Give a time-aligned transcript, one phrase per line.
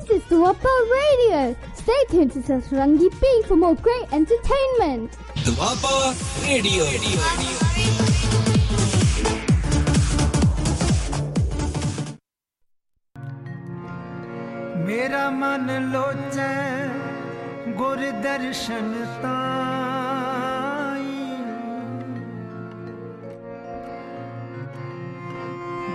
[0.00, 1.56] This is the Wapa Radio.
[1.74, 5.12] Stay tuned to Sasarangi B for more great entertainment.
[5.44, 6.14] The Wapa
[6.46, 6.84] Radio.
[6.84, 7.18] Radio.
[14.86, 16.52] मेरा मन लोचे
[17.78, 18.00] गुर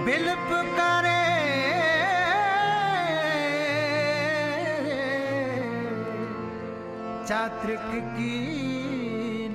[0.05, 1.17] बिलप करे
[8.17, 9.49] ਕੀ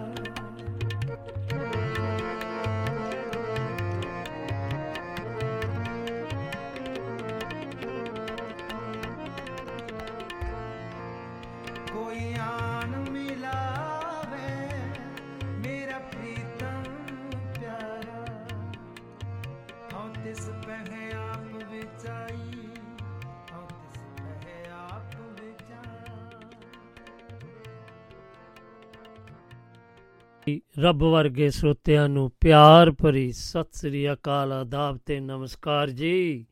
[30.80, 36.46] ਰੱਬ ਵਰਗੇ ਸਰੋਤਿਆਂ ਨੂੰ ਪਿਆਰ ਭਰੀ ਸਤਿ ਸ੍ਰੀ ਅਕਾਲ ਆਦਾਬ ਤੇ ਨਮਸਕਾਰ ਜੀ।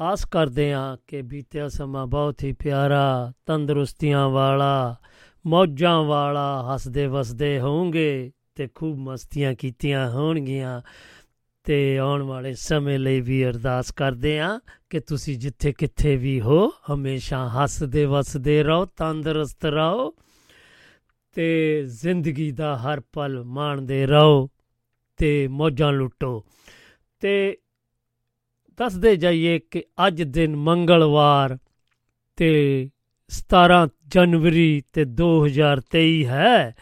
[0.00, 4.96] ਆਸ ਕਰਦੇ ਹਾਂ ਕਿ ਬੀਤਿਆ ਸਮਾਂ ਬਹੁਤ ਹੀ ਪਿਆਰਾ, ਤੰਦਰੁਸਤੀਆਂ ਵਾਲਾ,
[5.46, 10.80] ਮੌਜਾਂ ਵਾਲਾ, ਹੱਸਦੇ ਵਸਦੇ ਹੋਵੋਗੇ ਤੇ ਖੂਬ ਮਸਤੀਆਂ ਕੀਤੀਆਂ ਹੋਣਗੀਆਂ।
[11.64, 14.60] ਤੇ ਆਉਣ ਵਾਲੇ ਸਮੇਂ ਲਈ ਵੀ ਅਰਦਾਸ ਕਰਦੇ ਹਾਂ
[14.90, 20.14] ਕਿ ਤੁਸੀਂ ਜਿੱਥੇ ਕਿੱਥੇ ਵੀ ਹੋ, ਹਮੇਸ਼ਾ ਹੱਸਦੇ ਵਸਦੇ ਰਹੋ, ਤੰਦਰੁਸਤ ਰਹੋ।
[21.38, 24.48] ਤੇ ਜ਼ਿੰਦਗੀ ਦਾ ਹਰ ਪਲ ਮਾਣਦੇ ਰਹੋ
[25.16, 26.44] ਤੇ ਮੌਜਾਂ ਲੁੱਟੋ।
[27.20, 27.58] ਤੇ
[28.78, 31.58] ਦੱਸਦੇ ਜਾਈਏ ਕਿ ਅੱਜ ਦਿਨ ਮੰਗਲਵਾਰ
[32.36, 32.82] ਤੇ
[33.28, 36.76] 17 ਜਨਵਰੀ ਤੇ 2023 ਹੈ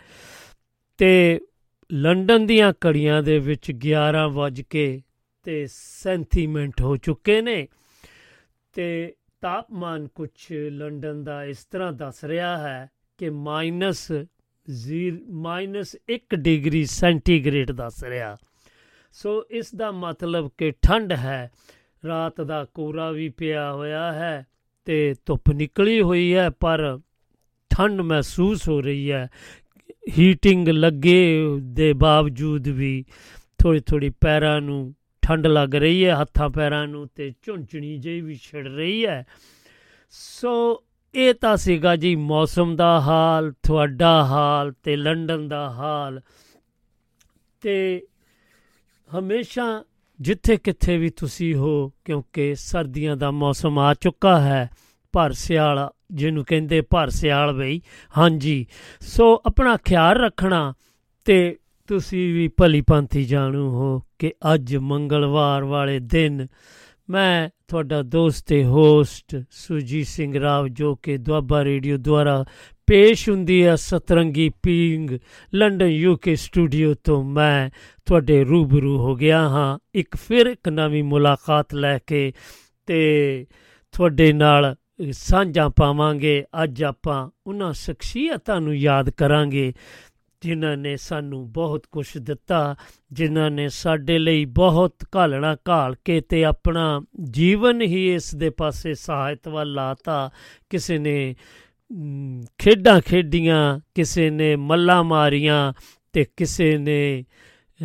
[0.99, 1.41] ਤੇ
[1.93, 5.03] ਲੰਡਨ ਦੀਆਂ ਘੜੀਆਂ ਦੇ ਵਿੱਚ 11 ਵੱਜ ਕੇ
[5.43, 5.66] ਤੇ
[6.03, 7.69] 37 ਮਿੰਟ ਹੋ ਚੁੱਕੇ ਨੇ।
[8.72, 14.36] ਤੇ ਤਾਪਮਾਨ ਕੁਝ ਲੰਡਨ ਦਾ ਇਸ ਤਰ੍ਹਾਂ ਦੱਸ ਰਿਹਾ ਹੈ ਕਿ minus zero minus
[16.09, 18.37] 1 degree centigrade ਦੱਸ ਰਿਹਾ।
[19.12, 21.50] ਸੋ ਇਸ ਦਾ ਮਤਲਬ ਕਿ ਠੰਡ ਹੈ,
[22.06, 24.47] ਰਾਤ ਦਾ ਕੋਰਾ ਵੀ ਪਿਆ ਹੋਇਆ ਹੈ
[24.84, 26.99] ਤੇ ਧੁੱਪ ਨਿਕਲੀ ਹੋਈ ਹੈ, ਪਰ
[27.71, 29.28] ਠੰਡ ਮਹਿਸੂਸ ਹੋ ਰਹੀ ਹੈ।
[30.19, 33.04] ਹੀਟਿੰਗ ਲੱਗੇ ਦੇ ਬਾਵਜੂਦ ਵੀ
[33.59, 38.34] ਥੋੜੀ ਥੋੜੀ ਪੈਰਾਂ ਨੂੰ ਠੰਡ ਲੱਗ ਰਹੀ ਹੈ, ਹੱਥਾਂ ਪੈਰਾਂ ਨੂੰ ਤੇ ਝੁੰਝਣੀ ਜਿਹੀ ਵੀ
[38.34, 39.27] ਛਿੜ ਰਹੀ ਹੈ।
[40.10, 40.84] ਸੋ
[41.16, 46.21] ਇਹ ਤਾਂ ਸੀਗਾ ਜੀ ਮੌਸਮ ਦਾ ਹਾਲ, ਤੁਹਾਡਾ ਹਾਲ ਤੇ ਲੰਡਨ ਦਾ ਹਾਲ।
[47.60, 48.03] ਤੇ
[49.19, 49.84] ਹਮੇਸ਼ਾ
[50.21, 54.71] ਜਿੱਥੇ ਕਿੱਥੇ ਵੀ ਤੁਸੀਂ ਹੋ, ਕਿਉਂਕਿ ਸਰਦੀਆਂ ਦਾ ਮੌਸਮ ਆ ਚੁੱਕਾ ਹੈ,
[55.12, 57.81] ਭਰ ਸਿਆਲ, ਜਿਹਨੂੰ ਕਹਿੰਦੇ ਭਰ ਸਿਆਲ ਬਈ।
[58.19, 58.66] ਹਾਂਜੀ,
[59.00, 60.75] ਸੋ ਆਪਣਾ ਖਿਆਲ ਰੱਖਣਾ
[61.25, 61.56] ਤੇ
[61.87, 66.47] ਤੁਸੀਂ ਵੀ ਭਲੀ ਭਾਂਤੀ ਜਾਣੂ ਹੋ ਕਿ ਅੱਜ ਮੰਗਲਵਾਰ ਵਾਲੇ ਦਿਨ
[67.11, 72.44] ਮੈਂ ਤੁਹਾਡਾ ਦੋਸਤ ਤੇ ਹੋਸਟ ਸੁਜੀਤ ਸਿੰਘ ਰਾਵ, ਜੋ ਕਿ ਦੁਆਬਾ ਰੇਡੀਓ ਦੁਆਰਾ
[72.87, 75.11] ਪੇਸ਼ ਹੁੰਦੀ ਹੈ Satrangi Peeng
[75.55, 77.71] London UK studio ਤੋਂ ਮੈਂ
[78.06, 82.33] ਤੁਹਾਡੇ ਰੂਬਰੂ ਹੋ ਗਿਆ ਹਾਂ। ਇੱਕ ਫਿਰ ਇੱਕ ਨਵੀਂ ਮੁਲਾਕਾਤ ਲੈ ਕੇ
[82.87, 83.47] ਤੇ
[83.93, 84.77] ਤੁਹਾਡੇ ਨਾਲ
[85.12, 89.72] ਸਾਂਝਾ ਪਾਵਾਂਗੇ। ਅੱਜ ਆਪਾਂ ਉਹਨਾਂ ਸ਼ਖਸੀਅਤਾਂ ਨੂੰ ਯਾਦ ਕਰਾਂਗੇ
[90.47, 92.75] ਜਿਨ੍ਹਾਂ ਨੇ ਸਾਨੂੰ ਬਹੁਤ ਕੁਝ ਦਿੱਤਾ,
[93.12, 98.95] ਜਿਨ੍ਹਾਂ ਨੇ ਸਾਡੇ ਲਈ ਬਹੁਤ ਘਾਲਣਾ ਘਾਲ ਕੇ ਤੇ ਆਪਣਾ ਜੀਵਨ ਹੀ ਇਸ ਦੇ ਪਾਸੇ
[98.95, 100.31] ਸਹਾਇਤ ਵੱਲ ਲਾਤਾ।
[100.71, 101.34] ਕਿਸੇ ਨੇ
[102.59, 105.72] ਖੇਡਾਂ ਖੇਡੀਆਂ, ਕਿਸੇ ਨੇ ਮੱਲਾਂ ਮਾਰੀਆਂ
[106.13, 107.25] ਤੇ ਕਿਸੇ ਨੇ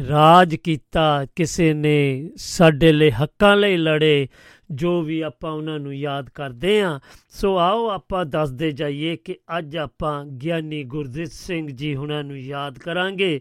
[0.09, 4.27] ਰਾਜ ਕੀਤਾ, ਕਿਸੇ ਨੇ ਸਾਡੇ ਲਈ ਹੱਕਾਂ ਲਈ ਲੜੇ।
[4.71, 9.77] ਜੋ ਵੀ ਆਪਾਂ ਉਹਨਾਂ ਨੂੰ ਯਾਦ ਕਰਦੇ ਹਾਂ, ਸੋ ਆਓ ਆਪਾਂ ਦੱਸਦੇ ਜਾਈਏ ਕਿ ਅੱਜ
[9.77, 13.39] ਆਪਾਂ ਗਿਆਨੀ ਗੁਰਦਿੱਤ ਸਿੰਘ ਜੀ ਹੁਣਾਂ ਨੂੰ ਯਾਦ ਕਰਾਂਗੇ,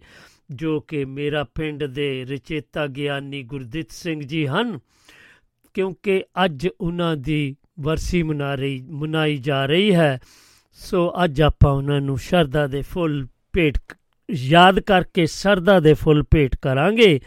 [0.51, 4.79] ਜੋ ਕਿ ਮੇਰਾ ਪਿੰਡ ਦੇ ਰਚੇਤਾ ਗਿਆਨੀ ਗੁਰਦਿੱਤ ਸਿੰਘ ਜੀ ਹਨ,
[5.75, 10.19] ਕਿਉਂਕਿ ਅੱਜ ਉਹਨਾਂ ਦੀ ਵਰਸੀ ਮਨਾ ਰਹੀ ਮਨਾਈ ਜਾ ਰਹੀ ਹੈ।
[10.81, 13.79] ਸੋ ਅੱਜ ਆਪਾਂ ਉਹਨਾਂ ਨੂੰ ਸ਼ਰਧਾ ਦੇ ਫੁੱਲ ਭੇਟ,
[14.29, 17.21] ਯਾਦ ਕਰਕੇ ਸ਼ਰਧਾ ਦੇ ਫੁੱਲ ਭੇਟ ਕਰਾਂਗੇ।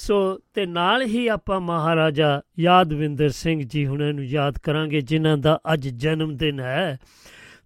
[0.00, 5.58] ਸੋ ਤੇ ਨਾਲ ਹੀ ਆਪਾਂ ਮਹਾਰਾਜਾ ਯਾਦਵਿੰਦਰ ਸਿੰਘ ਜੀ ਹੁਣਾਂ ਨੂੰ ਯਾਦ ਕਰਾਂਗੇ, ਜਿਨ੍ਹਾਂ ਦਾ
[5.72, 6.98] ਅੱਜ ਜਨਮ ਦਿਨ ਹੈ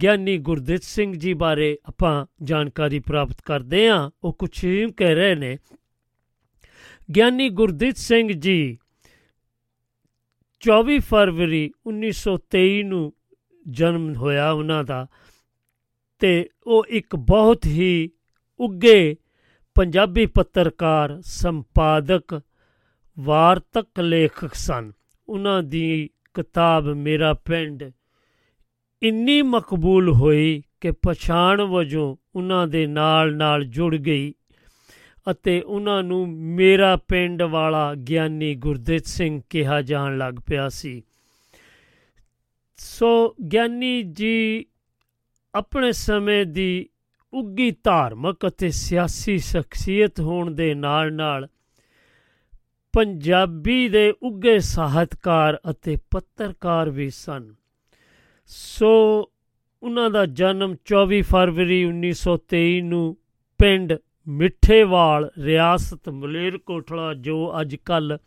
[0.03, 5.35] ਗਿਆਨੀ ਗੁਰਦਿੱਤ ਸਿੰਘ ਜੀ ਬਾਰੇ ਆਪਾਂ ਜਾਣਕਾਰੀ ਪ੍ਰਾਪਤ ਕਰਦੇ ਹਾਂ। ਉਹ ਕੁਝ ਹੀ ਕਹਿ ਰਹੇ
[5.35, 5.59] ਨੇ,
[7.17, 8.79] ਗਿਆਨੀ ਗੁਰਦਿੱਤ ਸਿੰਘ ਜੀ
[10.63, 13.13] 24 ਫਰਵਰੀ 1923 ਨੂੰ
[13.71, 15.07] ਜਨਮ ਹੋਇਆ ਉਹਨਾਂ ਦਾ
[16.19, 18.11] ਤੇ ਉਹ ਇੱਕ ਬਹੁਤ ਹੀ
[18.61, 19.17] ਉੱਗੇ
[19.75, 22.41] ਪੰਜਾਬੀ ਪੱਤਰਕਾਰ, ਸੰਪਾਦਕ,
[23.21, 24.93] ਵਾਰਤਕ ਲੇਖਕ ਸਨ।
[25.29, 27.85] ਉਹਨਾਂ ਦੀ ਕਿਤਾਬ ਮੇਰਾ ਪਿੰਡ
[29.03, 34.35] ਇੰਨੀ ਮਕਬੂਲ ਹੋਈ ਕਿ ਪਛਾਣ ਵਜੋਂ ਉਹਨਾਂ ਦੇ ਨਾਲ ਨਾਲ ਜੁੜ ਗਈ
[35.31, 41.03] ਅਤੇ ਉਹਨਾਂ ਨੂੰ ਮੇਰਾ ਪਿੰਡ ਵਾਲਾ ਗਿਆਨੀ ਗੁਰਦਿੱਤ ਸਿੰਘ ਕਿਹਾ ਜਾਣ ਲੱਗ ਪਿਆ ਸੀ।
[42.77, 44.67] ਸੋ ਗਿਆਨੀ ਜੀ
[45.55, 46.89] ਆਪਣੇ ਸਮੇਂ ਦੀ
[47.35, 51.49] ਉੱਗੀ ਧਾਰਮਿਕ ਅਤੇ ਸਿਆਸੀ ਸ਼ਖਸੀਅਤ ਹੋਣ ਦੇ ਨਾਲ ਨਾਲ
[52.93, 57.55] ਪੰਜਾਬੀ ਦੇ ਉੱਗੇ ਸਾਹਿਤਕਾਰ ਅਤੇ ਪੱਤਰਕਾਰ ਵੀ ਸਨ।
[58.47, 58.91] ਸੋ
[59.83, 63.17] ਉਹਨਾਂ ਦਾ ਜਨਮ 24 ਫਰਵਰੀ 1923 ਨੂੰ
[63.59, 63.93] ਪਿੰਡ
[64.29, 68.19] ਮਿੱਠੇਵਾਲ, ਰਿਆਸਤ ਮਲੇਰਕੋਟਲਾ ਜੋ ਅੱਜ ਕੱਲ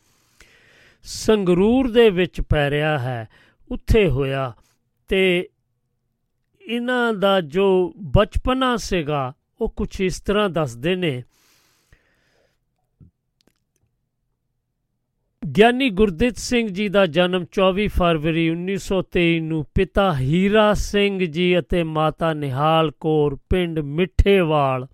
[1.04, 3.27] ਸੰਗਰੂਰ ਦੇ ਵਿੱਚ ਪੈ ਰਿਹਾ ਹੈ,
[3.71, 4.54] ਉੱਥੇ ਹੋਇਆ
[5.07, 5.50] ਤੇ
[6.68, 11.24] ਇਹਨਾਂ ਦਾ ਜੋ ਬਚਪਨਾ ਸੀਗਾ, ਉਹ ਕੁਝ ਇਸ ਤਰ੍ਹਾਂ ਦੱਸਦੇ ਨੇ।
[15.58, 21.84] ਗਿਆਨੀ ਗੁਰਦਿੱਤ ਸਿੰਘ ਜੀ ਦਾ ਜਨਮ 24 ਫਰਵਰੀ 1923 ਨੂੰ ਪਿਤਾ ਹੀਰਾ ਸਿੰਘ ਜੀ ਅਤੇ
[21.84, 24.88] ਮਾਤਾ ਨਿਹਾਲ ਕੌਰ ਪਿੰਡ ਮਿੱਠੇਵਾਲ,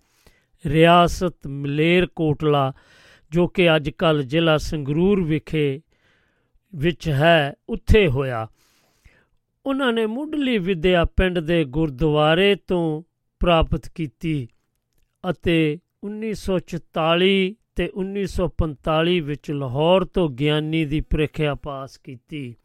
[0.67, 2.73] ਰਿਆਸਤ ਮਲੇਰਕੋਟਲਾ,
[3.31, 5.81] ਜੋ ਕਿ ਅੱਜ ਕੱਲ ਜ਼ਿਲ੍ਹਾ ਸੰਗਰੂਰ ਵਿਖੇ,
[6.75, 8.47] ਵਿੱਚ ਹੈ, ਉੱਥੇ ਹੋਇਆ।
[9.65, 13.03] ਉਹਨਾਂ ਨੇ ਮੁੱਢਲੀ ਵਿਦਿਆ ਪਿੰਡ ਦੇ ਗੁਰਦੁਆਰੇ ਤੋਂ
[13.39, 14.47] ਪ੍ਰਾਪਤ ਕੀਤੀ
[15.29, 22.55] ਅਤੇ 1944 ਤੇ 1945 ਵਿੱਚ ਲਾਹੌਰ ਤੋਂ ਗਿਆਨੀ ਦੀ ਪ੍ਰੀਖਿਆ ਪਾਸ ਕੀਤੀ।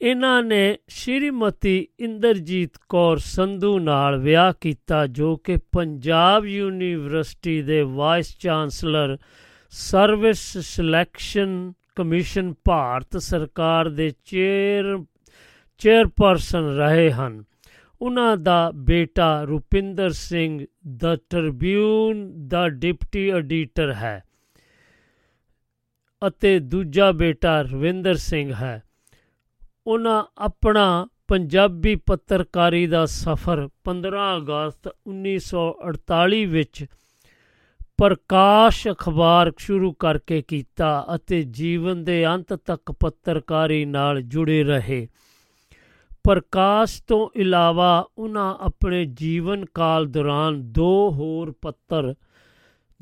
[0.00, 8.38] ਇਹਨਾਂ ਨੇ ਸ਼੍ਰੀਮਤੀ ਇੰਦਰਜੀਤ ਕੌਰ ਸੰਧੂ ਨਾਲ ਵਿਆਹ ਕੀਤਾ, ਜੋ ਕਿ ਪੰਜਾਬ ਯੂਨੀਵਰਸਿਟੀ ਦੇ vice
[8.38, 9.18] chancellor,
[9.70, 15.04] service selection commission, Bharat ਸਰਕਾਰ ਦੇ ਚੇਅਰ
[15.78, 17.44] ਚੇਅਰਪਰਸਨ ਰਹੇ ਹਨ।
[18.00, 20.66] ਉਹਨਾਂ ਦਾ ਬੇਟਾ ਰੁਪਿੰਦਰ ਸਿੰਘ
[20.96, 24.22] ਦਾ ਟ੍ਰਿਬਿਊਨ ਦਾ ਡਿਪਟੀ ਐਡੀਟਰ ਹੈ
[26.28, 28.82] ਅਤੇ ਦੂਜਾ ਬੇਟਾ ਰਵਿੰਦਰ ਸਿੰਘ ਹੈ।
[29.86, 36.86] ਉਹਨਾਂ ਆਪਣਾ ਪੰਜਾਬੀ ਪੱਤਰਕਾਰੀ ਦਾ ਸਫ਼ਰ 15 ਅਗਸਤ 1948 ਵਿੱਚ
[37.96, 45.08] ਪ੍ਰਕਾਸ਼ ਅਖਬਾਰ ਸ਼ੁਰੂ ਕਰਕੇ ਕੀਤਾ ਅਤੇ ਜੀਵਨ ਦੇ ਅੰਤ ਤੱਕ ਪੱਤਰਕਾਰੀ ਨਾਲ ਜੁੜੇ ਰਹੇ।
[46.28, 52.14] ਪ੍ਰਕਾਸ਼ ਤੋਂ ਇਲਾਵਾ ਉਹਨਾਂ ਆਪਣੇ ਜੀਵਨ ਕਾਲ ਦੌਰਾਨ ਦੋ ਹੋਰ ਪੱਤਰ,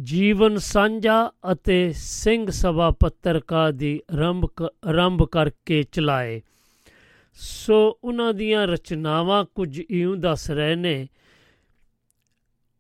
[0.02, 6.42] ਜੀਵਨ ਸਾਂਝਾ ਅਤੇ ਸਿੰਘ ਸਭਾ ਪੱਤਰਕਾਰ ਦੀ ਆਰੰਭ ਆਰੰਭ ਕਰਕੇ ਚਲਾਏ।
[7.34, 11.08] ਸੋ ਉਹਨਾਂ ਦੀਆਂ ਰਚਨਾਵਾਂ ਕੁਝ ਇਉਂ ਦੱਸ ਰਹੇ ਨੇ,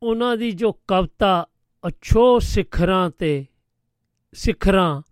[0.02, 1.46] ਉਹਨਾਂ ਦੀ ਜੋ ਕਵਿਤਾ
[1.88, 3.46] ਅਛੋ ਸਿਖਰਾਂ ਤੇ,
[4.32, 5.02] ਸਿਖਰਾਂ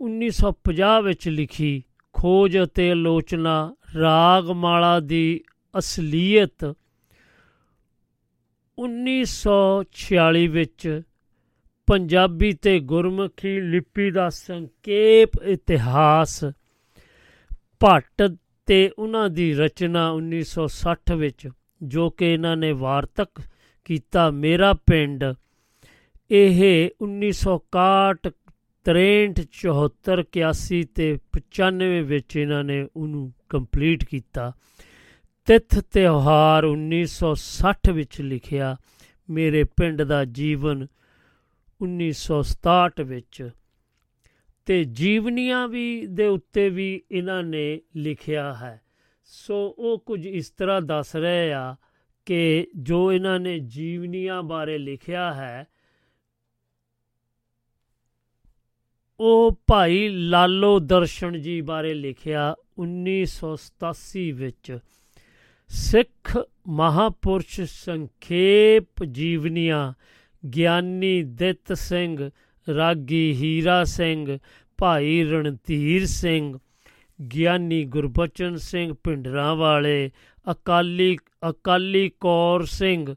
[0.00, 5.40] 1950 ਵਿੱਚ ਲਿਖੀ, ਖੋਜ ਅਤੇ ਆਲੋਚਨਾ ਰਾਗਮਾਲਾ ਦੀ
[5.78, 6.64] ਅਸਲੀਅਤ
[8.78, 11.02] 1946 ਵਿੱਚ
[11.88, 16.44] ਪੰਜਾਬੀ ਤੇ ਗੁਰਮੁਖੀ ਲਿਪੀ ਦਾ ਸੰਖੇਪ ਇਤਿਹਾਸ
[17.80, 18.22] ਭੱਟ
[18.66, 21.48] ਤੇ ਉਹਨਾਂ ਦੀ ਰਚਨਾ 1960 ਵਿੱਚ,
[21.82, 23.28] ਜੋ ਕਿ ਇਹਨਾਂ ਨੇ ਵਾਰਤਕ
[23.84, 25.24] ਕੀਤਾ ਮੇਰਾ ਪਿੰਡ,
[26.30, 28.30] ਇਹ 1961
[28.84, 34.52] 63 74 81 ਤੇ 95 ਵਿੱਚ ਇਹਨਾਂ ਨੇ ਉਹਨੂੰ ਕੰਪਲੀਟ ਕੀਤਾ।
[35.44, 38.76] ਤਿਥ ਤਿਉਹਾਰ 1960 ਵਿੱਚ ਲਿਖਿਆ,
[39.30, 40.86] ਮੇਰੇ ਪਿੰਡ ਦਾ ਜੀਵਨ
[41.80, 43.50] 1967 ਵਿੱਚ।
[44.66, 48.80] ਤੇ ਜੀਵਨੀਆਂ ਵੀ ਦੇ ਉੱਤੇ ਵੀ ਇਹਨਾਂ ਨੇ ਲਿਖਿਆ ਹੈ।
[49.24, 51.76] ਸੋ ਉਹ ਕੁਝ ਇਸ ਤਰ੍ਹਾਂ ਦੱਸ ਰਹੇ ਆ
[52.26, 55.66] ਕਿ ਜੋ ਇਹਨਾਂ ਨੇ ਜੀਵਨੀਆਂ ਬਾਰੇ ਲਿਖਿਆ ਹੈ
[59.20, 64.78] ਉਹ ਭਾਈ ਲਾਲੋ ਦਰਸ਼ਨ ਜੀ ਬਾਰੇ ਲਿਖਿਆ 1987 ਵਿੱਚ।
[65.68, 69.92] ਸਿੱਖ ਮਹਾਪੁਰਸ਼ ਸੰਖੇਪ ਜੀਵਨੀਆਂ,
[70.54, 72.30] ਗਿਆਨੀ ਦਿੱਤ ਸਿੰਘ,
[72.76, 74.38] ਰਾਗੀ ਹੀਰਾ ਸਿੰਘ,
[74.78, 76.58] ਭਾਈ ਰਣਧੀਰ ਸਿੰਘ,
[77.34, 80.10] ਗਿਆਨੀ ਗੁਰਬਚਨ ਸਿੰਘ ਪਿੰਡਰਾਂ ਵਾਲੇ,
[80.50, 81.16] ਅਕਾਲੀ
[81.50, 83.14] ਅਕਾਲੀ ਕੌਰ ਸਿੰਘ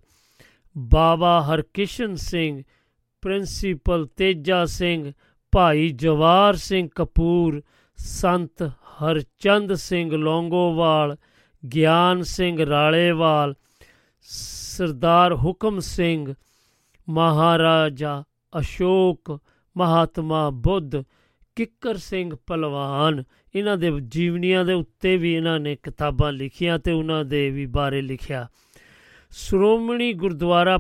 [0.78, 2.64] ਬਾਬਾ ਹਰਕਿਸ਼ਨ ਸਿੰਘ,
[3.22, 5.14] ਪ੍ਰਿੰਸੀਪਲ ਤੇਜਾ ਸਿੰਘ
[5.54, 7.62] ਭਾਈ ਜਵਾਰ ਸਿੰਘ ਕਪੂਰ,
[7.96, 11.18] ਸੰਤ ਹਰਚੰਦ ਸਿੰਘ ਲੌਂਗੋਵਾਲ,
[11.74, 13.56] ਗਿਆਨ ਸਿੰਘ ਰਾਲੇਵਾਲ,
[14.22, 16.34] ਸਰਦਾਰ ਹੁਕਮ ਸਿੰਘ,
[17.10, 18.24] ਮਹਾਰਾਜਾ
[18.60, 19.40] ਅਸ਼ੋਕ,
[19.78, 21.04] ਮਹਾਤਮਾ ਬੁੱਧ,
[21.56, 23.24] ਕਿੱਕਰ ਸਿੰਘ ਪਹਿਲਵਾਨ।
[23.56, 28.02] ਇਹਨਾਂ ਦੇ ਜੀਵਨੀਆਂ ਦੇ ਉੱਤੇ ਵੀ ਇਹਨਾਂ ਨੇ ਕਿਤਾਬਾਂ ਲਿਖੀਆਂ ਤੇ ਉਹਨਾਂ ਦੇ ਵੀ ਬਾਰੇ
[28.02, 28.48] ਲਿਖਿਆ।
[29.36, 30.78] ਸ਼੍ਰੋਮਣੀ ਗੁਰਦੁਆਰਾ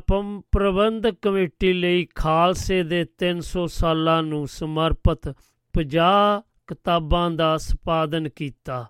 [0.51, 5.35] ਪ੍ਰਬੰਧਕ ਕਮੇਟੀ ਲਈ ਖਾਲਸੇ ਦੇ 300 ਸਾਲਾਂ ਨੂੰ ਸਮਰਪਿਤ
[5.73, 8.85] 50 ਕਿਤਾਬਾਂ ਦਾ ਸੰਪਾਦਨ ਕੀਤਾ।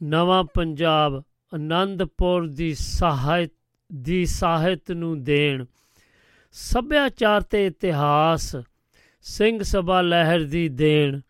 [0.02, 1.22] ਨਵਾਂ ਪੰਜਾਬ
[1.54, 3.52] ਆਨੰਦਪੁਰ ਦੀ ਸਾਹਿਤ
[3.92, 5.64] ਦੀ ਸਾਹਿਤ ਨੂੰ ਦੇਣ।
[6.52, 8.56] ਸੱਭਿਆਚਾਰ ਤੇ ਇਤਿਹਾਸ,
[9.22, 11.20] ਸਿੰਘ ਸਭਾ ਲਹਿਰ ਦੀ ਦੇਣ।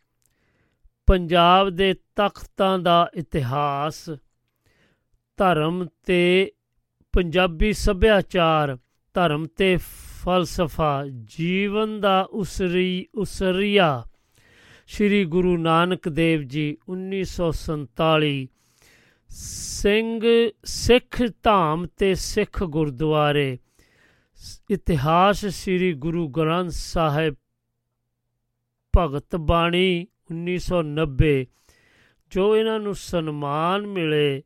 [1.07, 4.11] ਪੰਜਾਬ ਦੇ ਤਖਤਾਂ ਦਾ ਇਤਿਹਾਸ,
[5.37, 6.53] ਧਰਮ ਤੇ
[7.13, 8.79] ਪੰਜਾਬੀ ਸੱਭਿਆਚਾਰ,
[9.15, 9.77] ਧਰਮ ਤੇ
[10.23, 14.05] ਫਲਸਫਾ, ਜੀਵਨ ਦਾ ਉਸਰੀ, ਉਸਰੀਆ।
[14.87, 18.49] ਸ੍ਰੀ ਗੁਰੂ ਨਾਨਕ ਦੇਵ ਜੀ 1947
[19.33, 20.21] ਸਿੰਘ
[20.65, 23.59] ਸਿੱਖ ਧਾਮ ਤੇ ਸਿੱਖ ਗੁਰਦੁਆਰੇ।
[24.71, 27.35] ਇਤਿਹਾਸ ਸ੍ਰੀ ਗੁਰੂ ਗ੍ਰੰਥ ਸਾਹਿਬ
[28.95, 31.47] ਭਗਤ ਬਾਣੀ 1990
[32.31, 34.43] ਜੋ ਇਹਨਾਂ ਨੂੰ ਸਨਮਾਨ ਮਿਲੇ,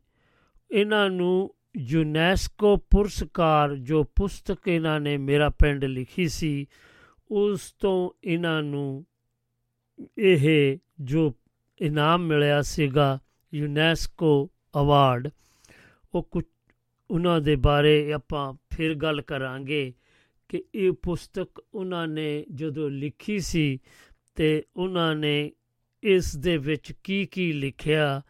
[0.71, 6.67] ਇਹਨਾਂ ਨੂੰ ਯੂਨੈਸਕੋ ਪੁਰਸਕਾਰ, ਜੋ ਪੁਸਤਕ ਇਹਨਾਂ ਨੇ ਮੇਰਾ ਪਿੰਡ ਲਿਖੀ ਸੀ,
[7.31, 9.05] ਉਸ ਤੋਂ ਇਹਨਾਂ ਨੂੰ
[10.17, 11.33] ਇਹ ਜੋ
[11.81, 13.19] ਇਨਾਮ ਮਿਲਿਆ ਸੀਗਾ
[13.53, 14.49] ਯੂਨੈਸਕੋ
[14.81, 15.29] ਅਵਾਰਡ
[16.15, 16.43] ਉਹ ਕੁਝ
[17.11, 19.93] ਉਹਨਾਂ ਦੇ ਬਾਰੇ ਆਪਾਂ ਫਿਰ ਗੱਲ ਕਰਾਂਗੇ
[20.49, 23.79] ਕਿ ਇਹ ਪੁਸਤਕ ਉਹਨਾਂ ਨੇ ਜਦੋਂ ਲਿਖੀ ਸੀ
[24.35, 25.51] ਤੇ ਉਹਨਾਂ ਨੇ
[26.03, 28.21] ਇਸ ਦੇ ਵਿੱਚ ਕੀ ਕੀ ਲਿਖਿਆ।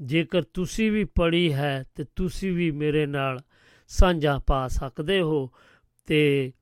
[0.00, 3.40] ਜੇਕਰ ਤੁਸੀਂ ਵੀ ਪੜ੍ਹੀ ਹੈ ਤੇ ਤੁਸੀਂ ਵੀ ਮੇਰੇ ਨਾਲ
[3.88, 5.50] ਸਾਂਝਾ ਪਾ ਸਕਦੇ ਹੋ
[6.06, 6.52] ਤੇ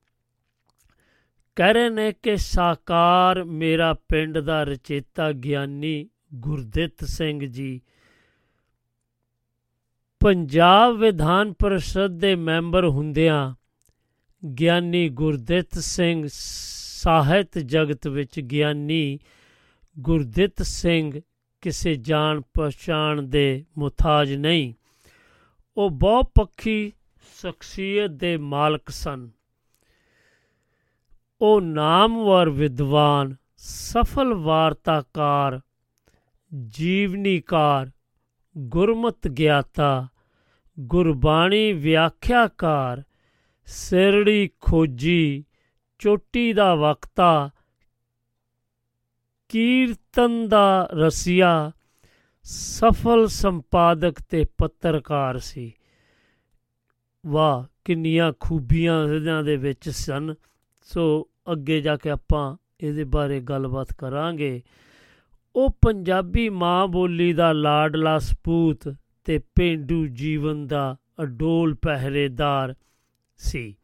[1.57, 7.81] ਕਹਿ ਰਹੇ ਨੇ ਕਿ ਸਾਕਾਰ ਮੇਰਾ ਪਿੰਡ ਦਾ ਰਚੇਤਾ ਗਿਆਨੀ ਗੁਰਦਿੱਤ ਸਿੰਘ ਜੀ
[10.23, 13.55] ਪੰਜਾਬ ਵਿਧਾਨ ਪਰਿਸ਼ਦ ਦੇ ਮੈਂਬਰ ਹੁੰਦਿਆਂ
[14.61, 19.19] ਗਿਆਨੀ ਗੁਰਦਿੱਤ ਸਿੰਘ ਸਾਹਿਤ ਜਗਤ ਵਿੱਚ ਗਿਆਨੀ
[19.99, 21.21] ਗੁਰਦਿੱਤ ਸਿੰਘ
[21.61, 24.75] ਕਿਸੇ ਜਾਣ ਪਛਾਣ ਦੇ ਮੁਤਾਜ ਨਹੀਂ,
[25.77, 26.93] ਉਹ ਬਹੁ ਪੱਖੀ
[27.41, 29.31] ਸ਼ਖਸੀਅਤ ਦੇ ਮਾਲਕ ਸਨ।
[31.41, 35.61] ਉਹ ਨਾਮਵਰ ਵਿਦਵਾਨ, ਸਫਲ ਵਾਰਤਾਕਾਰ,
[36.69, 37.91] ਜੀਵਨੀਕਾਰ,
[38.59, 40.09] ਗੁਰਮਤ ਗਿਆਤਾ
[40.81, 43.03] ਗੁਰਬਾਣੀ ਵਿਆਖਿਆਕਾਰ
[43.65, 45.45] ਸਿਰੜੀ ਖੋਜੀ
[45.99, 47.51] ਚੋਟੀ ਦਾ ਵਕਤਾ
[49.49, 51.73] ਕੀਰਤਨ ਦਾ ਰਸੀਆ
[52.43, 55.73] ਸਫਲ ਸੰਪਾਦਕ ਤੇ ਪੱਤਰਕਾਰ ਸੀ।
[57.27, 60.35] ਵਾਹ, ਕਿੰਨੀਆਂ ਖੂਬੀਆਂ ਇਹਨਾਂ ਦੇ ਵਿੱਚ ਸਨ।
[60.83, 64.63] ਸੋ ਅੱਗੇ ਜਾ ਕੇ ਆਪਾਂ ਇਹਦੇ ਬਾਰੇ ਗੱਲਬਾਤ ਕਰਾਂਗੇ।
[65.57, 72.75] ਉਹ ਪੰਜਾਬੀ ਮਾਂ ਬੋਲੀ ਦਾ ਲਾਡਲਾ ਸਪੂਤ ਤੇ ਪੇਂਡੂ ਜੀਵਨ ਦਾ ਅਡੋਲ ਪਹਿਰੇਦਾਰ
[73.37, 73.77] ਸੀ।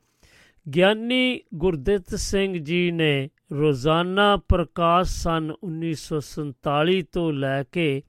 [0.74, 8.02] ਗਿਆਨੀ ਗੁਰਦਿੱਤ ਸਿੰਘ ਜੀ ਨੇ ਰੋਜ਼ਾਨਾ ਪ੍ਰਕਾਸ਼ ਸਨ 1947 ਤੋਂ ਲੈ ਕੇ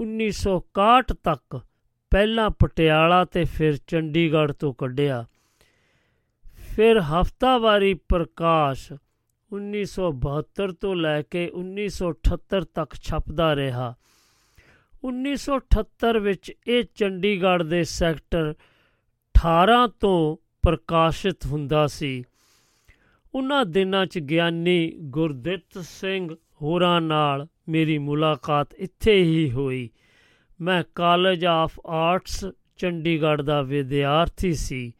[0.00, 1.60] 1961 ਤੱਕ
[2.10, 5.24] ਪਹਿਲਾਂ ਪਟਿਆਲਾ ਤੇ ਫਿਰ ਚੰਡੀਗੜ੍ਹ ਤੋਂ ਕੱਢਿਆ।
[6.76, 8.92] ਫਿਰ ਹਫਤਾਵਾਰੀ ਪ੍ਰਕਾਸ਼
[9.52, 13.94] 1972 ਤੋਂ ਲੈ ਕੇ 1978 ਤੱਕ ਛਪਦਾ ਰਿਹਾ।
[15.04, 18.54] 1978 ਵਿੱਚ ਇਹ ਚੰਡੀਗੜ੍ਹ ਦੇ ਸੈਕਟਰ
[19.34, 22.24] 18 ਤੋਂ ਪ੍ਰਕਾਸ਼ਿਤ ਹੁੰਦਾ ਸੀ।
[23.34, 29.90] ਉਹਨਾਂ ਦਿਨਾਂ 'ਚ ਗਿਆਨੀ ਗੁਰਦਿੱਤ ਸਿੰਘ ਹੋਰਾਂ ਨਾਲ ਮੇਰੀ ਮੁਲਾਕਾਤ ਇੱਥੇ ਹੀ ਹੋਈ।
[30.60, 32.46] ਮੈਂ ਕਾਲਜ ਆਫ ਆਰਟਸ
[32.76, 34.92] ਚੰਡੀਗੜ੍ਹ ਦਾ ਵਿਦਿਆਰਥੀ ਸੀ।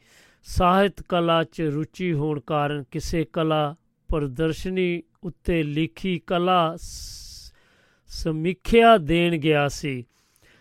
[0.43, 3.77] ਸਾਹਿਤ ਕਲਾ 'ਚ ਰੁਚੀ ਹੋਣ ਕਾਰਨ ਕਿਸੇ ਕਲਾ
[4.09, 6.77] ਪ੍ਰਦਰਸ਼ਨੀ ਉੱਤੇ ਲਿਖੀ ਕਲਾ
[8.15, 10.05] ਸਮੀਖਿਆ ਦੇਣ ਗਿਆ ਸੀ।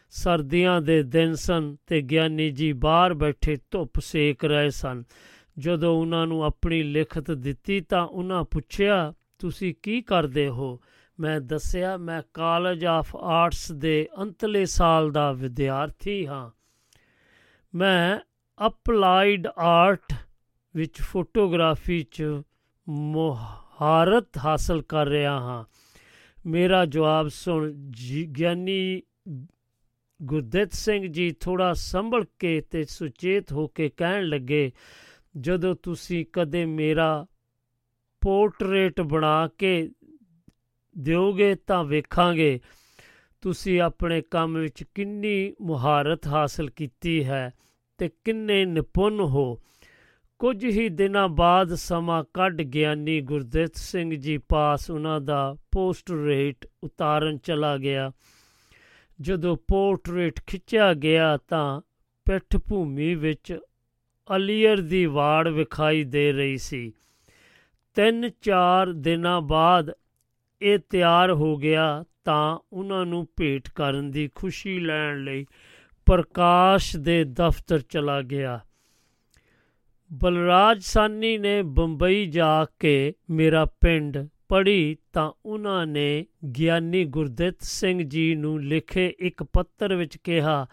[0.10, 5.04] ਸਰਦੀਆਂ ਦੇ ਦਿਨ ਸਨ ਤੇ ਗਿਆਨੀ ਜੀ ਬਾਹਰ ਬੈਠੇ ਧੁੱਪ ਸੇਕ ਰਹੇ ਸਨ।
[5.60, 10.80] ਜਦੋਂ ਉਹਨਾਂ ਨੂੰ ਆਪਣੀ ਲਿਖਤ ਦਿੱਤੀ ਤਾਂ ਉਹਨਾਂ ਪੁੱਛਿਆ, ਤੁਸੀਂ ਕੀ ਕਰਦੇ ਹੋ?
[11.20, 16.52] ਮੈਂ ਦੱਸਿਆ, ਮੈਂ ਕਾਲਜ ਆਫ ਆਰਟਸ ਦੇ ਅੰਤਲੇ ਸਾਲ ਦਾ ਵਿਦਿਆਰਥੀ ਹਾਂ।
[17.76, 18.20] ਮੈਂ
[18.68, 20.14] ਅਪਲਾਈਡ ਆਰਟ
[20.76, 22.24] ਵਿੱਚ ਫੋਟੋਗ੍ਰਾਫੀ 'ਚ
[22.90, 25.64] ਮੁਹਾਰਤ ਹਾਸਲ ਕਰ ਰਿਹਾ ਹਾਂ।
[26.46, 27.72] ਮੇਰਾ ਜਵਾਬ ਸੁਣ
[28.38, 29.02] ਗਿਆਨੀ
[30.22, 34.72] ਗੁਰਦਿੱਤ ਸਿੰਘ ਜੀ ਥੋੜਾ ਸੰਭਲ ਕੇ ਤੇ ਸੁਚੇਤ ਹੋ ਕੇ ਕਹਿਣ ਲੱਗੇ,
[35.38, 37.26] ਜਦੋਂ ਤੁਸੀਂ ਕਦੇ ਮੇਰਾ
[38.22, 39.90] ਪੋਰਟਰੇਟ ਬਣਾ ਕੇ
[40.98, 42.60] ਦਿਓਗੇ ਤਾਂ ਵੇਖਾਂਗੇ।
[43.42, 47.54] ਤੁਸੀਂ ਆਪਣੇ ਕੰਮ ਵਿੱਚ ਕਿੰਨੀ ਮੁਹਾਰਤ ਹਾਸਲ ਕੀਤੀ ਹੈ
[47.98, 49.60] ਤੇ ਕਿੰਨੇ ਨਿਪੁੰਨ ਹੋ।
[50.44, 57.38] ਕੁਝ ਹੀ ਦਿਨਾਂ ਬਾਅਦ ਸਮਾਂ ਕੱਢ ਗਿਆਨੀ ਗੁਰਦਿੱਤ ਸਿੰਘ ਜੀ ਪਾਸ ਉਹਨਾਂ ਦਾ ਪੋਸਟਰੇਟ ਉਤਾਰਨ
[57.38, 58.12] ਚਲਾ ਗਿਆ।
[59.22, 61.82] ਜਦੋਂ ਪੋਰਟਰੇਟ ਖਿੱਚਿਆ ਗਿਆ ਤਾਂ
[62.26, 63.60] ਪਿੱਠ ਭੂਮੀ ਵਿੱਚ
[64.36, 66.94] ਅਲੀਅਰ ਦੀ ਵਾੜ ਵਿਖਾਈ ਦੇ ਰਹੀ ਸੀ।
[67.94, 69.92] ਤਿੰਨ ਚਾਰ ਦਿਨਾਂ ਬਾਅਦ
[70.62, 75.46] ਇਹ ਤਿਆਰ ਹੋ ਗਿਆ ਤਾਂ ਉਹਨਾਂ ਨੂੰ ਭੇਟ ਕਰਨ ਦੀ ਖੁਸ਼ੀ ਲੈਣ ਲਈ
[76.06, 78.60] ਪ੍ਰਕਾਸ਼ ਦੇ ਦਫ਼ਤਰ ਚਲਾ ਗਿਆ।
[80.14, 84.18] ਬਲਰਾਜ ਸਾਨੀ ਨੇ ਬੰਬਈ ਜਾ ਕੇ ਮੇਰਾ ਪਿੰਡ
[84.50, 86.26] ਪੜ੍ਹੀ ਤਾਂ ਉਹਨਾਂ ਨੇ
[86.60, 90.68] ਗਿਆਨੀ ਗੁਰਦਿੱਤ ਸਿੰਘ ਜੀ ਨੂੰ ਲਿਖੇ ਇੱਕ ਪੱਤਰ ਵਿੱਚ ਕਿਹਾ,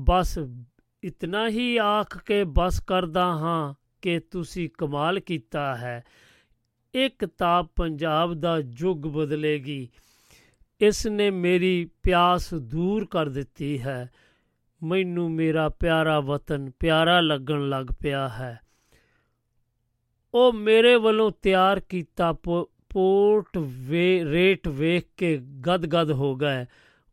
[0.00, 0.38] ਬਸ
[1.04, 6.04] ਇਤਨਾ ਹੀ ਆਖ ਕੇ ਬਸ ਕਰਦਾ ਹਾਂ ਕਿ ਤੁਸੀਂ ਕਮਾਲ ਕੀਤਾ ਹੈ।
[6.94, 9.88] ਇਹ ਕਿਤਾਬ ਪੰਜਾਬ ਦਾ ਯੁੱਗ ਬਦਲੇਗੀ।
[10.80, 14.10] ਇਸ ਨੇ ਮੇਰੀ ਪਿਆਸ ਦੂਰ ਕਰ ਦਿੱਤੀ ਹੈ।
[14.82, 18.60] ਮੈਨੂੰ ਮੇਰਾ ਪਿਆਰਾ ਵਤਨ ਪਿਆਰਾ ਲੱਗਣ ਲੱਗ ਪਿਆ ਹੈ।
[20.34, 22.32] ਉਹ ਮੇਰੇ ਵੱਲੋਂ ਤਿਆਰ ਕੀਤਾ
[22.90, 26.66] ਪੋਰਟ ਵੇ, ਰੇਟ ਵੇਖ ਕੇ ਗਦਗਦ ਹੋ ਗਏ।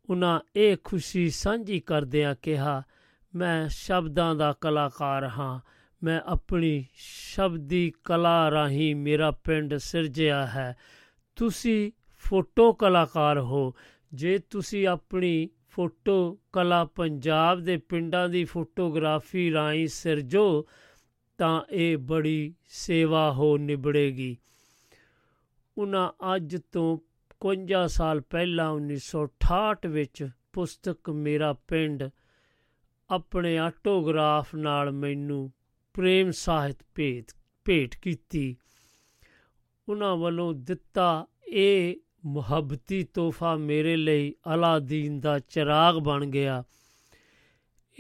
[0.10, 2.84] ਉਹਨਾਂ ਇਹ ਖੁਸ਼ੀ ਸਾਂਝੀ ਕਰਦਿਆਂ ਕਿਹਾ,
[3.36, 5.60] ਮੈਂ ਸ਼ਬਦਾਂ ਦਾ ਕਲਾਕਾਰ ਹਾਂ।
[6.04, 10.76] ਮੈਂ ਆਪਣੀ ਸ਼ਬਦੀ ਕਲਾ ਰਾਹੀਂ ਮੇਰਾ ਪਿੰਡ ਸਿਰਜਿਆ ਹੈ।
[11.36, 13.74] ਤੁਸੀਂ ਫੋਟੋ ਕਲਾਕਾਰ ਹੋ।
[14.14, 20.68] ਜੇ ਤੁਸੀਂ ਆਪਣੀ ਫੋਟੋ ਕਲਾ ਪੰਜਾਬ ਦੇ ਪਿੰਡਾਂ ਦੀ ਫੋਟੋਗ੍ਰਾਫੀ ਰਾਹੀਂ ਸਿਰਜੋ
[21.42, 24.38] ਤਾਂ ਇਹ ਬੜੀ ਸੇਵਾ ਹੋ ਨਿਬੜੇਗੀ।
[25.78, 26.98] ਉਹਨਾਂ ਅੱਜ ਤੋਂ
[27.40, 32.04] 51 ਸਾਲ ਪਹਿਲਾਂ 1968 ਵਿੱਚ ਪੁਸਤਕ ਮੇਰਾ ਪਿੰਡ
[33.10, 35.52] ਆਪਣੇ ਆਟੋਗ੍ਰਾਫ ਨਾਲ ਮੈਨੂੰ
[35.94, 37.26] ਪ੍ਰੇਮ ਸਾਹਿਤ ਭੇਟ
[37.66, 38.56] ਭੇਟ ਕੀਤੀ।
[39.90, 46.64] ਉਹਨਾਂ ਵੱਲੋਂ ਦਿੱਤਾ ਇਹ ਮੁਹੱਬਤੀ ਤੋਹਫਾ ਮੇਰੇ ਲਈ ਅਲਾਦੀਨ ਦਾ ਚਿਰਾਗ ਬਣ ਗਿਆ।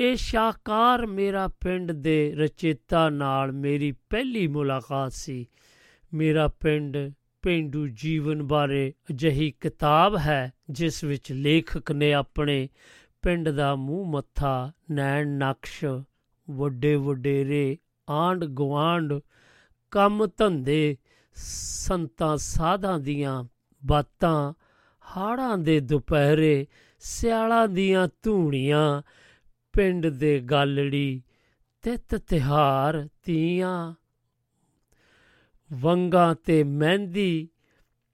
[0.02, 5.46] ਇਹ ਸ਼ਾਕਾਰ ਮੇਰਾ ਪਿੰਡ ਦੇ ਰਚੇਤਾ ਨਾਲ ਮੇਰੀ ਪਹਿਲੀ ਮੁਲਾਕਾਤ ਸੀ।
[6.14, 6.98] ਮੇਰਾ ਪਿੰਡ
[7.42, 12.70] ਪਿੰਡੂ ਜੀਵਨ ਬਾਰੇ ਅਜਿਹੀ ਕਿਤਾਬ ਹੈ, ਜਿਸ ਵਿੱਚ ਲੇਖਕ ਨੇ ਆਪਣੇ
[13.22, 15.86] ਪਿੰਡ ਦਾ ਮੂੰਹ ਮੱਥਾ, ਨੈਣ ਨਕਸ਼,
[16.50, 17.78] ਵੱਡੇ ਵਡੇਰੇ
[18.10, 19.20] ਆਂਡ ਗਵਾਂਡ
[19.92, 20.98] ਕੰਮ ਧੰਦੇ,
[21.34, 23.44] ਸੰਤਾਂ ਸਾਧਾਂ ਦੀਆਂ
[23.86, 24.54] ਬਾਤਾਂ,
[25.18, 26.68] ਹਾੜਾਂ ਦੇ ਦੁਪਹਿਰੇ,
[27.00, 29.02] ਸਿਆਲਾਂ ਦੀਆਂ ਧੂਣੀਆਂ
[29.74, 31.24] ਪਿੰਡ ਦੇ ਗਾਲੜੀ
[31.82, 33.94] ਤਿੱਤ ਤਿਹਾਰ ਤੀਆਂ।
[35.74, 37.50] ਵੰਗਾਂ ਤੇ ਮਹਿੰਦੀ,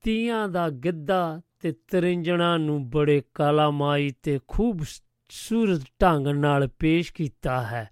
[0.02, 7.90] ਤੀਆਂ ਦਾ ਗਿੱਧਾ ਤੇ ਤਰਿੰਜਣਾ ਨੂੰ ਬੜੇ ਕਾਲਾਮਾਈ ਤੇ ਖੂਬਸੂਰਤ ਢੰਗ ਨਾਲ ਪੇਸ਼ ਕੀਤਾ ਹੈ।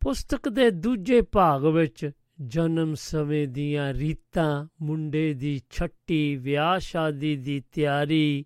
[0.00, 2.10] ਪੁਸਤਕ ਦੇ ਦੂਜੇ ਭਾਗ ਵਿੱਚ
[2.42, 8.44] ਜਨਮ ਸਮੇਂ ਦੀਆਂ ਰੀਤਾਂ, ਮੁੰਡੇ ਦੀ ਛੱਟੀ, ਵਿਆਹ ਸ਼ਾਦੀ ਦੀ ਤਿਆਰੀ,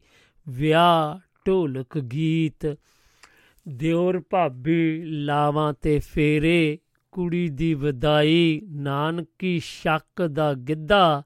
[0.49, 2.77] ਵਿਆਹ ਢੋਲਕ ਗੀਤ
[3.69, 6.79] ਦਿਓਰ ਭਾਬੀ ਲਾਵਾਂ ਤੇ ਫੇਰੇ,
[7.13, 11.23] ਕੁੜੀ ਦੀ ਵਿਦਾਈ, ਨਾਨਕੀ ਸ਼ੱਕ ਦਾ ਗਿੱਧਾ,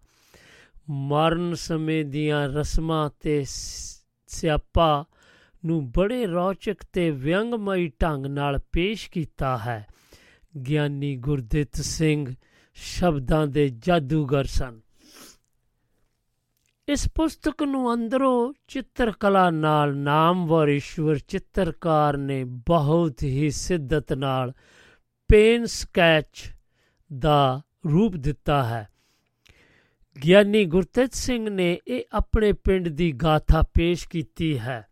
[0.90, 5.04] ਮਰਨ ਸਮੇਂ ਦੀਆਂ ਰਸਮਾਂ ਤੇ ਸ- ਸਿਆਪਾ
[5.66, 9.86] ਨੂੰ ਬੜੇ ਰੌਚਕ ਤੇ ਵਿਅੰਗਮਈ ਢੰਗ ਨਾਲ ਪੇਸ਼ ਕੀਤਾ ਹੈ।
[10.68, 12.34] ਗਿਆਨੀ ਗੁਰਦਿੱਤ ਸਿੰਘ
[12.74, 14.80] ਸ਼ਬਦਾਂ ਦੇ ਜਾਦੂਗਰ ਸਨ।
[16.88, 24.52] ਇਸ ਪੁਸਤਕ ਨੂੰ ਅੰਦਰੋਂ ਚਿੱਤਰਕਲਾ ਨਾਲ ਨਾਮਵਰ ਈਸ਼ਵਰ ਚਿੱਤਰਕਾਰ ਨੇ ਬਹੁਤ ਹੀ ਸਿੱਧਤ ਨਾਲ
[25.28, 26.54] ਪੇਨ ਸਕੈਚ
[27.18, 28.88] ਦਾ ਰੂਪ ਦਿੱਤਾ ਹੈ।
[30.24, 34.86] ਗਿਆਨੀ ਗੁਰਤੇਜ ਸਿੰਘ ਨੇ ਇਹ ਆਪਣੇ ਪਿੰਡ ਦੀ ਗਾਥਾ ਪੇਸ਼ ਕੀਤੀ ਹੈ।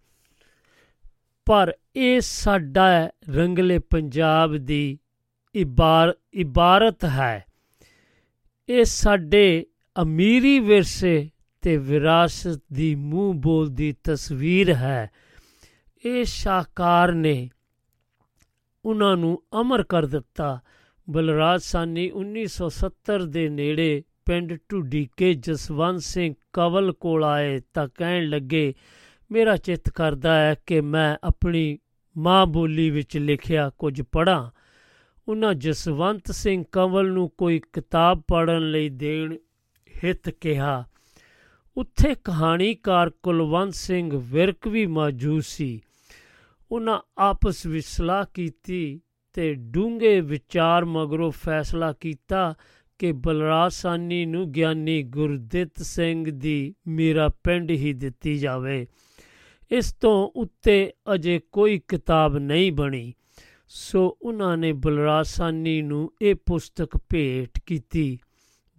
[1.44, 4.98] ਪਰ ਇਹ ਸਾਡਾ ਰੰਗਲੇ ਪੰਜਾਬ ਦੀ
[5.54, 7.44] ਇਬਾਰ, ਇਬਾਰਤ ਹੈ।
[8.68, 9.66] ਇਹ ਸਾਡੇ
[10.02, 11.30] ਅਮੀਰੀ ਵਿਰਸੇ
[11.62, 15.10] ਤੇ ਵਿਰਾਸਤ ਦੀ ਮੂੰਹ ਬੋਲਦੀ ਤਸਵੀਰ ਹੈ।
[16.04, 17.50] ਇਹ ਸ਼ਾਹਕਾਰ ਨੇ
[18.84, 20.60] ਉਹਨਾਂ ਨੂੰ ਅਮਰ ਕਰ ਦਿੱਤਾ।
[21.10, 28.74] ਬਲਰਾਜ ਸਾਨੀ 1970 ਦੇ ਨੇੜੇ ਪਿੰਡ ਢੁੱਡੀਕੇ ਜਸਵੰਤ ਸਿੰਘ ਕਵਲ ਕੋਲ ਆਏ ਤਾਂ ਕਹਿਣ ਲੱਗੇ,
[29.32, 31.78] ਮੇਰਾ ਚਿੱਤ ਕਰਦਾ ਹੈ ਕਿ ਮੈਂ ਆਪਣੀ
[32.16, 34.50] ਮਾਂ ਬੋਲੀ ਵਿੱਚ ਲਿਖਿਆ ਕੁਝ ਪੜ੍ਹਾਂ।
[35.28, 39.36] ਉਹਨਾਂ ਜਸਵੰਤ ਸਿੰਘ ਕੰਵਲ ਨੂੰ ਕੋਈ ਕਿਤਾਬ ਪੜ੍ਹਨ ਲਈ ਦੇਣ
[40.04, 40.84] ਹਿੱਤ ਕਿਹਾ।
[41.76, 45.80] ਉੱਥੇ ਕਹਾਣੀਕਾਰ ਕੁਲਵੰਤ ਸਿੰਘ ਵਿਰਕ ਵੀ ਮੌਜੂਦ ਸੀ।
[46.72, 49.00] ਉਹਨਾਂ ਆਪਸ ਵਿੱਚ ਸਲਾਹ ਕੀਤੀ
[49.32, 52.54] ਤੇ ਡੂੰਘੇ ਵਿਚਾਰ ਮਗਰੋਂ ਫੈਸਲਾ ਕੀਤਾ
[52.98, 58.86] ਕਿ ਬਲਰਾਜ ਸਾਨੀ ਨੂੰ ਗਿਆਨੀ ਗੁਰਦਿੱਤ ਸਿੰਘ ਦੀ ਮੇਰਾ ਪਿੰਡ ਹੀ ਦਿੱਤੀ ਜਾਵੇ।
[59.70, 63.12] ਇਸ ਤੋਂ ਉੱਤੇ ਅਜੇ ਕੋਈ ਕਿਤਾਬ ਨਹੀਂ ਬਣੀ।
[63.68, 68.18] ਸੋ ਉਹਨਾਂ ਨੇ ਬਲਰਾਜ ਸਾਨੀ ਨੂੰ ਇਹ ਪੁਸਤਕ ਭੇਟ ਕੀਤੀ।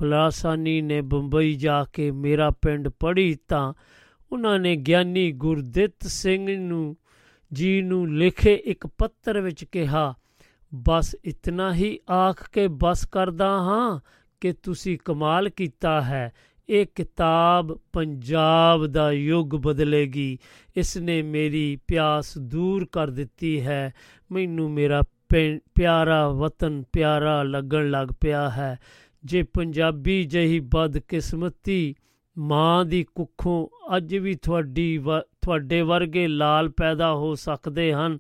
[0.02, 3.74] ਬਲਰਾਜ ਸਾਨੀ ਨੇ ਬੰਬਈ ਜਾ ਕੇ ਮੇਰਾ ਪਿੰਡ ਪੜ੍ਹੀ ਤਾਂ
[4.32, 6.98] ਉਹਨਾਂ ਨੇ ਗਿਆਨੀ ਗੁਰਦਿੱਤ ਸਿੰਘ ਨੂੰ,
[7.54, 10.14] ਜੀ ਨੂੰ ਲਿਖੇ ਇੱਕ ਪੱਤਰ ਵਿੱਚ ਕਿਹਾ,
[10.76, 14.00] ਬਸ ਇਤਨਾ ਹੀ ਆਖ ਕੇ ਬਸ ਕਰਦਾ ਹਾਂ
[14.42, 16.32] ਕਿ ਤੁਸੀਂ ਕਮਾਲ ਕੀਤਾ ਹੈ।
[16.70, 20.38] ਇਹ ਕਿਤਾਬ ਪੰਜਾਬ ਦਾ ਯੁੱਗ ਬਦਲੇਗੀ।
[20.78, 23.94] ਇਸ ਨੇ ਮੇਰੀ ਪਿਆਸ ਦੂਰ ਕਰ ਦਿੱਤੀ ਹੈ।
[24.32, 28.80] ਮੈਨੂੰ ਮੇਰਾ ਪਿੰ- ਪਿਆਰਾ ਵਤਨ ਪਿਆਰਾ ਲੱਗਣ ਲੱਗ ਪਿਆ ਹੈ।
[29.26, 31.96] ਜੇ ਪੰਜਾਬੀ ਜਹੀ ਬਦਕਿਸਮਤੀ
[32.38, 38.18] ਮਾਂ ਦੀ ਕੁੱਖੋਂ ਅੱਜ ਵੀ ਤੁਹਾਡੀ ਵ- ਤੁਹਾਡੇ ਵਰਗੇ ਲਾਲ ਪੈਦਾ ਹੋ ਸਕਦੇ ਹਨ,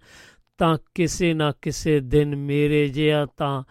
[0.57, 3.63] ਤਾਂ ਕਿਸੇ ਨਾ ਕਿਸੇ ਦਿਨ ਮੇਰੇ ਜਿਹਾ ਤਾਂ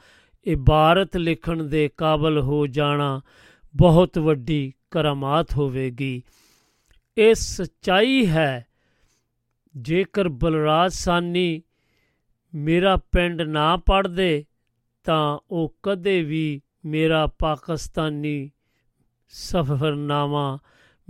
[0.45, 3.21] ਇਬਾਰਤ ਲਿਖਣ ਦੇ ਕਾਬਲ ਹੋ ਜਾਣਾ
[3.77, 6.23] ਬਹੁਤ ਵੱਡੀ ਕਰਾਮਾਤ ਹੋਵੇਗੀ।
[7.18, 8.66] ਇਹ ਸਚਾਈ ਹੈ,
[9.77, 11.62] ਜੇਕਰ ਬਲਰਾਜ ਸਾਨੀ
[12.55, 14.45] ਮੇਰਾ ਪਿੰਡ ਨਾ ਪੜਦੇ
[15.05, 18.51] ਤਾਂ ਉਹ ਕਦੇ ਵੀ ਮੇਰਾ ਪਾਕਿਸਤਾਨੀ
[19.29, 20.59] ਸਫ਼ਰਨਾਮਾ,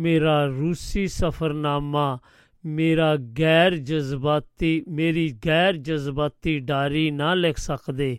[0.00, 2.18] ਮੇਰਾ ਰੂਸੀ ਸਫ਼ਰਨਾਮਾ,
[2.66, 8.18] ਮੇਰਾ ਗੈਰ ਜਜ਼ਬਾਤੀ, ਮੇਰੀ ਗੈਰ ਜਜ਼ਬਾਤੀ ਡਾਰੀ ਨਾ ਲਿਖ ਸਕਦੇ।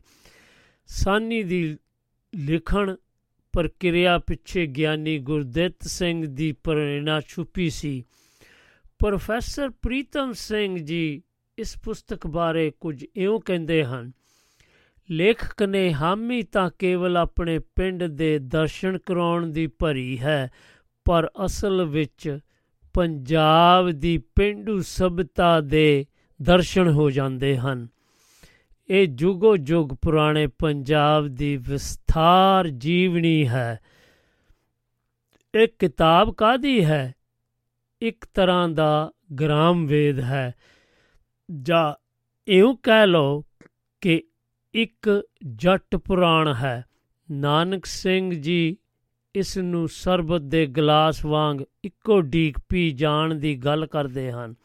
[0.85, 1.77] ਸਾਨੀ ਦੀ
[2.35, 2.95] ਲਿਖਣ
[3.53, 8.03] ਪ੍ਰਕਿਰਿਆ ਪਿੱਛੇ ਗਿਆਨੀ ਗੁਰਦਿੱਤ ਸਿੰਘ ਦੀ ਪ੍ਰੇਰਣਾ ਛੁਪੀ ਸੀ।
[8.99, 11.21] ਪ੍ਰੋਫੈਸਰ ਪ੍ਰੀਤਮ ਸਿੰਘ ਜੀ
[11.57, 14.11] ਇਸ ਪੁਸਤਕ ਬਾਰੇ ਕੁਝ ਇਉਂ ਕਹਿੰਦੇ ਹਨ
[15.11, 20.51] ਲੇਖਕ ਨੇ ਹਾਮੀ ਤਾਂ ਕੇਵਲ ਆਪਣੇ ਪਿੰਡ ਦੇ ਦਰਸ਼ਨ ਕਰਾਉਣ ਦੀ ਭਰੀ ਹੈ,
[21.05, 22.39] ਪਰ ਅਸਲ ਵਿੱਚ
[22.93, 26.05] ਪੰਜਾਬ ਦੀ ਪਿੰਡੂ ਸਭਿਤਾ ਦੇ
[26.41, 27.87] ਦਰਸ਼ਨ ਹੋ ਜਾਂਦੇ ਹਨ।
[28.89, 33.79] ਇਹ ਜੁਗੋ ਜੁਗ ਪੁਰਾਣੇ ਪੰਜਾਬ ਦੀ ਵਿਸਥਾਰ ਜੀਵਨੀ ਹੈ।
[35.55, 37.13] ਇਹ ਕਿਤਾਬ ਕਾਦੀ ਹੈ?
[38.01, 40.53] ਇੱਕ ਤਰ੍ਹਾਂ ਦਾ ਗ੍ਰਾਮ ਵੇਦ ਹੈ।
[41.61, 41.93] ਜਾਂ
[42.47, 43.43] ਇਉਂ ਕਹਿ ਲਓ
[44.01, 44.23] ਕਿ
[44.73, 45.23] ਇੱਕ
[45.55, 46.85] ਜੱਟ ਪੁਰਾਣ ਹੈ।
[47.31, 48.77] ਨਾਨਕ ਸਿੰਘ ਜੀ
[49.35, 54.55] ਇਸ ਨੂੰ ਸਰਬਤ ਦੇ ਗਲਾਸ ਵਾਂਗ ਇੱਕੋ ਡੀਕ ਪੀ ਜਾਣ ਦੀ ਗੱਲ ਕਰਦੇ ਹਨ।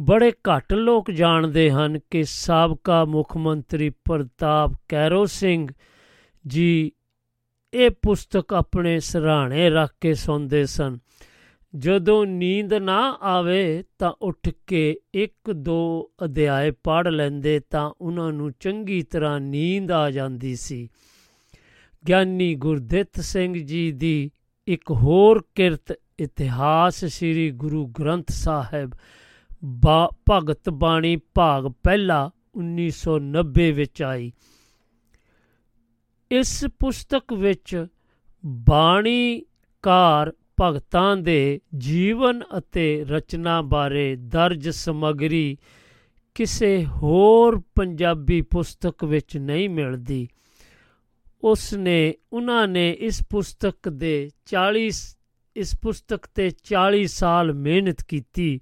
[0.00, 5.68] ਬੜੇ ਘੱਟ ਲੋਕ ਜਾਣਦੇ ਹਨ ਕਿ ਸਾਬਕਾ ਮੁੱਖ ਮੰਤਰੀ ਪ੍ਰਤਾਪ ਕੈਰੋ ਸਿੰਘ
[6.46, 6.92] ਜੀ
[7.74, 10.98] ਇਹ ਪੁਸਤਕ ਆਪਣੇ ਸਰਾਣੇ ਰੱਖ ਕੇ ਸੌਂਦੇ ਸਨ।
[11.76, 18.52] ਜਦੋਂ ਨੀਂਦ ਨਾ ਆਵੇ ਤਾਂ ਉੱਠ ਕੇ ਇੱਕ ਦੋ ਅਧਿਆਏ ਪੜ੍ਹ ਲੈਂਦੇ ਤਾਂ ਉਹਨਾਂ ਨੂੰ
[18.60, 20.88] ਚੰਗੀ ਤਰ੍ਹਾਂ ਨੀਂਦ ਆ ਜਾਂਦੀ ਸੀ।
[22.08, 24.30] ਗਿਆਨੀ ਗੁਰਦਿੱਤ ਸਿੰਘ ਜੀ ਦੀ
[24.66, 28.90] ਇੱਕ ਹੋਰ ਕਿਰਤ ਇਤਿਹਾਸ ਸ੍ਰੀ ਗੁਰੂ ਗ੍ਰੰਥ ਸਾਹਿਬ
[29.64, 34.32] ਬਾ ਭਗਤ ਬਾਣੀ ਭਾਗ ਪਹਿਲਾ 1990 ਵਿੱਚ ਆਈ।
[36.30, 37.86] ਇਸ ਪੁਸਤਕ ਵਿੱਚ
[38.46, 45.56] ਬਾਣੀਕਾਰ ਭਗਤਾਂ ਦੇ ਜੀਵਨ ਅਤੇ ਰਚਨਾ ਬਾਰੇ ਦਰਜ ਸਮੱਗਰੀ
[46.34, 50.28] ਕਿਸੇ ਹੋਰ ਪੰਜਾਬੀ ਪੁਸਤਕ ਵਿੱਚ ਨਹੀਂ ਮਿਲਦੀ।
[51.44, 55.16] ਉਸ ਨੇ ਉਹਨਾਂ ਨੇ ਇਸ ਪੁਸਤਕ ਦੇ 40
[55.56, 58.60] ਇਸ ਪੁਸਤਕ ਤੇ 40 ਸਾਲ ਮਿਹਨਤ ਕੀਤੀ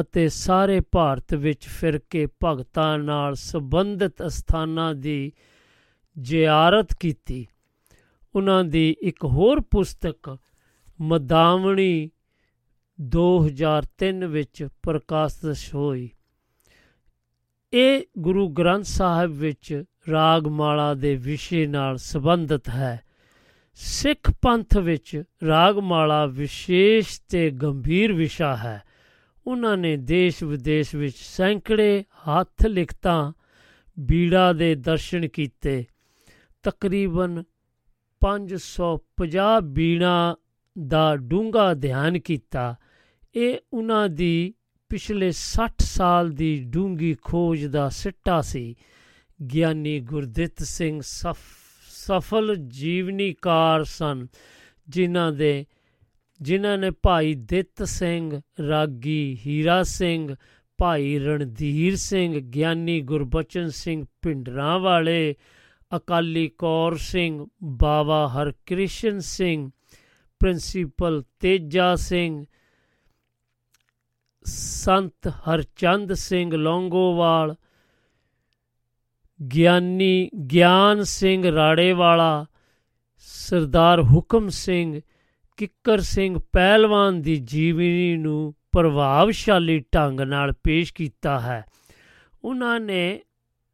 [0.00, 5.32] ਅਤੇ ਸਾਰੇ ਭਾਰਤ ਵਿੱਚ ਫਿਰ ਕੇ ਭਗਤਾਂ ਨਾਲ ਸੰਬੰਧਿਤ ਅਸਥਾਨਾਂ ਦੀ
[6.18, 7.46] ਜ਼ਿਆਰਤ ਕੀਤੀ।
[8.34, 10.36] ਉਹਨਾਂ ਦੀ ਇੱਕ ਹੋਰ ਪੁਸਤਕ
[11.00, 12.10] ਮਦਾਵਣੀ
[13.00, 16.10] 2003 ਵਿੱਚ ਪ੍ਰਕਾਸ਼ਿਤ ਹੋਈ।
[17.72, 23.00] ਇਹ ਗੁਰੂ ਗ੍ਰੰਥ ਸਾਹਿਬ ਵਿੱਚ ਰਾਗਮਾਲਾ ਦੇ ਵਿਸ਼ੇ ਨਾਲ ਸੰਬੰਧਿਤ ਹੈ।
[23.74, 28.82] ਸਿੱਖ ਪੰਥ ਵਿੱਚ ਰਾਗਮਾਲਾ ਵਿਸ਼ੇਸ਼ ਤੇ ਗੰਭੀਰ ਵਿਸ਼ਾ ਹੈ।
[29.46, 33.32] ਉਹਨਾਂ ਨੇ ਦੇਸ਼ ਵਿਦੇਸ਼ ਵਿੱਚ ਸੈਂਕੜੇ ਹੱਥ ਲਿਖਤਾਂ
[33.98, 35.84] ਬੀੜਾ ਦੇ ਦਰਸ਼ਨ ਕੀਤੇ।
[36.62, 37.44] ਤਕਰੀਬਨ
[38.20, 40.36] 550 ਬੀਣਾ
[40.78, 42.74] ਦਾ ਡੂੰਘਾ ਧਿਆਨ ਕੀਤਾ,
[43.34, 44.54] ਇਹ ਉਹਨਾਂ ਦੀ
[44.90, 48.76] ਪਿਛਲੇ 60 ਸਾਲ ਦੀ ਡੂੰਗੀ ਖੋਜ ਦਾ ਸਿੱਟਾ ਸੀ।
[49.54, 51.38] ਗਿਆਨੀ ਗੁਰਦਿੱਤ ਸਿੰਘ ਸਫ,
[51.88, 54.26] ਸਫਲ ਜੀਵਨੀਕਾਰ ਸਨ,
[54.88, 55.66] ਜਿਨ੍ਹਾਂ ਦੇ,
[56.40, 60.34] ਜਿਨ੍ਹਾਂ ਨੇ ਭਾਈ ਦਿੱਤ ਸਿੰਘ, ਰਾਗੀ ਹੀਰਾ ਸਿੰਘ,
[60.78, 65.34] ਭਾਈ ਰਣਧੀਰ ਸਿੰਘ, ਗਿਆਨੀ ਗੁਰਬਚਨ ਸਿੰਘ ਪਿੰਡਰਾਂ ਵਾਲੇ
[65.96, 69.70] ਅਕਾਲੀ ਕੌਰ ਸਿੰਘ, ਬਾਵਾ ਹਰਕ੍ਰਿਸ਼ਨ ਸਿੰਘ
[70.44, 72.46] ਪ੍ਰਿੰਸੀਪਲ ਤੇਜਾ ਸਿੰਘ,
[74.44, 77.54] ਸੰਤ ਹਰਚੰਦ ਸਿੰਘ ਲੌਂਗੋਵਾਲ,
[79.54, 82.46] ਗਿਆਨੀ ਗਿਆਨ ਸਿੰਘ ਰਾੜੇਵਾਲਾ,
[83.18, 85.00] ਸਰਦਾਰ ਹੁਕਮ ਸਿੰਘ
[85.56, 91.64] ਕਿੱਕਰ ਸਿੰਘ ਪਹਿਲਵਾਨ ਦੀ ਜੀਵਨੀ ਨੂੰ ਪ੍ਰਭਾਵਸ਼ਾਲੀ ਢੰਗ ਨਾਲ ਪੇਸ਼ ਕੀਤਾ ਹੈ।
[92.44, 93.20] ਉਹਨਾਂ ਨੇ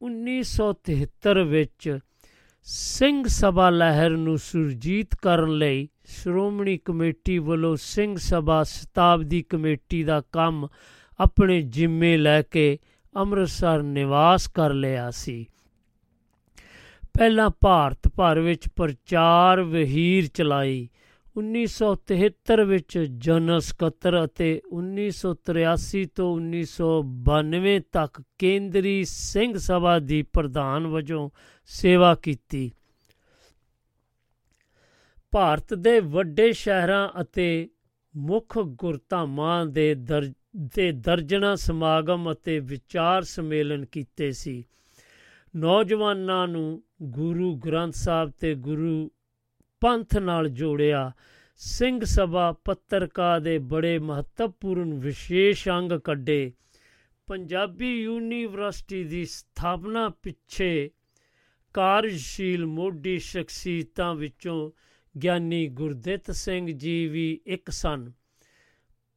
[0.00, 1.98] 1973 ਵਿੱਚ
[2.62, 10.20] ਸਿੰਘ ਸਭਾ ਲਹਿਰ ਨੂੰ ਸੁਰਜੀਤ ਕਰਨ ਲਈ ਸ਼੍ਰੋਮਣੀ ਕਮੇਟੀ ਵੱਲੋਂ ਸਿੰਘ ਸਭਾ ਸ਼ਤਾਬਦੀ ਕਮੇਟੀ ਦਾ
[10.32, 10.66] ਕੰਮ
[11.20, 12.78] ਆਪਣੇ ਜ਼ਿੰਮੇ ਲੈ ਕੇ
[13.16, 15.46] ਅੰਮ੍ਰਿਤਸਰ ਨਿਵਾਸ ਕਰ ਲਿਆ ਸੀ।
[17.18, 20.88] ਪਹਿਲਾਂ ਭਾਰਤ ਭਰ ਵਿੱਚ ਪ੍ਰਚਾਰ ਵਹੀਰ ਚਲਾਈ
[21.38, 31.30] 1973 ਵਿੱਚ ਜਨਰਲ ਸਕੱਤਰ ਅਤੇ 1983 ਤੋਂ 1992 ਤੱਕ ਕੇਂਦਰੀ ਸਿੰਘ ਸਭਾ ਦੀ ਪ੍ਰਧਾਨ ਵਜੋਂ
[31.66, 32.70] ਸੇਵਾ ਕੀਤੀ।
[35.30, 37.68] ਭਾਰਤ ਦੇ ਵੱਡੇ ਸ਼ਹਿਰਾਂ ਅਤੇ
[38.16, 44.64] ਮੁੱਖ ਗੁਰਧਾਮਾਂ ਦੇ ਦਰ ਦੇ ਦਰਜਨਾ ਸਮਾਗਮ ਅਤੇ ਵਿਚਾਰ ਸੰਮੇਲਨ ਕੀਤੇ ਸੀ।
[45.56, 49.10] ਨੌਜਵਾਨਾਂ ਨੂੰ ਗੁਰੂ ਗ੍ਰੰਥ ਸਾਹਿਬ ਤੇ ਗੁਰੂ
[49.80, 51.12] ਪੰਥ ਨਾਲ ਜੋੜਿਆ
[51.56, 56.52] ਸਿੰਘ ਸਭਾ ਪੱਤਰਕਾ ਦੇ ਬੜੇ ਮਹੱਤਵਪੂਰਨ ਵਿਸ਼ੇਸ਼ ਅੰਗ ਕੱਢੇ।
[57.26, 60.90] ਪੰਜਾਬੀ ਯੂਨੀਵਰਸਿਟੀ ਦੀ ਸਥਾਪਨਾ ਪਿੱਛੇ
[61.74, 64.70] ਕਾਰਜਸ਼ੀਲ ਮੋਢੀ ਸ਼ਖਸੀਅਤਾਂ ਵਿੱਚੋਂ
[65.22, 68.12] ਗਿਆਨੀ ਗੁਰਦਿੱਤ ਸਿੰਘ ਜੀ ਵੀ ਇੱਕ ਸਨ।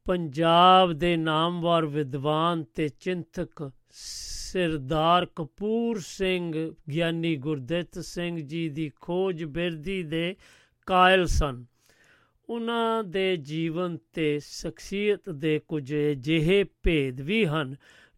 [0.06, 9.44] ਪੰਜਾਬ ਦੇ ਨਾਮਵਰ ਵਿਦਵਾਨ ਤੇ ਚਿੰਤਕ ਸਰਦਾਰ ਕਪੂਰ ਸਿੰਘ ਗਿਆਨੀ ਗੁਰਦਿੱਤ ਸਿੰਘ ਜੀ ਦੀ ਖੋਜ
[9.44, 10.36] ਬਿਰਦੀ ਦੇ
[10.86, 11.66] ਕਾਇਲ ਸਨ।
[12.50, 17.76] ਉਹਨਾਂ ਦੇ ਜੀਵਨ ਤੇ ਸ਼ਖਸੀਅਤ ਦੇ ਕੁਝ ਜਿਹੇ ਭੇਦ ਵੀ ਹਨ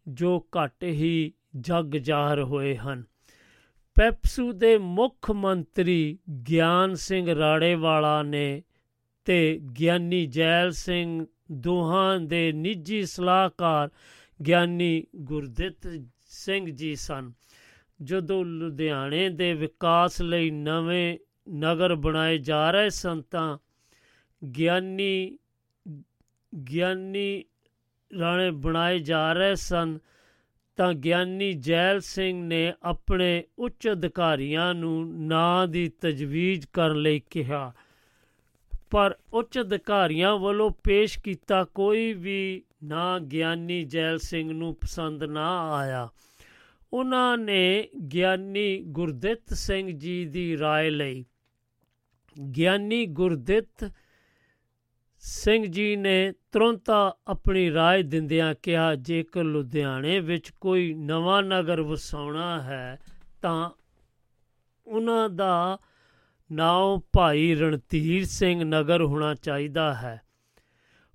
[0.08, 3.04] ਜੋ ਘੱਟ ਹੀ ਜਗ ਜ਼ਾਹਰ ਹੋਏ ਹਨ।
[3.96, 6.18] ਪੈਪਸੂ ਦੇ ਮੁੱਖ ਮੰਤਰੀ
[6.50, 8.62] ਗਿਆਨ ਸਿੰਘ ਰਾੜੇਵਾਲਾ ਨੇ
[9.24, 13.90] ਤੇ ਗਿਆਨੀ ਜੈਲ ਸਿੰਘ ਦੋਹਾਂ ਦੇ ਨਿੱਜੀ ਸਲਾਹਕਾਰ
[14.46, 15.88] ਗਿਆਨੀ ਗੁਰਦਿੱਤ
[16.26, 17.32] ਸਿੰਘ ਜੀ ਸਨ।
[18.02, 21.18] ਜਦੋਂ ਲੁਧਿਆਣੇ ਦੇ ਵਿਕਾਸ ਲਈ ਨਵੇਂ
[21.54, 23.58] ਨਗਰ ਬਣਾਏ ਜਾ ਰਹੇ ਸਨ ਤਾਂ
[24.46, 25.38] ਗਿਆਨੀ
[26.70, 27.44] ਗਿਆਨੀ
[28.18, 29.98] ਰਾਣੇ ਬਣਾਏ ਜਾ ਰਹੇ ਸਨ।
[30.75, 37.73] ਤਾਂ ਗਿਆਨੀ ਜੈਲ ਸਿੰਘ ਨੇ ਆਪਣੇ ਉੱਚ ਅਧਿਕਾਰੀਆਂ ਨੂੰ ਨਾਂ ਦੀ ਤਜਵੀਜ਼ ਕਰਨ ਲਈ ਕਿਹਾ
[38.89, 45.71] ਪਰ ਉੱਚ ਅਧਿਕਾਰੀਆਂ ਵੱਲੋਂ ਪੇਸ਼ ਕੀਤਾ ਕੋਈ ਵੀ ਨਾਂ ਗਿਆਨੀ ਜੈਲ ਸਿੰਘ ਨੂੰ ਪਸੰਦ ਨਾ
[45.73, 46.09] ਆਇਆ
[46.93, 51.25] ਉਹਨਾਂ ਨੇ ਗਿਆਨੀ ਗੁਰਦਿੱਤ ਸਿੰਘ ਜੀ ਦੀ رائے ਲਈ
[52.51, 53.91] ਗਿਆਨੀ ਗੁਰਦਿੱਤ
[55.25, 56.89] ਸਿੰਘ ਜੀ ਨੇ ਤੁਰੰਤ
[57.27, 62.99] ਆਪਣੀ رائے ਦਿੰਦਿਆਂ ਕਿਹਾ ਜੇਕਰ ਲੁਧਿਆਣੇ ਵਿੱਚ ਕੋਈ ਨਵਾਂ ਨਗਰ ਵਸਾਉਣਾ ਹੈ
[63.41, 63.69] ਤਾਂ
[64.87, 65.77] ਉਹਨਾਂ ਦਾ
[66.51, 70.21] ਨਾਮ ਭਾਈ ਰਣਧੀਰ ਸਿੰਘ ਨਗਰ ਹੋਣਾ ਚਾਹੀਦਾ ਹੈ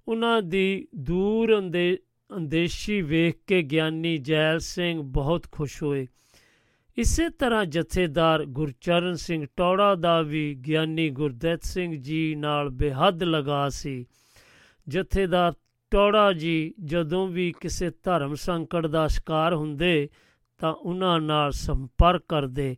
[0.08, 1.98] ਉਹਨਾਂ ਦੀ ਦੂਰ ਅੰਦੇ
[2.30, 6.06] ਅੰਦੇਸ਼ੀ ਵੇਖ ਕੇ ਗਿਆਨੀ ਜੈਲ ਸਿੰਘ ਬਹੁਤ ਖੁਸ਼ ਹੋਏ
[6.97, 13.69] ਇਸੇ ਤਰ੍ਹਾਂ ਜਥੇਦਾਰ ਗੁਰਚਰਨ ਸਿੰਘ ਟੌੜਾ ਦਾ ਵੀ ਗਿਆਨੀ ਗੁਰਦਿੱਤ ਸਿੰਘ ਜੀ ਨਾਲ ਬੇਹੱਦ ਲਗਾ
[13.69, 14.05] ਸੀ।
[14.87, 15.53] ਜਥੇਦਾਰ
[15.91, 20.09] ਟੌੜਾ ਜੀ ਜਦੋਂ ਵੀ ਕਿਸੇ ਧਰਮ ਸੰਕਟ ਦਾ ਸ਼ਿਕਾਰ ਹੁੰਦੇ
[20.57, 22.75] ਤਾਂ ਉਹਨਾਂ ਨਾਲ ਸੰਪਰਕ ਕਰਦੇ।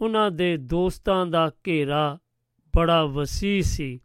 [0.00, 2.18] ਉਹਨਾਂ ਦੇ ਦੋਸਤਾਂ ਦਾ ਘੇਰਾ
[2.76, 4.00] ਬੜਾ ਵਸੀ ਸੀ।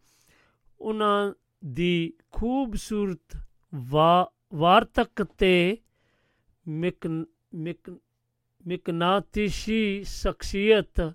[0.82, 1.34] ਉਹਨਾਂ
[1.66, 3.38] ਦੀ ਖੂਬਸੂਰਤ
[3.76, 5.78] ਵਾ, ਵਾਰਤਕ ਤੇ
[6.68, 8.00] ਮਿਕ ਮਿਕ
[8.68, 11.14] ਮਿਕਨਾਤੀਸ਼ੀ ਸ਼ਖਸੀਅਤ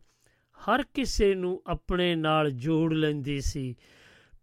[0.59, 3.77] ਹਰ ਕਿਸੇ ਨੂੰ ਆਪਣੇ ਨਾਲ ਜੋੜ ਲੈਂਦੀ ਸੀ।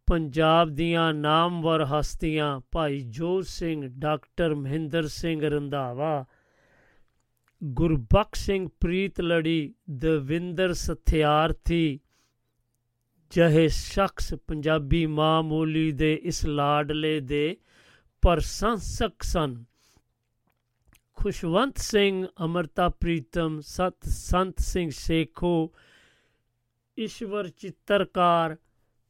[0.05, 6.25] ਪੰਜਾਬ ਦੀਆਂ ਨਾਮਵਰ ਹਸਤੀਆਂ ਭਾਈ ਜੋਤ ਸਿੰਘ, ਡਾਕਟਰ ਮਹਿੰਦਰ ਸਿੰਘ ਰੰਧਾਵਾ,
[7.63, 11.99] ਗੁਰਬਖਸ਼ ਸਿੰਘ ਪ੍ਰੀਤ ਲੜੀ, ਦਵਿੰਦਰ ਸਥਿਆਰਥੀ
[13.31, 17.57] ਜਹੇ ਸ਼ਖਸ ਪੰਜਾਬੀ ਮਾਮੂਲੀ ਦੇ ਇਸ ਲਾਡਲੇ ਦੇ
[18.21, 19.63] ਪ੍ਰਸ਼ੰਸਕ ਸਨ।
[21.23, 25.73] ਖੁਸ਼ਵੰਤ ਸਿੰਘ ਅਮਰਤਾ ਪ੍ਰੀਤਮ ਸਤ ਸੰਤ ਸਿੰਘ ਸੇਖੋ
[26.99, 28.57] ਈਸ਼ਵਰ ਚਿੱਤਰਕਾਰ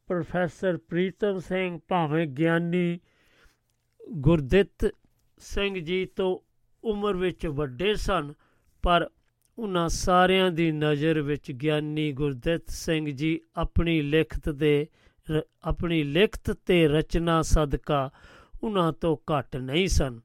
[0.06, 3.00] ਪ੍ਰੋਫੈਸਰ ਪ੍ਰੀਤਮ ਸਿੰਘ ਭਾਵੇਂ ਗਿਆਨੀ
[4.10, 4.90] ਗੁਰਦਿੱਤ
[5.38, 6.38] ਸਿੰਘ ਜੀ ਤੋਂ
[6.84, 8.34] ਉਮਰ ਵਿੱਚ ਵੱਡੇ ਸਨ,
[8.82, 9.10] ਪਰ
[9.58, 14.86] ਉਹਨਾਂ ਸਾਰਿਆਂ ਦੀ ਨਜ਼ਰ ਵਿੱਚ ਗਿਆਨੀ ਗੁਰਦਿੱਤ ਸਿੰਘ ਜੀ ਆਪਣੀ ਲਿਖਤ ਦੇ
[15.30, 18.10] ਰ- ਆਪਣੀ ਲਿਖਤ ਤੇ ਰਚਨਾ ਸਦਕਾ
[18.62, 20.20] ਉਹਨਾਂ ਤੋਂ ਘੱਟ ਨਹੀਂ ਸਨ।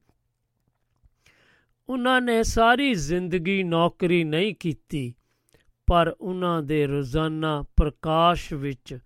[1.88, 5.12] ਉਹਨਾਂ ਨੇ ਸਾਰੀ ਜ਼ਿੰਦਗੀ ਨੌਕਰੀ ਨਹੀਂ ਕੀਤੀ,
[5.88, 8.98] ਪਰ ਉਹਨਾਂ ਦੇ ਰੋਜ਼ਾਨਾ ਪ੍ਰਕਾਸ਼ ਵਿੱਚ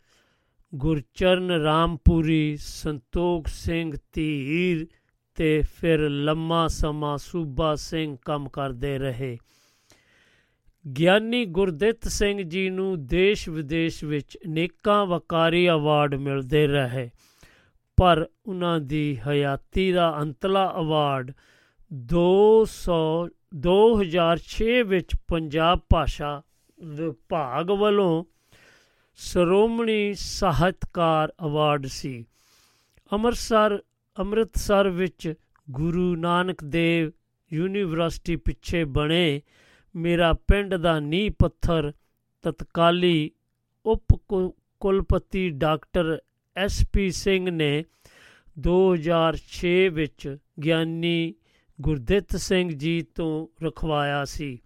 [0.72, 4.86] ਗੁਰਚਰਨ ਰਾਮਪੁਰੀ, ਸੰਤੋਖ ਸਿੰਘ ਧੀਰ
[5.36, 9.36] ਤੇ ਫਿਰ ਲੰਮਾ ਸਮਾਂ ਸੂਬਾ ਸਿੰਘ ਕੰਮ ਕਰਦੇ ਰਹੇ।
[10.84, 17.08] ਗਿਆਨੀ ਗੁਰਦਿੱਤ ਸਿੰਘ ਜੀ ਨੂੰ ਦੇਸ਼ ਵਿਦੇਸ਼ ਵਿੱਚ ਅਨੇਕਾਂ ਵਕਾਰੀ ਅਵਾਰਡ ਮਿਲਦੇ ਰਹੇ,
[17.98, 21.32] ਪਰ ਉਹਨਾਂ ਦੀ ਹਯਾਤੀ ਦਾ ਅੰਤਲਾ ਅਵਾਰਡ
[21.92, 26.42] 200 2006 ਵਿੱਚ ਪੰਜਾਬ ਭਾਸ਼ਾ
[26.84, 28.24] ਵਿਭਾਗ ਵੱਲੋਂ
[29.14, 32.26] ਸ਼੍ਰੋਮਣੀ ਸਾਹਿਤਕਾਰ ਅਵਾਰਡ ਸੀ।
[33.12, 33.82] ਅੰਮ੍ਰਿਤਸਰ
[34.18, 35.34] ਅੰਮ੍ਰਿਤਸਰ ਵਿੱਚ
[35.70, 37.10] ਗੁਰੂ ਨਾਨਕ ਦੇਵ
[37.52, 39.42] ਯੂਨੀਵਰਸਿਟੀ ਪਿੱਛੇ ਬਣੇ
[39.96, 41.92] ਮੇਰਾ ਪਿੰਡ ਦਾ ਨੀਂਹ ਪੱਥਰ
[42.42, 43.30] ਤਤਕਾਲੀ
[43.86, 46.18] ਉਪ ਕੁ- ਕੁਲਪਤੀ ਡਾਕਟਰ
[46.56, 47.84] ਐਸ ਪੀ ਸਿੰਘ ਨੇ
[48.58, 51.34] 2006 ਵਿੱਚ ਗਿਆਨੀ
[51.80, 54.58] ਗੁਰਦਿੱਤ ਸਿੰਘ ਜੀ ਤੋਂ ਰਖਵਾਇਆ ਸੀ।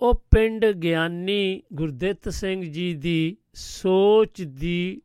[0.00, 5.02] ਉਹ ਪਿੰਡ ਗਿਆਨੀ ਗੁਰਦਿੱਤ ਸਿੰਘ ਜੀ ਦੀ ਸੋਚ ਦੀ,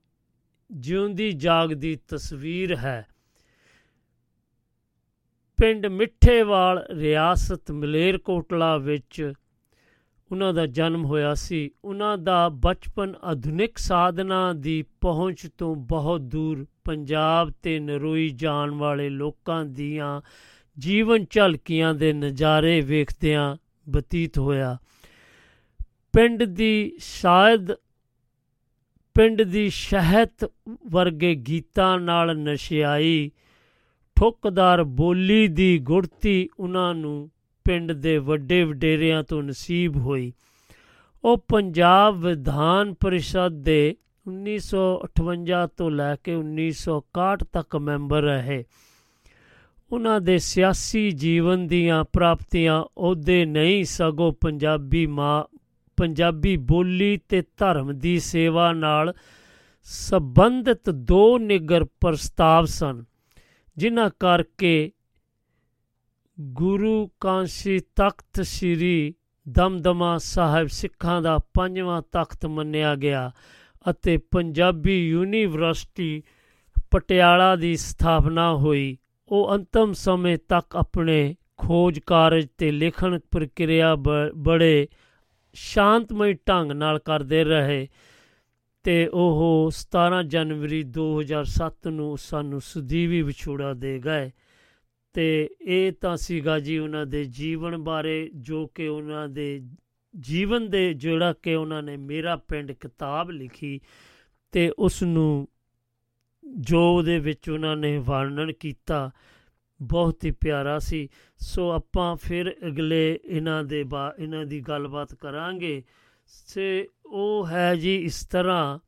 [0.72, 3.08] ਜਿਉਂਦੀ ਜਾਗਦੀ ਤਸਵੀਰ ਹੈ।
[5.58, 9.34] ਪਿੰਡ ਮਿੱਠੇਵਾਲ ਰਿਆਸਤ ਮਲੇਰਕੋਟਲਾ ਵਿੱਚ
[10.34, 16.66] ਉਹਨਾਂ ਦਾ ਜਨਮ ਹੋਇਆ ਸੀ। ਉਹਨਾਂ ਦਾ ਬਚਪਨ ਆਧੁਨਿਕ ਸਾਧਨਾਂ ਦੀ ਪਹੁੰਚ ਤੋਂ ਬਹੁਤ ਦੂਰ।
[16.84, 20.22] ਪੰਜਾਬ ਤੇ ਨਰੋਈ ਜਾਣ ਵਾਲੇ ਲੋਕਾਂ ਦੀਆਂ
[20.80, 23.56] ਜੀਵਨ ਝਲਕੀਆਂ ਦੇ ਨਜ਼ਾਰੇ ਵੇਖਦਿਆਂ
[23.90, 24.78] ਬਤੀਤ ਹੋਇਆ।
[26.14, 27.72] ਪਿੰਡ ਦੀ ਸ਼ਾਇਦ,
[29.14, 30.52] ਪਿੰਡ ਦੀ ਸ਼ਹਿਤ
[30.90, 33.32] ਵਰਗੇ ਗੀਤਾਂ ਨਾਲ ਨਸ਼ਿਆਈ,
[34.16, 37.32] ਠੁੱਕਦਾਰ ਬੋਲੀ ਦੀ ਗੁੜਤੀ ਉਹਨਾਂ ਨੂੰ
[37.66, 40.34] ਪਿੰਡ ਦੇ ਵੱਡੇ ਵਡੇਰਿਆਂ ਤੋਂ ਨਸੀਬ ਹੋਈ।
[41.24, 43.96] ਉਹ ਪੰਜਾਬ ਵਿਧਾਨ ਪਰਿਸ਼ਦ ਦੇ
[44.28, 48.64] 1958 ਤੋਂ ਲੈ ਕੇ 1961 ਤੱਕ ਮੈਂਬਰ ਰਹੇ।
[49.92, 55.44] ਉਹਨਾਂ ਦੇ ਸਿਆਸੀ ਜੀਵਨ ਦੀਆਂ ਪ੍ਰਾਪਤੀਆਂ ਉਹਦੇ ਨਹੀਂ, ਸਗੋਂ ਪੰਜਾਬੀ ਮਾਂ,
[55.98, 59.14] ਪੰਜਾਬੀ ਬੋਲੀ ਤੇ ਧਰਮ ਦੀ ਸੇਵਾ ਨਾਲ
[59.84, 63.04] ਸੰਬੰਧਿਤ ਦੋ ਨਿਗਰ ਪ੍ਰਸਤਾਵ ਸਨ,
[63.78, 64.92] ਜਿਨ੍ਹਾਂ ਕਰਕੇ
[66.42, 69.14] ਗੁਰੂ ਕਾਂਸੀ ਤਖਤ ਸ੍ਰੀ
[69.50, 73.32] ਦਮਦਮਾ ਸਾਹਿਬ ਸਿੱਖਾਂ ਦਾ ਪੰਜਵਾਂ ਤਖਤ ਮੰਨਿਆ ਗਿਆ
[73.90, 76.24] ਅਤੇ ਪੰਜਾਬੀ ਯੂਨੀਵਰਸਿਟੀ
[76.92, 84.32] ਪਟਿਆਲਾ ਦੀ ਸਥਾਪਨਾ ਹੋਈ। ਉਹ ਅੰਤਮ ਸਮੇਂ ਤੱਕ ਆਪਣੇ ਖੋਜ ਕਾਰਜ ਤੇ ਲਿਖਣ ਪ੍ਰਕਿਰਿਆ ਬ-
[84.36, 84.88] ਬੜੇ
[85.54, 87.88] ਸ਼ਾਂਤਮਈ ਢੰਗ ਨਾਲ ਕਰਦੇ ਰਹੇ
[88.84, 94.32] ਤੇ ਉਹ 17 ਜਨਵਰੀ 2007 ਨੂੰ ਸਾਨੂੰ ਸੁਦੀਵੀ ਵਿਛੋੜਾ ਦੇ ਗਏ।
[95.14, 99.62] ਤੇ ਇਹ ਤਾਂ ਸੀਗਾ ਜੀ ਉਹਨਾਂ ਦੇ ਜੀਵਨ ਬਾਰੇ, ਜੋ ਕਿ ਉਹਨਾਂ ਦੇ
[100.20, 103.82] ਜੀਵਨ ਦੇ ਜਿਹੜਾ ਕਿ ਉਹਨਾਂ ਨੇ ਮੇਰਾ ਪਿੰਡ ਕਿਤਾਬ ਲਿਖੀ
[104.52, 105.48] ਤੇ ਉਸ ਨੂੰ
[106.60, 109.12] ਜੋ ਉਹਦੇ ਵਿੱਚ ਉਹਨਾਂ ਨੇ ਵਰਣਨ ਕੀਤਾ,
[109.82, 115.84] ਬਹੁਤ ਹੀ ਪਿਆਰਾ ਸੀ। ਸੋ ਆਪਾਂ ਫਿਰ ਅਗਲੇ ਇਹਨਾਂ ਦੇ ਬਾ, ਇਹਨਾਂ ਦੀ ਗੱਲਬਾਤ ਕਰਾਂਗੇ।
[116.26, 118.80] ਸੇ ਉਹ ਹੈ ਜੀ ਇਸ ਤਰ੍ਹਾਂ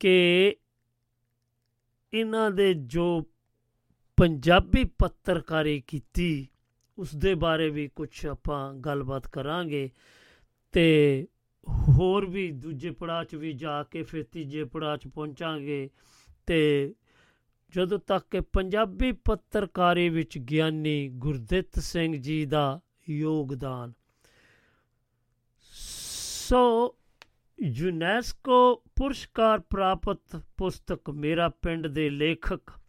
[0.00, 0.56] ਕਿ
[2.12, 3.26] ਇਹਨਾਂ ਦੇ ਜੋ
[4.16, 6.46] ਪੰਜਾਬੀ ਪੱਤਰਕਾਰੀ ਕੀਤੀ।
[6.98, 9.90] ਉਸ ਦੇ ਬਾਰੇ ਵੀ ਕੁਝ ਆਪਾਂ ਗੱਲਬਾਤ ਕਰਾਂਗੇ
[10.72, 11.26] ਤੇ
[11.88, 15.90] ਹੋਰ ਵੀ ਦੂਜੇ ਪੜਾਅ 'ਚ ਵੀ ਜਾ ਕੇ ਫਿਰ ਤੀਜੇ ਪੜਾਅ 'ਚ ਪਹੁੰਚਾਂਗੇ
[16.46, 16.94] ਤੇ
[17.74, 23.92] ਜਦੋਂ ਤੱਕ ਕਿ ਪੰਜਾਬੀ ਪੱਤਰਕਾਰੀ ਵਿੱਚ ਗਿਆਨੀ ਗੁਰਦਿੱਤ ਸਿੰਘ ਜੀ ਦਾ ਯੋਗਦਾਨ।
[26.48, 26.94] ਸੋ
[27.62, 32.80] ਯੂਨੈਸਕੋ ਪੁਰਸਕਾਰ ਪ੍ਰਾਪਤ ਪੁਸਤਕ ਮੇਰਾ ਪਿੰਡ ਦੇ ਲੇਖਕ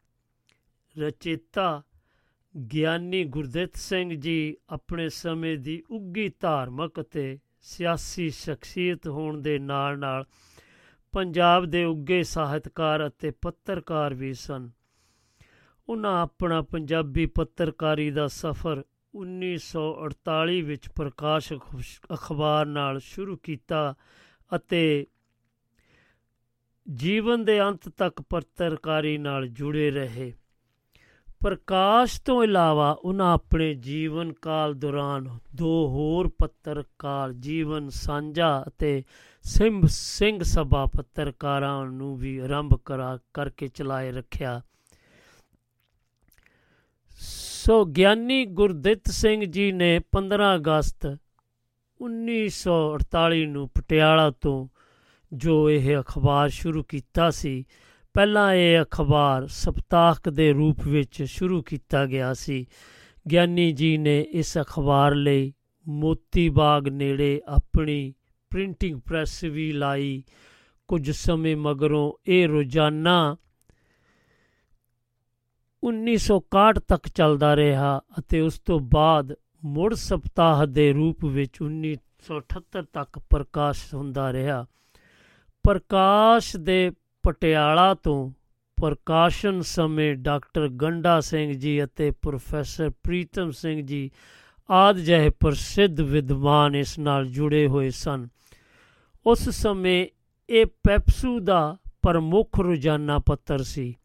[0.98, 1.84] ਰਚੇਤਾ
[2.74, 10.26] ਗਿਆਨੀ ਗੁਰਦਿੱਤ ਸਿੰਘ ਜੀ ਆਪਣੇ ਸਮੇਂ ਦੀ ਉੱਗੀ ਧਾਰਮਿਕ ਅਤੇ ਸਿਆਸੀ ਸ਼ਖਸੀਅਤ ਹੋਣ ਦੇ ਨਾਲ-ਨਾਲ
[11.12, 14.70] ਪੰਜਾਬ ਦੇ ਉੱਗੇ ਸਾਹਿਤਕਾਰ ਅਤੇ ਪੱਤਰਕਾਰ ਵੀ ਸਨ।
[15.90, 18.84] ਉਹਨਾਂ ਆਪਣਾ ਪੰਜਾਬੀ ਪੱਤਰਕਾਰੀ ਦਾ ਸਫ਼ਰ
[19.14, 21.80] 1948 ਵਿੱਚ ਪ੍ਰਕਾਸ਼ ਅਖ-
[22.14, 23.96] ਅਖਬਾਰ ਨਾਲ ਸ਼ੁਰੂ ਕੀਤਾ
[24.56, 25.08] ਅਤੇ
[26.94, 30.34] ਜੀਵਨ ਦੇ ਅੰਤ ਤੱਕ ਪੱਤਰਕਾਰੀ ਨਾਲ ਜੁੜੇ ਰਹੇ।
[31.46, 39.04] ਪ੍ਰਕਾਸ਼ ਤੋਂ ਇਲਾਵਾ ਉਹਨਾਂ ਆਪਣੇ ਜੀਵਨ ਕਾਲ ਦੌਰਾਨ ਦੋ ਹੋਰ ਪੱਤਰਕਾਰ, ਜੀਵਨ ਸਾਂਝਾ ਅਤੇ
[39.44, 44.62] ਸਿੰਘ ਸਿੰਘ ਸਭਾ ਪੱਤਰਕਾਰਾਂ ਨੂੰ ਵੀ ਆਰੰਭ ਕਰਾ ਕਰਕੇ ਚਲਾਏ ਰੱਖਿਆ।
[47.20, 51.18] ਸੋ ਗਿਆਨੀ ਗੁਰਦਿੱਤ ਸਿੰਘ ਜੀ ਨੇ 15 ਅਗਸਤ
[52.00, 54.68] 1948 ਨੂੰ ਪਟਿਆਲਾ ਤੋਂ
[55.34, 57.66] ਜੋ ਇਹ ਅਖਬਾਰ ਸ਼ੁਰੂ ਕੀਤਾ ਸੀ
[58.16, 62.66] ਪਹਿਲਾਂ ਇਹ ਅਖਬਾਰ ਸਪਤਾਹਕ ਦੇ ਰੂਪ ਵਿੱਚ ਸ਼ੁਰੂ ਕੀਤਾ ਗਿਆ ਸੀ।
[63.32, 65.54] ਗਿਆਨੀ ਜੀ ਨੇ ਇਸ ਅਖਬਾਰ ਲਈ
[65.88, 68.14] ਮੋਤੀ ਬਾਗ ਨੇੜੇ ਆਪਣੀ
[68.50, 70.24] ਪ੍ਰਿੰਟਿੰਗ ਪ੍ਰੈਸ ਵੀ ਲਾਈ।
[70.88, 73.38] ਕੁਝ ਸਮੇਂ ਮਗਰੋਂ ਇਹ ਰੋਜ਼ਾਨਾ
[75.84, 79.36] 1961 ਤੱਕ ਚੱਲਦਾ ਰਿਹਾ ਅਤੇ ਉਸ ਤੋਂ ਬਾਅਦ
[79.66, 84.66] ਮੁੜ ਸਪਤਾਹ ਦੇ ਰੂਪ ਵਿੱਚ 1978 ਤੱਕ ਪ੍ਰਕਾਸ਼ ਹੁੰਦਾ ਰਿਹਾ।
[85.64, 86.92] ਪ੍ਰਕਾਸ਼ ਦੇ
[87.26, 88.32] ਪਟਿਆਲਾ ਤੋਂ
[88.82, 94.12] ਪ੍ਰਕਾਸ਼ਨ ਸਮੇਂ ਡਾਕਟਰ ਗੰਡਾ ਸਿੰਘ ਜੀ ਅਤੇ ਪ੍ਰੋਫੈਸਰ ਪ੍ਰੀਤਮ ਸਿੰਘ ਜੀ
[94.72, 98.28] ਆਦਿ ਜਿਹੇ ਪ੍ਰਸਿੱਧ ਵਿਦਵਾਨ ਇਸ ਨਾਲ ਜੁੜੇ ਹੋਏ ਸਨ।
[99.26, 100.08] ਉਸ ਸਮੇਂ
[100.50, 103.96] ਇਹ ਪੈਪਸੂ ਦਾ ਪ੍ਰਮੁੱਖ ਰੋਜ਼ਾਨਾ ਪੱਤਰ ਸੀ।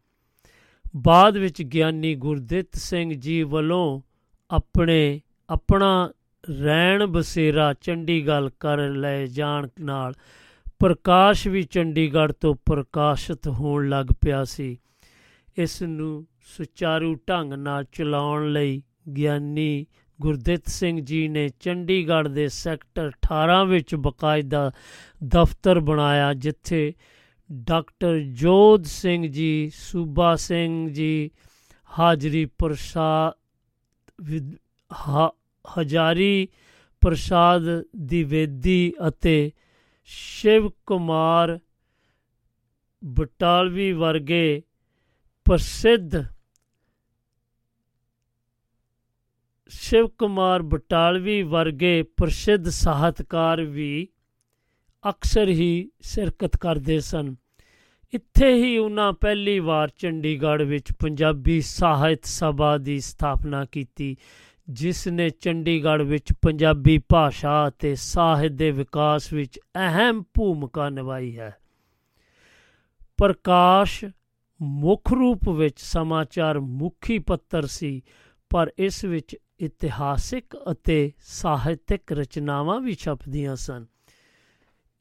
[0.97, 4.01] ਬਾਅਦ ਵਿੱਚ ਗਿਆਨੀ ਗੁਰਦਿੱਤ ਸਿੰਘ ਜੀ ਵੱਲੋਂ
[4.49, 6.11] ਆਪਣੇ ਆਪਣਾ
[6.49, 10.13] ਰਹਿਣ ਬਸੇਰਾ ਚੰਡੀਗੜ੍ਹ ਕਰ ਲਏ ਜਾਣ ਨਾਲ
[10.81, 14.77] ਪ੍ਰਕਾਸ਼ ਵੀ ਚੰਡੀਗੜ੍ਹ ਤੋਂ ਪ੍ਰਕਾਸ਼ਿਤ ਹੋਣ ਲੱਗ ਪਿਆ ਸੀ।
[15.57, 16.27] ਇਸ ਨੂੰ
[16.57, 18.83] ਸੁਚਾਰੂ ਢੰਗ ਨਾਲ ਚਲਾਉਣ ਲਈ
[19.17, 19.85] ਗਿਆਨੀ
[20.21, 24.71] ਗੁਰਦਿੱਤ ਸਿੰਘ ਜੀ ਨੇ ਚੰਡੀਗੜ੍ਹ ਦੇ ਸੈਕਟਰ 18 ਵਿੱਚ ਬਕਾਇਦਾ
[25.23, 26.93] ਦਫ਼ਤਰ ਬਣਾਇਆ, ਜਿੱਥੇ
[27.51, 31.31] ਡਾਕਟਰ ਜੋਧ ਸਿੰਘ ਜੀ, ਸੂਬਾ ਸਿੰਘ ਜੀ,
[31.99, 33.39] ਹਾਜ਼ਰੀ ਪ੍ਰਸਾਦ
[34.21, 34.57] ਵਿਦ-
[34.93, 35.37] ਹਾ-
[35.79, 36.47] ਹਜ਼ਾਰੀ
[37.01, 37.61] ਪ੍ਰਸਾਦ
[37.97, 39.51] ਦਿਵੇਦੀ ਅਤੇ
[40.03, 41.59] ਸ਼ਿਵ ਕੁਮਾਰ
[43.05, 44.61] ਬਟਾਲਵੀ ਵਰਗੇ
[45.45, 46.15] ਪ੍ਰਸਿੱਧ
[49.69, 54.07] ਸ਼ਿਵ ਕੁਮਾਰ ਬਟਾਲਵੀ ਵਰਗੇ ਪ੍ਰਸਿੱਧ ਸਾਹਿਤਕਾਰ ਵੀ
[55.09, 57.35] ਅਕਸਰ ਹੀ ਸ਼ਿਰਕਤ ਕਰਦੇ ਸਨ।
[58.13, 64.15] ਇੱਥੇ ਹੀ ਉਹਨਾਂ ਪਹਿਲੀ ਵਾਰ ਚੰਡੀਗੜ੍ਹ ਵਿੱਚ ਪੰਜਾਬੀ ਸਾਹਿਤ ਸਭਾ ਦੀ ਸਥਾਪਨਾ ਕੀਤੀ।
[64.69, 71.57] ਜਿਸ ਨੇ ਚੰਡੀਗੜ੍ਹ ਵਿੱਚ ਪੰਜਾਬੀ ਭਾਸ਼ਾ ਅਤੇ ਸਾਹਿਤ ਦੇ ਵਿਕਾਸ ਵਿੱਚ ਅਹਿਮ ਭੂਮਿਕਾ ਨਿਭਾਈ ਹੈ।
[73.17, 74.05] ਪ੍ਰਕਾਸ਼
[74.61, 78.01] ਮੁੱਖ ਰੂਪ ਵਿੱਚ ਸਮਾਚਾਰ ਮੁਖੀ ਪੱਤਰ ਸੀ,
[78.49, 83.85] ਪਰ ਇਸ ਵਿੱਚ ਇਤਿਹਾਸਿਕ ਅਤੇ ਸਾਹਿਤਿਕ ਰਚਨਾਵਾਂ ਵੀ ਛਪਦੀਆਂ ਸਨ।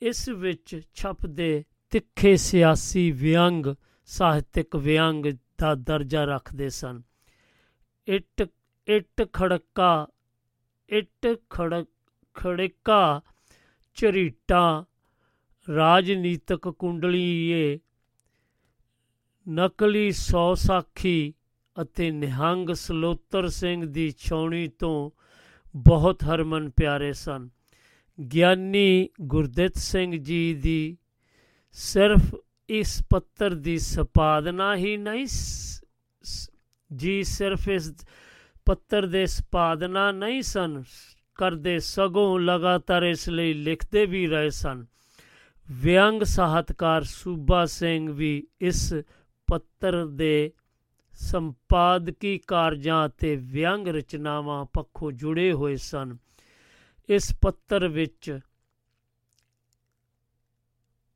[0.02, 3.66] ਇਸ ਵਿੱਚ ਛਪਦੇ ਤਿੱਖੇ ਸਿਆਸੀ ਵਿਅੰਗ,
[4.06, 5.26] ਸਾਹਿਤਿਕ ਵਿਅੰਗ
[5.60, 7.02] ਦਾ ਦਰਜਾ ਰੱਖਦੇ ਸਨ।
[8.06, 8.48] ਇੱਟ
[8.96, 10.06] ਇੱਟ ਖੜਕਾ,
[10.88, 11.86] ਇੱਟ ਖੜਕ
[12.34, 13.22] ਖੜਕਾ,
[13.94, 14.84] ਝਰੀਟਾਂ,
[15.74, 17.78] ਰਾਜਨੀਤਕ ਕੁੰਡਲੀਏ,
[19.48, 21.34] ਨਕਲੀ ਸੌ ਸਾਖੀ
[21.82, 25.10] ਅਤੇ ਨਿਹੰਗ ਸਲੋਤਰ ਸਿੰਘ ਦੀ ਛਾਉਣੀ ਤੋਂ
[25.76, 27.48] ਬਹੁਤ ਹਰਮਨ ਪਿਆਰੇ ਸਨ।
[28.34, 30.98] ਗਿਆਨੀ ਗੁਰਦਿੱਤ ਸਿੰਘ ਜੀ ਦੀ
[31.72, 32.36] ਸਿਰਫ
[32.68, 35.84] ਇਸ ਪੱਤਰ ਦੀ ਸੰਪਾਦਨਾ ਹੀ ਨਹੀਂ ਸ-
[36.22, 36.50] ਸ-
[36.96, 38.06] ਜੀ ਸਿਰਫ ਇਸ
[38.70, 40.84] ਪੱਤਰ ਦੇ ਸੰਪਾਦਨਾ ਨਹੀਂ ਸਨ।
[41.34, 44.86] ਕਰਦੇ ਸਗੋਂ ਲਗਾਤਾਰ ਇਸ ਲਈ ਲਿਖਦੇ ਵੀ ਰਹੇ ਸਨ।
[45.70, 48.94] ਵਿਅੰਗ ਸਾਹਿਤਕਾਰ ਸੂਬਾ ਸਿੰਘ ਵੀ ਇਸ
[49.46, 50.52] ਪੱਤਰ ਦੇ
[51.12, 56.16] ਸੰਪਾਦਕੀ ਕਾਰਜਾਂ ਅਤੇ ਵਿਅੰਗ ਰਚਨਾਵਾਂ ਪੱਖੋਂ ਜੁੜੇ ਹੋਏ ਸਨ।
[57.08, 58.40] ਇਸ ਪੱਤਰ ਵਿੱਚ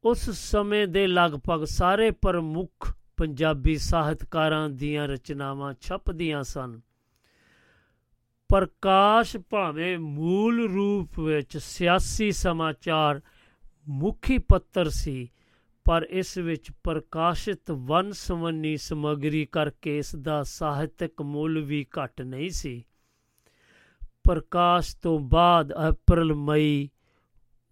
[0.04, 6.80] ਉਸ ਸਮੇਂ ਦੇ ਲਗਭਗ ਸਾਰੇ ਪ੍ਰਮੁੱਖ ਪੰਜਾਬੀ ਸਾਹਿਤਕਾਰਾਂ ਦੀਆਂ ਰਚਨਾਵਾਂ ਛਪਦੀਆਂ ਸਨ।
[8.48, 13.20] ਪ੍ਰਕਾਸ਼ ਭਾਵੇਂ ਮੂਲ ਰੂਪ ਵਿੱਚ ਸਿਆਸੀ ਸਮਾਚਾਰ
[13.88, 15.28] ਮੁਖੀ ਪੱਤਰ ਸੀ,
[15.84, 22.50] ਪਰ ਇਸ ਵਿੱਚ ਪ੍ਰਕਾਸ਼ਿਤ ਵੰਨ ਸਵੰਨੀ ਸਮੱਗਰੀ ਕਰਕੇ ਇਸ ਦਾ ਸਾਹਿਤਕ ਮੁੱਲ ਵੀ ਘੱਟ ਨਹੀਂ
[22.50, 22.84] ਸੀ।
[24.24, 26.88] ਪ੍ਰਕਾਸ਼ ਤੋਂ ਬਾਅਦ ਅਪ੍ਰੈਲ, ਮਈ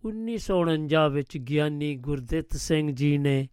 [0.04, 3.48] 1949 ਵਿੱਚ ਗਿਆਨੀ ਗੁਰਦਿੱਤ ਸਿੰਘ ਜੀ ਨੇ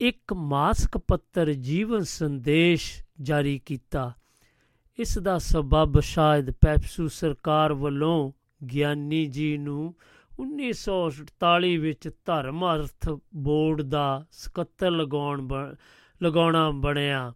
[0.00, 4.12] ਇੱਕ ਮਾਸਕ ਪੱਤਰ ਜੀਵਨ ਸੰਦੇਸ਼ ਜਾਰੀ ਕੀਤਾ।
[4.98, 8.32] ਇਸ ਦਾ ਸਬਬ ਸ਼ਾਇਦ ਪੈਪਸੂ ਸਰਕਾਰ ਵੱਲੋਂ
[8.66, 9.94] ਗਿਆਨੀ ਜੀ ਨੂੰ
[10.40, 15.76] 1948 ਵਿੱਚ ਧਰਮ ਅਰਥ ਬੋਰਡ ਦਾ ਸਕੱਤਰ ਲਗਾਉਣ ਬ-
[16.22, 17.34] ਲਗਾਉਣਾ ਬਣਿਆ।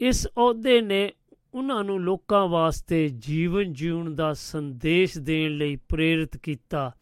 [0.00, 1.12] ਇਸ ਅਹੁਦੇ ਨੇ
[1.54, 6.92] ਉਹਨਾਂ ਨੂੰ ਲੋਕਾਂ ਵਾਸਤੇ ਜੀਵਨ ਜਿਉਣ ਦਾ ਸੰਦੇਸ਼ ਦੇਣ ਲਈ ਪ੍ਰੇਰਿਤ ਕੀਤਾ,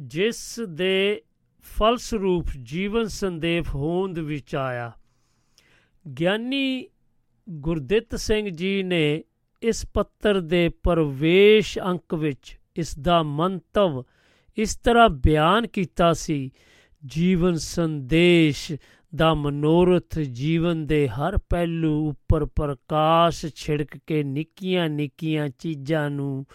[0.00, 1.22] ਜਿਸ ਦੇ
[1.62, 4.92] ਫਲਸਰੂਪ ਜੀਵਨ ਸੰਦੇਸ਼ ਹੋਂਦ ਵਿੱਚ ਆਇਆ।
[6.20, 6.86] ਗਿਆਨੀ
[7.50, 9.24] ਗੁਰਦਿੱਤ ਸਿੰਘ ਜੀ ਨੇ
[9.62, 14.02] ਇਸ ਪੱਤਰ ਦੇ ਪ੍ਰਵੇਸ਼ ਅੰਕ ਵਿੱਚ ਇਸ ਦਾ ਮੰਤਵ
[14.56, 16.50] ਇਸ ਤਰ੍ਹਾਂ ਬਿਆਨ ਕੀਤਾ ਸੀ,
[17.06, 18.72] ਜੀਵਨ ਸੰਦੇਸ਼
[19.14, 26.46] ਦਾ ਮਨੋਰਥ ਜੀਵਨ ਦੇ ਹਰ ਪਹਿਲੂ ਉੱਪਰ ਪ੍ਰਕਾਸ਼ ਛਿੜਕ ਕੇ ਨਿੱਕੀਆਂ ਨਿੱਕੀਆਂ ਚੀਜ਼ਾਂ ਨੂੰ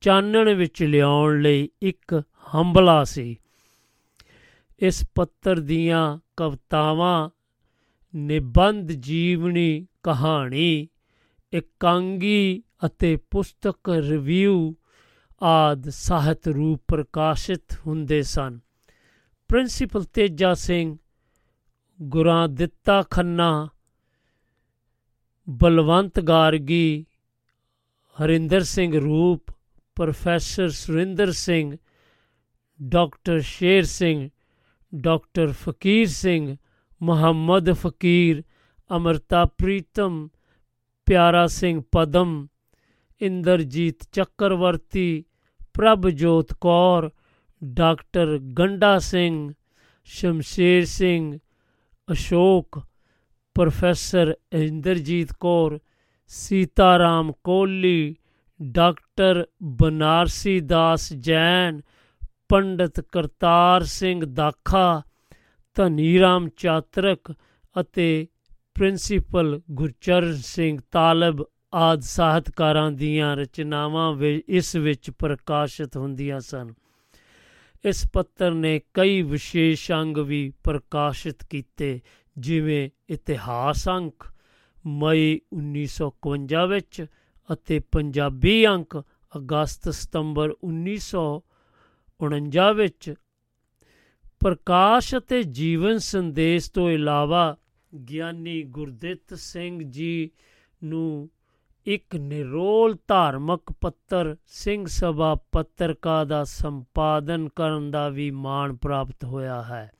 [0.00, 2.22] ਚਾਨਣ ਵਿੱਚ ਲਿਆਉਣ ਲਈ ਇੱਕ
[2.54, 3.36] ਹੰਬਲਾ ਸੀ।
[4.78, 7.30] ਇਸ ਪੱਤਰ ਦੀਆਂ ਕਵਿਤਾਵਾਂ,
[8.14, 10.88] ਨਿਬੰਧ ਜੀਵਨੀ ਕਹਾਣੀ,
[11.52, 14.74] ਇਕਾਂਗੀ ਅਤੇ ਪੁਸਤਕ ਰਿਵਿਊ
[15.42, 18.60] ਆਦ ਸਾਹਿਤ ਰੂਪ ਪ੍ਰਕਾਸ਼ਿਤ ਹੁੰਦੇ ਸਨ।
[19.48, 20.96] ਪ੍ਰਿੰਸੀਪਲ ਤੇਜਾ ਸਿੰਘ
[22.02, 23.68] ਗੁਰਾਂ ਦਿੱਤਾ ਖੰਨਾ,
[25.48, 27.06] ਬਲਵੰਤ ਗਾਰਗੀ,
[28.16, 29.52] ਹਰਿੰਦਰ ਸਿੰਘ ਰੂਪ,
[29.94, 31.76] professor Surinder Singh,
[32.82, 34.28] doctor Sher Singh,
[34.94, 36.56] doctor Faqir Singh,
[37.02, 38.42] Muhammad Faqir
[38.90, 40.28] Amrita Pritam,
[41.06, 42.46] Pyara Singh Padam,
[43.20, 45.24] Inderjit Chakravarti
[45.74, 47.10] Prabhjot Kaur,
[47.64, 49.52] doctor Ganda Singh,
[50.04, 51.38] Shamsher Singh,
[52.12, 52.80] Ashok,
[53.54, 55.78] professor Inderjit Kaur,
[56.26, 58.16] Sitaram Kohli,
[58.62, 61.80] doctor Banarsi Das Jain,
[62.48, 65.02] Pandit Kartar Singh Dakha,
[65.74, 67.32] Dhaniram Chatrik
[67.80, 68.26] ਅਤੇ
[68.78, 74.16] principal Gurcharan Singh ਤਾਲਬ ਆਦ ਸਾਹਿਤਕਾਰਾਂ ਦੀਆਂ ਰਚਨਾਵਾਂ
[74.48, 76.74] ਇਸ ਵਿੱਚ ਪ੍ਰਕਾਸ਼ਿਤ ਹੁੰਦੀਆਂ ਸਨ।
[77.84, 82.00] ਇਸ ਪੱਤਰ ਨੇ ਕਈ ਵਿਸ਼ੇਸ਼ ਅੰਗ ਵੀ ਪ੍ਰਕਾਸ਼ਿਤ ਕੀਤੇ,
[82.38, 84.24] ਜਿਵੇਂ ਇਤਿਹਾਸ ਅੰਕ,
[84.86, 87.06] ਮਈ 1951 ਵਿੱਚ
[87.52, 89.02] ਅਤੇ ਪੰਜਾਬੀ ਅੰਕ,
[89.36, 93.14] ਅਗਸਤ ਸਤੰਬਰ 1949 ਵਿੱਚ।
[94.40, 97.56] ਪ੍ਰਕਾਸ਼ ਅਤੇ ਜੀਵਨ ਸੰਦੇਸ਼ ਤੋਂ ਇਲਾਵਾ
[97.96, 100.30] ਗਿਆਨੀ ਗੁਰਦਿੱਤ ਸਿੰਘ ਜੀ
[100.84, 101.30] ਨੂੰ
[101.86, 109.62] ਇੱਕ ਨਿਰੋਲ ਧਾਰਮਿਕ ਪੱਤਰ, ਸਿੰਘ ਸਭਾ ਪੱਤਰਕਾ ਦਾ ਸੰਪਾਦਨ ਕਰਨ ਦਾ ਵੀ ਮਾਣ ਪ੍ਰਾਪਤ ਹੋਇਆ
[109.62, 109.92] ਹੈ।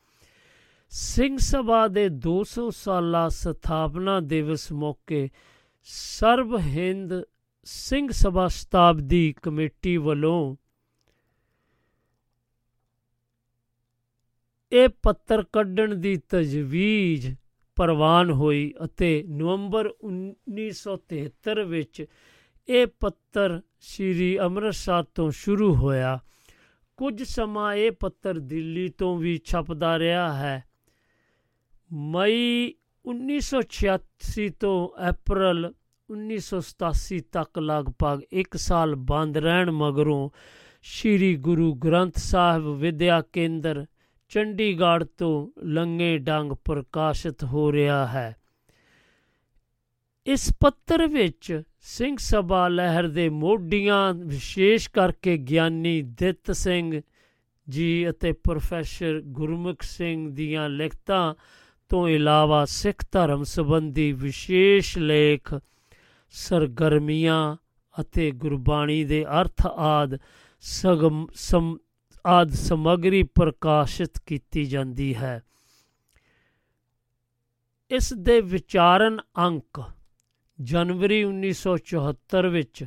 [0.90, 5.30] ਸਿੰਘ ਸਭਾ ਦੇ 200 ਸਾਲਾ ਸਥਾਪਨਾ ਦਿਵਸ ਮੌਕੇ
[5.84, 7.22] ਸਰਬ ਹਿੰਦ
[7.64, 10.57] ਸਿੰਘ ਸਭਾ ਸ਼ਤਾਬਦੀ ਕਮੇਟੀ ਵੱਲੋਂ
[14.72, 17.34] ਇਹ ਪੱਤਰ ਕੱਢਣ ਦੀ ਤਜਵੀਜ਼
[17.76, 22.04] ਪ੍ਰਵਾਨ ਹੋਈ ਅਤੇ ਨਵੰਬਰ 1973 ਵਿੱਚ
[22.68, 26.18] ਇਹ ਪੱਤਰ ਸ੍ਰੀ ਅੰਮ੍ਰਿਤਸਰ ਤੋਂ ਸ਼ੁਰੂ ਹੋਇਆ।
[26.96, 30.64] ਕੁਝ ਸਮਾਂ ਇਹ ਪੱਤਰ ਦਿੱਲੀ ਤੋਂ ਵੀ ਛਪਦਾ ਰਿਹਾ ਹੈ।
[31.92, 32.74] ਮਈ
[33.04, 35.72] 1986 ਤੋਂ ਅਪ੍ਰੈਲ
[36.10, 40.30] 1987 ਤੱਕ ਲਗਭਗ 1 ਸਾਲ ਬੰਦ ਰਹਿਣ ਮਗਰੋਂ
[40.82, 43.86] ਸ੍ਰੀ ਗੁਰੂ ਗ੍ਰੰਥ ਸਾਹਿਬ ਵਿਦਿਆ ਕੇਂਦਰ
[44.28, 48.36] ਚੰਡੀਗੜ੍ਹ ਤੋਂ ਲੰਗੇ ਡੰਗ ਪ੍ਰਕਾਸ਼ਿਤ ਹੋ ਰਿਹਾ ਹੈ।
[50.26, 57.00] ਇਸ ਪੱਤਰ ਵਿੱਚ ਸਿੰਘ ਸਭਾ ਲਹਿਰ ਦੇ ਮੋਢੀਆਂ ਵਿਸ਼ੇਸ਼ ਕਰਕੇ ਗਿਆਨੀ ਦਿੱਤ ਸਿੰਘ
[57.68, 61.34] ਜੀ ਅਤੇ ਪ੍ਰੋਫੈਸਰ ਗੁਰਮੁਖ ਸਿੰਘ ਦੀਆਂ ਲਿਖਤਾਂ
[61.88, 65.54] ਤੋਂ ਇਲਾਵਾ ਸਿੱਖ ਧਰਮ ਸੰਬੰਧੀ ਵਿਸ਼ੇਸ਼ ਲੇਖ,
[66.30, 67.56] ਸਰਗਰਮੀਆਂ
[68.00, 70.18] ਅਤੇ ਗੁਰਬਾਣੀ ਦੇ ਅਰਥ ਆਦ
[70.60, 71.26] ਸਗਮ
[72.26, 75.42] ਆਦ ਸਮਗਰੀ ਪ੍ਰਕਾਸ਼ਿਤ ਕੀਤੀ ਜਾਂਦੀ ਹੈ।
[77.90, 79.82] ਇਸ ਦੇ ਵਿਚਾਰਨ ਅੰਕ
[80.60, 82.84] ਜਨਵਰੀ 1974 ਵਿੱਚ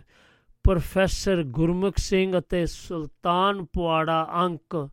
[0.63, 4.89] ਪ੍ਰੋਫੈਸਰ ਗੁਰਮੁਖ ਸਿੰਘ ਅਤੇ ਸੁਲਤਾਨ ਪੁਆੜਾ ਅੰਕ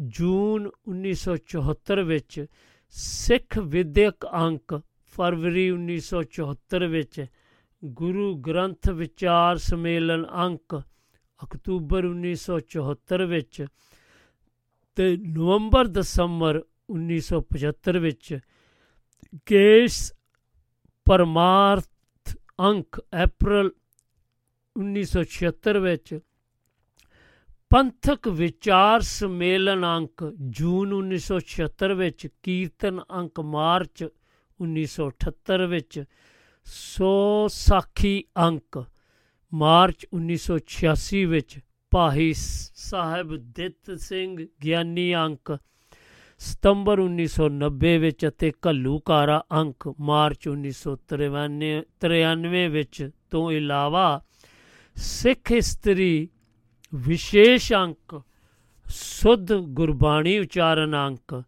[0.00, 2.46] ਜੂਨ 1974 ਵਿੱਚ
[2.94, 4.80] ਸਿੱਖ ਵਿਦਿਅਕ ਅੰਕ
[5.12, 7.24] ਫਰਵਰੀ 1974 ਵਿੱਚ
[7.84, 10.82] ਗੁਰੂ ਗ੍ਰੰਥ ਵਿਚਾਰ ਸਮੇਲਨ ਅੰਕ
[11.44, 13.64] ਅਕਤੂਬਰ 1974 ਵਿੱਚ
[14.96, 16.60] ਤੇ ਨਵੰਬਰ ਦਸੰਬਰ
[16.92, 18.34] 1975 ਵਿੱਚ
[19.46, 19.96] ਕੇਸ
[21.06, 23.70] ਪਰਮਾਰਥ ਅੰਕ ਅਪ੍ਰੈਲ
[24.76, 26.14] 1976 ਵਿੱਚ
[27.70, 30.24] ਪੰਥਕ ਵਿਚਾਰ ਸਮੇਲਨ ਅੰਕ
[30.58, 36.02] ਜੂਨ 1976 ਵਿੱਚ ਕੀਰਤਨ ਅੰਕ ਮਾਰਚ 1978 ਵਿੱਚ
[36.66, 37.14] ਸੋ
[37.50, 38.78] ਸਾਖੀ ਅੰਕ
[39.54, 41.58] ਮਾਰਚ 1986 ਵਿੱਚ
[41.92, 45.58] ਭਾਈ ਸਾਹਿਬ ਦਿੱਤ ਸਿੰਘ ਗਿਆਨੀ ਅੰਕ,
[46.38, 54.22] ਸਤੰਬਰ 1990 ਵਿੱਚ ਅਤੇ ਘੱਲੂਕਾਰਾ ਅੰਕ, ਮਾਰਚ 1993 ਵਿੱਚ ਤੋਂ ਇਲਾਵਾ
[54.96, 56.28] ਸਿੱਖ ਇਸਤਰੀ
[56.94, 58.22] ਵਿਸ਼ੇਸ਼ ਅੰਕ,
[58.86, 61.42] ਸੁਧ ਗੁਰਬਾਣੀ ਉਚਾਰਨ ਅੰਕ,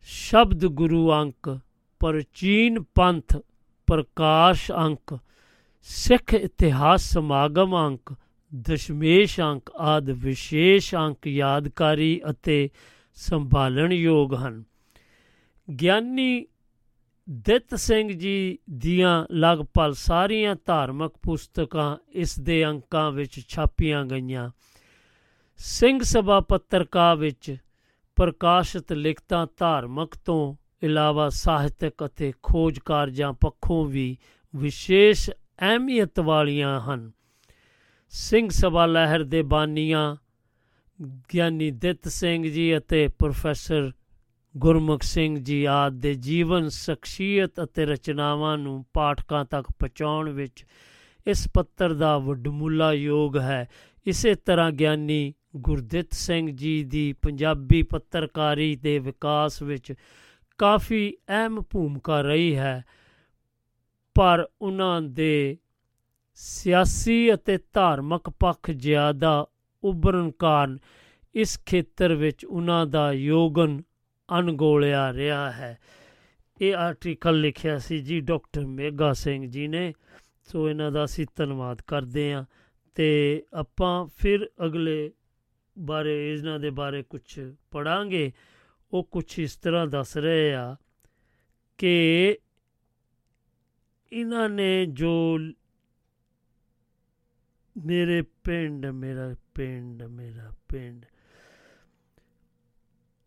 [0.00, 1.58] ਸ਼ਬਦ ਗੁਰੂ ਅੰਕ,
[2.00, 3.36] ਪ੍ਰਚੀਨ ਪੰਥ
[3.88, 5.18] ਪ੍ਰਕਾਸ਼ ਅੰਕ
[5.86, 8.14] ਸਿੱਖ ਇਤਿਹਾਸ ਸਮਾਗਮ ਅੰਕ,
[8.60, 12.70] ਦਸ਼ਮੇਸ਼ ਅੰਕ ਆਦ ਵਿਸ਼ੇਸ਼ ਅੰਕ ਯਾਦਕਾਰੀ ਅਤੇ
[13.14, 14.64] ਸੰਭਾਲਣ ਯੋਗ ਹਨ।
[15.80, 16.46] ਗਿਆਨੀ
[17.30, 24.50] ਦਿੱਤ ਸਿੰਘ ਜੀ ਦੀਆਂ ਲਗਭਗ ਸਾਰੀਆਂ ਧਾਰਮਿਕ ਪੁਸਤਕਾਂ ਇਸ ਦੇ ਅੰਕਾਂ ਵਿੱਚ ਛਾਪੀਆਂ ਗਈਆਂ।
[25.56, 27.56] ਸਿੰਘ ਸਭਾ ਪੱਤਰਕਾ ਵਿੱਚ
[28.16, 34.18] ਪ੍ਰਕਾਸ਼ਿਤ ਲਿਖਤਾਂ ਧਾਰਮਿਕ ਤੋਂ ਇਲਾਵਾ ਸਾਹਿਤਕ ਅਤੇ ਖੋਜ ਕਾਰਜਾਂ ਪੱਖੋਂ ਵੀ
[34.56, 35.30] ਵਿਸ਼ੇਸ਼
[35.60, 37.12] ਅਹਿਮੀਅਤ ਵਾਲੀਆਂ ਹਨ।
[38.08, 40.16] ਸਿੰਘ ਸਭਾ ਲਹਿਰ ਦੇ ਬਾਨੀਆਂ
[41.34, 43.92] ਗਿਆਨੀ ਦਿੱਤ ਸਿੰਘ ਜੀ ਅਤੇ ਪ੍ਰੋਫੈਸਰ
[44.56, 50.64] ਗੁਰਮੁਖ ਸਿੰਘ ਜੀ ਆਦਿ ਦੇ ਜੀਵਨ, ਸ਼ਖਸੀਅਤ ਅਤੇ ਰਚਨਾਵਾਂ ਨੂੰ ਪਾਠਕਾਂ ਤੱਕ ਪਹੁੰਚਾਉਣ ਵਿੱਚ
[51.26, 53.68] ਇਸ ਪੱਤਰ ਦਾ ਵੱਡਮੁੱਲਾ ਯੋਗ ਹੈ।
[54.06, 59.94] ਇਸੇ ਤਰ੍ਹਾਂ ਗਿਆਨੀ ਗੁਰਦਿੱਤ ਸਿੰਘ ਜੀ ਦੀ ਪੰਜਾਬੀ ਪੱਤਰਕਾਰੀ ਦੇ ਵਿਕਾਸ ਵਿੱਚ
[60.58, 62.84] ਕਾਫੀ ਅਹਿਮ ਭੂਮਿਕਾ ਰਹੀ ਹੈ।
[64.14, 65.56] ਪਰ ਉਹਨਾਂ ਦੇ
[66.34, 69.46] ਸਿਆਸੀ ਅਤੇ ਧਾਰਮਿਕ ਪੱਖ ਜ਼ਿਆਦਾ
[69.84, 70.78] ਉਭਰਨ ਕਾਰਨ
[71.34, 73.82] ਇਸ ਖੇਤਰ ਵਿੱਚ ਉਹਨਾਂ ਦਾ ਯੋਗਨ
[74.38, 75.78] ਅਣਗੋਲਿਆ ਰਿਹਾ ਹੈ।
[76.60, 79.92] ਇਹ ਆਰਟੀਕਲ ਲਿਖਿਆ ਸੀ ਜੀ ਡਾਕਟਰ ਮੇਗਾ ਸਿੰਘ ਜੀ ਨੇ।
[80.44, 82.44] ਸੋ ਇਹਨਾਂ ਦਾ ਅਸੀਂ ਧੰਨਵਾਦ ਕਰਦੇ ਹਾਂ
[82.94, 85.12] ਤੇ ਆਪਾਂ ਫਿਰ ਅਗਲੇ
[85.78, 87.40] ਬਾਰੇ, ਇਹਨਾਂ ਦੇ ਬਾਰੇ ਕੁਝ
[87.70, 88.32] ਪੜਾਂਗੇ
[88.92, 90.76] ਉਹ ਕੁਝ ਇਸ ਤਰ੍ਹਾਂ ਦੱਸ ਰਹੇ ਆ
[91.78, 92.38] ਕਿ
[94.12, 95.38] ਇਹਨਾਂ ਨੇ ਜੋ
[97.76, 101.04] ਮੇਰੇ ਪਿੰਡ, ਮੇਰਾ ਪਿੰਡ ਮੇਰਾ ਪਿੰਡ।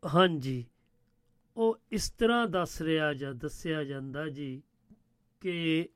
[0.04, 0.66] ਹਾਂਜੀ,
[1.58, 4.62] ਉਹ ਇਸ ਤਰ੍ਹਾਂ ਦੱਸ ਰਿਹਾ ਜਾਂ ਦੱਸਿਆ ਜਾਂਦਾ ਜੀ
[5.42, 5.88] ਕਿ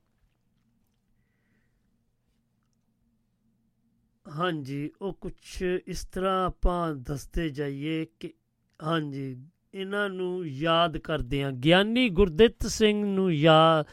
[4.26, 8.34] ਹਾਂਜੀ, ਉਹ ਕੁਝ ਇਸ ਤਰ੍ਹਾਂ ਆਪਾਂ ਦੱਸਦੇ ਜਾਈਏ ਕਿ
[8.80, 9.36] ਹਾਂਜੀ,
[9.74, 13.86] ਇਹਨਾਂ ਨੂੰ ਯਾਦ ਕਰਦੇ ਆ ਗਿਆਨੀ ਗੁਰਦਿੱਤ ਸਿੰਘ ਨੂੰ ਯਾਦ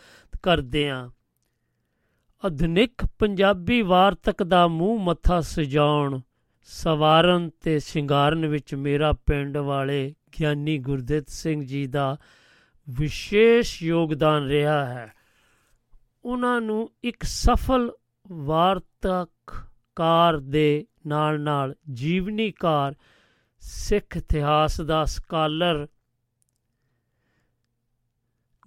[0.42, 1.10] ਕਰਦੇ ਆ।
[2.44, 6.20] ਆਧੁਨਿਕ ਪੰਜਾਬੀ ਵਾਰਤਕ ਦਾ ਮੂੰਹ ਮੱਥਾ ਸਜਾਉਣ,
[6.62, 12.16] ਸਵਾਰਨ ਤੇ ਸ਼ਿੰਗਾਰਨ ਵਿੱਚ ਮੇਰਾ ਪਿੰਡ ਵਾਲੇ ਗਿਆਨੀ ਗੁਰਦਿੱਤ ਸਿੰਘ ਜੀ ਦਾ
[12.88, 15.12] ਵਿਸ਼ੇਸ਼ ਯੋਗਦਾਨ ਰਿਹਾ ਹੈ।
[16.24, 17.92] ਉਹਨਾਂ ਨੂੰ ਇੱਕ ਸਫਲ
[18.32, 22.94] ਵਾਰਤਕਕਾਰ ਦੇ ਨਾਲ ਨਾਲ ਜੀਵਨੀਕਾਰ,
[23.60, 25.88] ਸਿੱਖ ਇਤਿਹਾਸ ਦਾ ਸਕਾਲਰ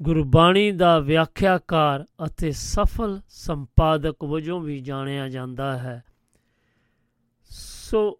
[0.02, 6.04] ਗੁਰਬਾਣੀ ਦਾ ਵਿਆਖਿਆਕਾਰ ਅਤੇ ਸਫਲ ਸੰਪਾਦਕ ਵਜੋਂ ਵੀ ਜਾਣਿਆ ਜਾਂਦਾ ਹੈ।
[7.50, 8.20] ਸੋ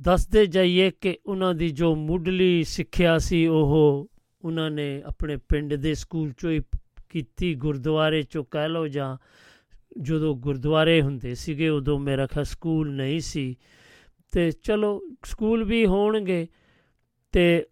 [0.00, 4.10] ਦੱਸਦੇ ਜਾਈਏ ਕਿ ਉਹਨਾਂ ਦੀ ਜੋ ਮੁੱਢਲੀ ਸਿੱਖਿਆ ਸੀ, ਉਹ
[4.44, 6.60] ਉਹਨਾਂ ਨੇ ਆਪਣੇ ਪਿੰਡ ਦੇ ਸਕੂਲ ਚੋਂ ਹੀ
[7.08, 9.16] ਕੀਤੀ। ਗੁਰਦੁਆਰੇ ਚੋਂ ਕਹਿ ਲਓ ਜਾਂ
[10.02, 13.56] ਜਦੋਂ ਗੁਰਦੁਆਰੇ ਹੁੰਦੇ ਸੀਗੇ, ਉਦੋਂ ਮੇਰਾ ਖਿਆਲ ਸਕੂਲ ਨਹੀਂ ਸੀ।
[14.32, 16.46] ਤੇ ਚਲੋ, ਸਕੂਲ ਵੀ ਹੋਣਗੇ
[17.32, 17.66] ਤੇ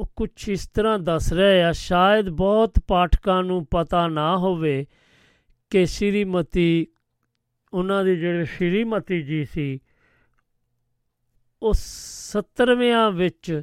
[0.00, 4.86] ਉਹ ਕੁਝ ਇਸ ਤਰ੍ਹਾਂ ਦੱਸ ਰਹੇ ਆ, ਸ਼ਾਇਦ ਬਹੁਤ ਪਾਠਕਾਂ ਨੂੰ ਪਤਾ ਨਾ ਹੋਵੇ
[5.70, 6.86] ਕਿ ਸ਼੍ਰੀਮਤੀ,
[7.72, 9.80] ਉਹਨਾਂ ਦੀ ਜਿਹੜੇ ਸ਼੍ਰੀਮਤੀ ਜੀ ਸੀ,
[11.62, 13.62] ਉਹ 70ਵਿਆਂ ਵਿੱਚ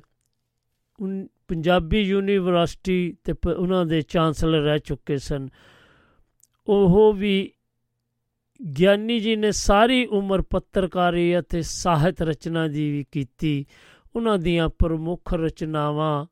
[1.48, 5.50] ਪੰਜਾਬੀ ਯੂਨੀਵਰਸਿਟੀ ਤੇ ਉਹਨਾਂ ਦੇ ਚਾਂਸਲਰ ਰਹਿ ਚੁੱਕੇ ਸਨ।
[6.68, 7.52] ਉਹ ਵੀ
[8.80, 13.66] ਗਿਆਨੀ ਜੀ ਨੇ ਸਾਰੀ ਉਮਰ ਪੱਤਰਕਾਰੀ ਅਤੇ ਸਾਹਿਤ ਰਚਨਾ ਦੀ ਵੀ ਕੀਤੀ।
[14.18, 16.26] ਉਹਨਾਂ ਦੀਆਂ ਪ੍ਰਮੁੱਖ ਰਚਨਾਵਾਂ,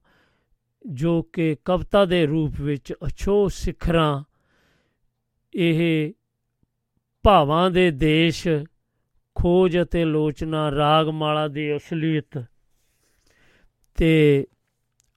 [0.85, 4.23] ਜੋ ਕਿ ਕਵਿਤਾ ਦੇ ਰੂਪ ਵਿੱਚ ਅਛੋ ਸਿਖਰਾਂ,
[5.53, 6.13] ਇਹ
[7.23, 8.47] ਭਾਵਾਂ ਦੇ ਦੇਸ਼,
[9.35, 12.45] ਖੋਜ ਅਤੇ ਲੋਚਨਾ, ਰਾਗਮਾਲਾ ਦੀ ਅਸਲੀਅਤ
[13.95, 14.47] ਤੇ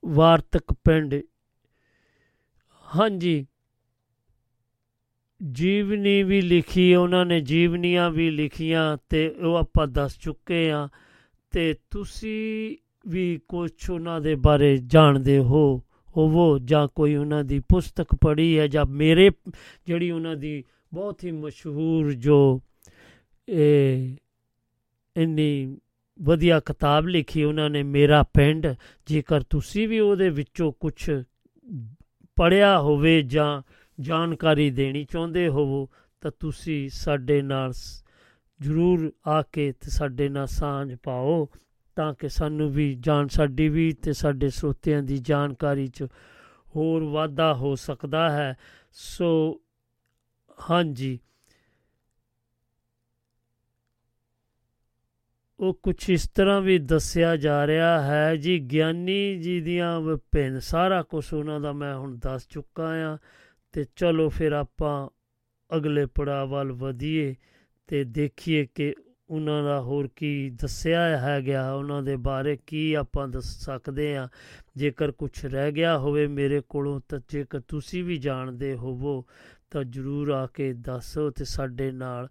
[0.04, 1.14] ਵਾਰਤਕ ਪਿੰਡ।
[2.94, 3.46] ਹਾਂਜੀ।
[5.52, 10.88] ਜੀਵਨੀ ਵੀ ਲਿਖੀ, ਉਹਨਾਂ ਨੇ ਜੀਵਨੀਆਂ ਵੀ ਲਿਖੀਆਂ ਤੇ ਉਹ ਆਪਾਂ ਦੱਸ ਚੁੱਕੇ ਆ
[11.50, 12.76] ਤੇ ਤੁਸੀਂ
[13.08, 15.82] ਵੀ ਕੁਝ ਉਹਨਾਂ ਦੇ ਬਾਰੇ ਜਾਣਦੇ ਹੋ,
[16.16, 19.30] ਹੋਵੋ, ਜਾਂ ਕੋਈ ਉਹਨਾਂ ਦੀ ਪੁਸਤਕ ਪੜ੍ਹੀ ਹੈ, ਜਾਂ ਮੇਰੇ
[19.86, 22.60] ਜਿਹੜੀ ਉਹਨਾਂ ਦੀ ਬਹੁਤ ਹੀ ਮਸ਼ਹੂਰ ਜੋ
[23.48, 24.16] ਇਹ
[25.16, 25.76] ਇੰਨੀ
[26.22, 28.66] ਵਧੀਆ ਕਿਤਾਬ ਲਿਖੀ ਉਹਨਾਂ ਨੇ, ਮੇਰਾ ਪਿੰਡ,
[29.06, 31.10] ਜੇਕਰ ਤੁਸੀਂ ਵੀ ਉਹਦੇ ਵਿੱਚੋਂ ਕੁਝ
[32.36, 33.62] ਪੜਿਆ ਹੋਵੇ ਜਾਂ
[34.00, 35.88] ਜਾਣਕਾਰੀ ਦੇਣੀ ਚਾਹੁੰਦੇ ਹੋਵੋ,
[36.20, 37.72] ਤਾਂ ਤੁਸੀਂ ਸਾਡੇ ਨਾਲ
[38.62, 41.48] ਜ਼ਰੂਰ ਆ ਕੇ ਤੇ ਸਾਡੇ ਨਾਲ ਸਾਂਝ ਪਾਓ
[41.96, 46.04] ਤਾਂ ਕਿ ਸਾਨੂੰ ਵੀ ਜਾਣ, ਸਾਡੀ ਵੀ ਤੇ ਸਾਡੇ ਸਰੋਤਿਆਂ ਦੀ ਜਾਣਕਾਰੀ 'ਚ
[46.76, 48.56] ਹੋਰ ਵਾਧਾ ਹੋ ਸਕਦਾ ਹੈ।
[48.92, 49.60] ਸੋ,
[50.70, 51.18] ਹਾਂਜੀ।
[55.60, 61.02] ਉਹ ਕੁਝ ਇਸ ਤਰ੍ਹਾਂ ਵੀ ਦੱਸਿਆ ਜਾ ਰਿਹਾ ਹੈ ਜੀ, ਗਿਆਨੀ ਜੀ ਦੀਆਂ ਵਿਭਿੰਨ ਸਾਰਾ
[61.02, 63.18] ਕੁਝ ਉਹਨਾਂ ਦਾ ਮੈਂ ਹੁਣ ਦੱਸ ਚੁੱਕਾ ਆ
[63.72, 65.08] ਤੇ ਚਲੋ ਫਿਰ ਆਪਾਂ
[65.76, 67.34] ਅਗਲੇ ਪੜਾਅ ਵੱਲ ਵਧੀਏ।
[67.88, 68.94] ਤੇ ਦੇਖੀਏ ਕਿ
[69.30, 74.28] ਉਹਨਾਂ ਦਾ ਹੋਰ ਕੀ ਦੱਸਿਆ ਹੈ ਗਿਆ ਉਹਨਾਂ ਦੇ ਬਾਰੇ ਕੀ ਆਪਾਂ ਦੱਸ ਸਕਦੇ ਆ
[74.76, 79.26] ਜੇਕਰ ਕੁਝ ਰਹਿ ਗਿਆ ਹੋਵੇ ਮੇਰੇ ਕੋਲੋਂ, ਤਾਂ ਜੇਕਰ ਤੁਸੀਂ ਵੀ ਜਾਣਦੇ ਹੋਵੋ,
[79.70, 82.28] ਤਾਂ ਜਰੂਰ ਆ ਕੇ ਦੱਸੋ ਤੇ ਸਾਡੇ ਨਾਲ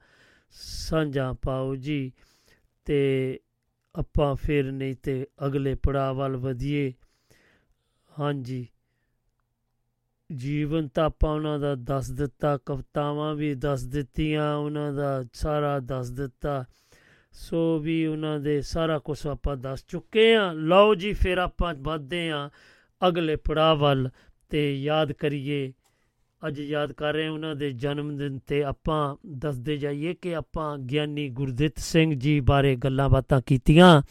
[0.51, 2.11] ਸਾਂਝਾ ਪਾਓ ਜੀ।
[2.85, 3.39] ਤੇ
[3.95, 6.93] ਆਪਾਂ ਫਿਰ ਨਹੀਂ ਤੇ ਅਗਲੇ ਪੜਾਅ ਵੱਲ ਵਧੀਏ।
[8.19, 8.67] ਹਾਂਜੀ।
[10.35, 16.09] ਜੀਵਨ ਤਾਂ ਆਪਾਂ ਉਹਨਾਂ ਦਾ ਦੱਸ ਦਿੱਤਾ, ਕਵਿਤਾਵਾਂ ਵੀ ਦੱਸ ਦਿੱਤੀਆਂ, ਉਹਨਾਂ ਦਾ ਸਾਰਾ ਦੱਸ
[16.09, 16.65] ਦਿੱਤਾ।
[17.31, 22.31] ਸੋ ਵੀ ਉਹਨਾਂ ਦੇ ਸਾਰਾ ਕੁਝ ਆਪਾਂ ਦੱਸ ਚੁੱਕੇ ਆ ਲਓ ਜੀ, ਫਿਰ ਆਪਾਂ ਵੱਧਦੇ
[22.31, 22.49] ਆ
[23.07, 24.09] ਅਗਲੇ ਪੜਾਅ ਵੱਲ
[24.49, 25.73] ਤੇ ਯਾਦ ਕਰੀਏ।
[26.47, 30.77] ਅੱਜ ਯਾਦ ਕਰ ਰਹੇ ਹਾਂ ਉਹਨਾਂ ਦੇ ਜਨਮ ਦਿਨ ਤੇ ਆਪਾਂ ਦੱਸਦੇ ਜਾਈਏ ਕਿ ਆਪਾਂ
[30.77, 34.01] ਗਿਆਨੀ ਗੁਰਦਿੱਤ ਸਿੰਘ ਜੀ ਬਾਰੇ ਗੱਲਾਂ ਬਾਤਾਂ ਕੀਤੀਆਂ।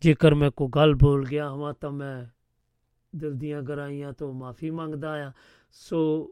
[0.00, 2.33] ਜੇਕਰ ਮੈਂ ਕੋਈ ਗੱਲ ਬੋਲ ਗਿਆ ਹਾਂ ਤਾਂ ਮੈਂ
[3.16, 5.32] ਦਿਲ ਦੀਆਂ ਗਰਾਈਆਂ ਤੋਂ ਮਾਫੀ ਮੰਗਦਾ ਆ।
[5.72, 6.30] ਸੋ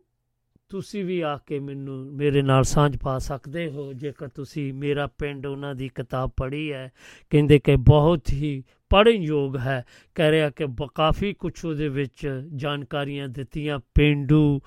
[0.68, 5.46] ਤੁਸੀਂ ਵੀ ਆ ਕੇ ਮੈਨੂੰ ਮੇਰੇ ਨਾਲ ਸਾਂਝ ਪਾ ਸਕਦੇ ਹੋ ਜੇਕਰ ਤੁਸੀਂ ਮੇਰਾ ਪਿੰਡ
[5.46, 6.92] ਉਹਨਾਂ ਦੀ ਕਿਤਾਬ ਪੜ੍ਹੀ ਹੈ।
[7.30, 12.42] ਕਹਿੰਦੇ ਕਿ ਬਹੁਤ ਹੀ ਪੜ੍ਹਨ ਯੋਗ ਹੈ। ਕਹਿ ਰਿਹਾ ਕਿ ਬ- ਕਾਫੀ ਕੁਛ ਉਹਦੇ ਵਿੱਚ
[12.56, 14.60] ਜਾਣਕਾਰੀਆਂ ਦਿੱਤੀਆਂ ਪਿੰਡੂ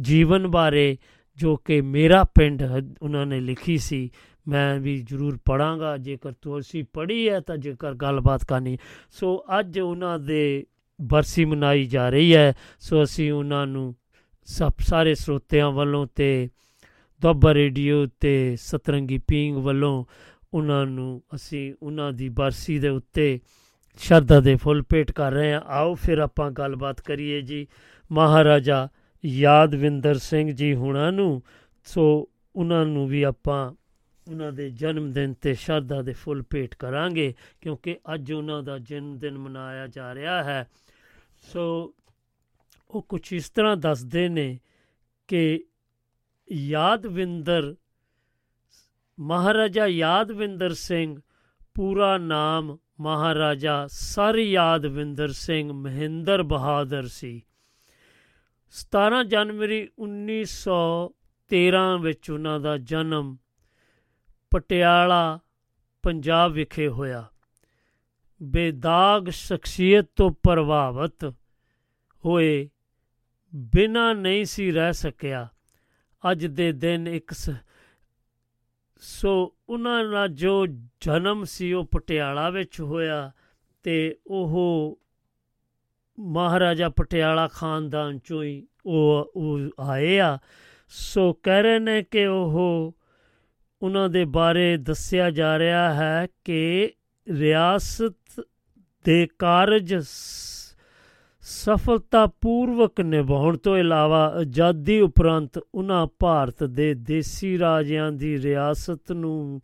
[0.00, 0.98] ਜੀਵਨ ਬਾਰੇ
[1.36, 4.10] ਜੋ ਕਿ ਮੇਰਾ ਪਿੰਡ ਹੈ, ਉਹਨਾਂ ਨੇ ਲਿਖੀ ਸੀ।
[4.48, 8.78] ਮੈਂ ਵੀ ਜ਼ਰੂਰ ਪੜਾਂਗਾ ਜੇਕਰ ਤੁਸੀਂ ਪੜ੍ਹੀ ਹੈ ਤਾਂ ਜੇਕਰ ਗੱਲਬਾਤ ਕਰਨੀ।
[9.10, 10.66] ਸੋ ਅੱਜ ਉਹਨਾਂ ਦੇ
[11.00, 13.94] ਬਰਸੀ ਮਨਾਈ ਜਾ ਰਹੀ ਹੈ। ਸੋ ਅਸੀਂ ਉਹਨਾਂ ਨੂੰ
[14.44, 16.48] ਸਭ ਸਾਰੇ ਸਰੋਤਿਆਂ ਵੱਲੋਂ ਤੇ
[17.20, 20.04] ਦੁਆਬਾ ਰੇਡੀਓ ਤੇ ਸਤਰੰਗੀ ਪੀਂਗ ਵੱਲੋਂ
[20.54, 23.40] ਉਹਨਾਂ ਨੂੰ ਅਸੀਂ ਉਹਨਾਂ ਦੀ ਬਰਸੀ ਦੇ ਉੱਤੇ
[23.98, 27.66] ਸ਼ਰਧਾ ਦੇ ਫੁੱਲ ਭੇਟ ਕਰ ਰਹੇ ਹਾਂ। ਆਓ ਫਿਰ ਆਪਾਂ ਗੱਲਬਾਤ ਕਰੀਏ ਜੀ।
[28.12, 28.88] ਮਹਾਰਾਜਾ
[29.26, 31.42] ਯਾਦਵਿੰਦਰ ਸਿੰਘ ਜੀ ਹੁਣਾਂ ਨੂੰ।
[31.84, 33.72] ਸੋ ਉਹਨਾਂ ਨੂੰ ਵੀ ਆਪਾਂ
[34.30, 39.18] ਉਹਨਾਂ ਦੇ ਜਨਮ ਦਿਨ ਤੇ ਸ਼ਰਧਾ ਦੇ ਫੁੱਲ ਭੇਟ ਕਰਾਂਗੇ, ਕਿਉਂਕਿ ਅੱਜ ਉਹਨਾਂ ਦਾ ਜਨਮ
[39.18, 40.68] ਦਿਨ ਮਨਾਇਆ ਜਾ ਰਿਹਾ ਹੈ।
[41.52, 41.94] ਸੋ
[42.90, 44.60] ਉਹ ਕੁਝ ਇਸ ਤਰ੍ਹਾਂ ਦੱਸਦੇ ਨੇ
[45.28, 45.64] ਕਿ
[46.52, 47.76] ਯਾਦਵਿੰਦਰ
[49.20, 51.20] ਮਹਾਰਾਜਾ ਯਾਦਵਿੰਦਰ ਸਿੰਘ,
[51.74, 57.42] ਪੂਰਾ ਨਾਮ ਮਹਾਰਾਜਾ ਸਰ ਯਾਦਵਿੰਦਰ ਸਿੰਘ ਮਹਿੰਦਰ ਬਹਾਦਰ ਸੀ।
[58.70, 63.36] 17 ਜਨਵਰੀ 1913 ਵਿੱਚ ਉਹਨਾਂ ਦਾ ਜਨਮ
[64.50, 65.38] ਪਟਿਆਲਾ,
[66.02, 67.30] ਪੰਜਾਬ ਵਿਖੇ ਹੋਇਆ।
[68.42, 71.34] ਬੇਦਾਗ ਸ਼ਖਸੀਅਤ ਤੋਂ ਪ੍ਰਭਾਵਿਤ
[72.24, 72.70] ਹੋਏ,
[73.54, 75.48] ਬਿਨਾ ਨਹੀਂ ਸੀ ਰਹਿ ਸਕਿਆ।
[76.30, 77.50] ਅੱਜ ਦੇ ਦਿਨ ਇੱਕ ਸ-
[79.00, 80.66] ਸੋ ਉਹਨਾਂ ਦਾ ਜੋ
[81.00, 83.32] ਜਨਮ ਸੀ, ਉਹ ਪਟਿਆਲਾ ਵਿੱਚ ਹੋਇਆ
[83.82, 85.00] ਤੇ ਉਹ
[86.20, 90.38] ਮਹਾਰਾਜਾ ਪਟਿਆਲਾ ਖਾਨਦਾਨ ਚੋਂ ਹੀ ਉਹ ਉਹ ਆਏ ਆ।
[90.88, 92.96] ਸੋ ਕਹਿ ਰਹੇ ਨੇ ਕਿ ਉਹ
[93.82, 96.92] ਉਹਨਾਂ ਦੇ ਬਾਰੇ ਦੱਸਿਆ ਜਾ ਰਿਹਾ ਹੈ ਕਿ
[97.30, 98.46] ਰਿਆਸਤ
[99.04, 100.76] ਦੇ ਕਾਰਜ ਸ-
[101.40, 109.60] ਸਫਲਤਾਪੂਰਵਕ ਨਿਭਾਉਣ ਤੋਂ ਇਲਾਵਾ ਆਜ਼ਾਦੀ ਉਪਰੰਤ ਉਹਨਾਂ ਭਾਰਤ ਦੇ ਦੇਸੀ ਰਾਜਿਆਂ ਦੀ ਰਿਆਸਤ ਨੂੰ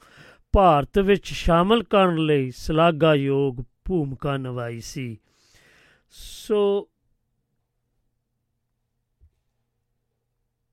[0.53, 5.19] ਭਾਰਤ ਵਿੱਚ ਸ਼ਾਮਲ ਕਰਨ ਲਈ ਸ਼ਲਾਘਾਯੋਗ ਭੂਮਿਕਾ ਨਿਭਾਈ ਸੀ।
[6.11, 6.89] ਸੋ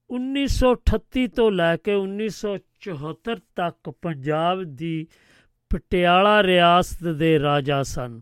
[0.09, 5.07] 1938 ਤੋਂ ਲੈ ਕੇ 1974 ਤੱਕ ਪੰਜਾਬ ਦੀ
[5.69, 8.21] ਪਟਿਆਲਾ ਰਿਆਸਤ ਦੇ ਰਾਜਾ ਸਨ।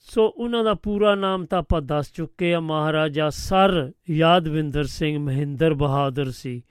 [0.00, 5.74] ਸੋ ਉਹਨਾਂ ਦਾ ਪੂਰਾ ਨਾਮ ਤਾਂ ਆਪਾਂ ਦੱਸ ਚੁੱਕੇ ਆ। ਮਹਾਰਾਜਾ ਸਰ ਯਾਦਵਿੰਦਰ ਸਿੰਘ ਮਹਿੰਦਰ
[5.74, 6.62] ਬਹਾਦਰ ਸੀ।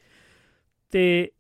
[0.91, 1.31] ਤੇ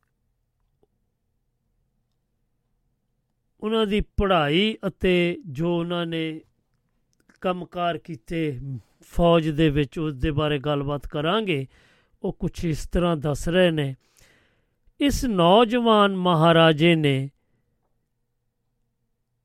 [3.59, 6.41] ਉਹਨਾਂ ਦੀ ਪੜ੍ਹਾਈ ਅਤੇ ਜੋ ਉਹਨਾਂ ਨੇ
[7.41, 8.59] ਕੰਮਕਾਰ ਕੀਤੇ
[9.01, 11.67] ਫੌਜ ਦੇ ਵਿੱਚ ਉਸ ਦੇ ਬਾਰੇ ਗੱਲਬਾਤ ਕਰਾਂਗੇ,
[12.23, 13.95] ਉਹ ਕੁਝ ਇਸ ਤਰ੍ਹਾਂ ਦੱਸ ਰਹੇ ਨੇ।
[14.99, 17.29] ਇਸ ਨੌਜਵਾਨ ਮਹਾਰਾਜੇ ਨੇ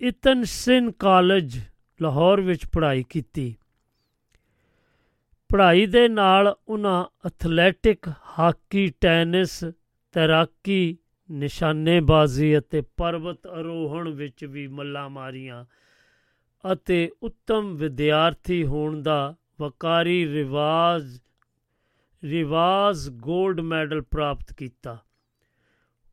[0.01, 1.61] ਇਤਨ ਸਿਨ ਕਾਲਜ,
[2.03, 3.55] ਲਾਹੌਰ ਵਿੱਚ ਪੜ੍ਹਾਈ ਕੀਤੀ।
[5.49, 9.65] ਪੜ੍ਹਾਈ ਦੇ ਨਾਲ ਉਹਨਾਂ ਐਥਲੈਟਿਕ, ਹਾਕੀ, ਟੈਨਿਸ,
[10.13, 10.99] ਤੈਰਾਕੀ,
[11.31, 15.65] ਨਿਸ਼ਾਨੇਬਾਜ਼ੀ ਅਤੇ ਪਰਬਤ ਆਰੋਹਣ ਵਿੱਚ ਵੀ ਮੱਲਾਂ ਮਾਰੀਆਂ
[16.73, 21.19] ਅਤੇ ਉੱਤਮ ਵਿਦਿਆਰਥੀ ਹੋਣ ਦਾ ਵਕਾਰੀ ਰਿਵਾਜ
[22.25, 24.99] ਰਿਵਾਜ 골ਡ ਮੈਡਲ ਪ੍ਰਾਪਤ ਕੀਤਾ।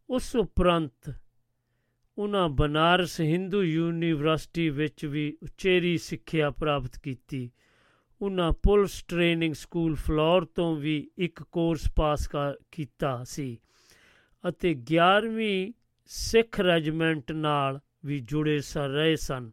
[0.09, 1.13] ਉਸ ਉਪਰੰਤ
[2.17, 7.51] ਉਹਨਾਂ ਬਨਾਰਸ ਹਿੰਦੂ ਯੂਨੀਵਰਸਿਟੀ ਵਿੱਚ ਵੀ ਉਚੇਰੀ ਸਿੱਖਿਆ ਪ੍ਰਾਪਤ ਕੀਤੀ।
[8.21, 13.57] ਉਹਨਾਂ ਪੁਲਿਸ ਟ੍ਰੇਨਿੰਗ ਸਕੂਲ ਫਲੋਰ ਤੋਂ ਵੀ ਇੱਕ ਕੋਰਸ ਪਾਸ ਕਰ- ਕੀਤਾ ਸੀ
[14.49, 15.73] ਅਤੇ 11ਵੀਂ
[16.05, 19.51] ਸਿੱਖ ਰੈਜੀਮੈਂਟ ਨਾਲ ਵੀ ਜੁੜੇ ਸ, ਰਹੇ ਸਨ।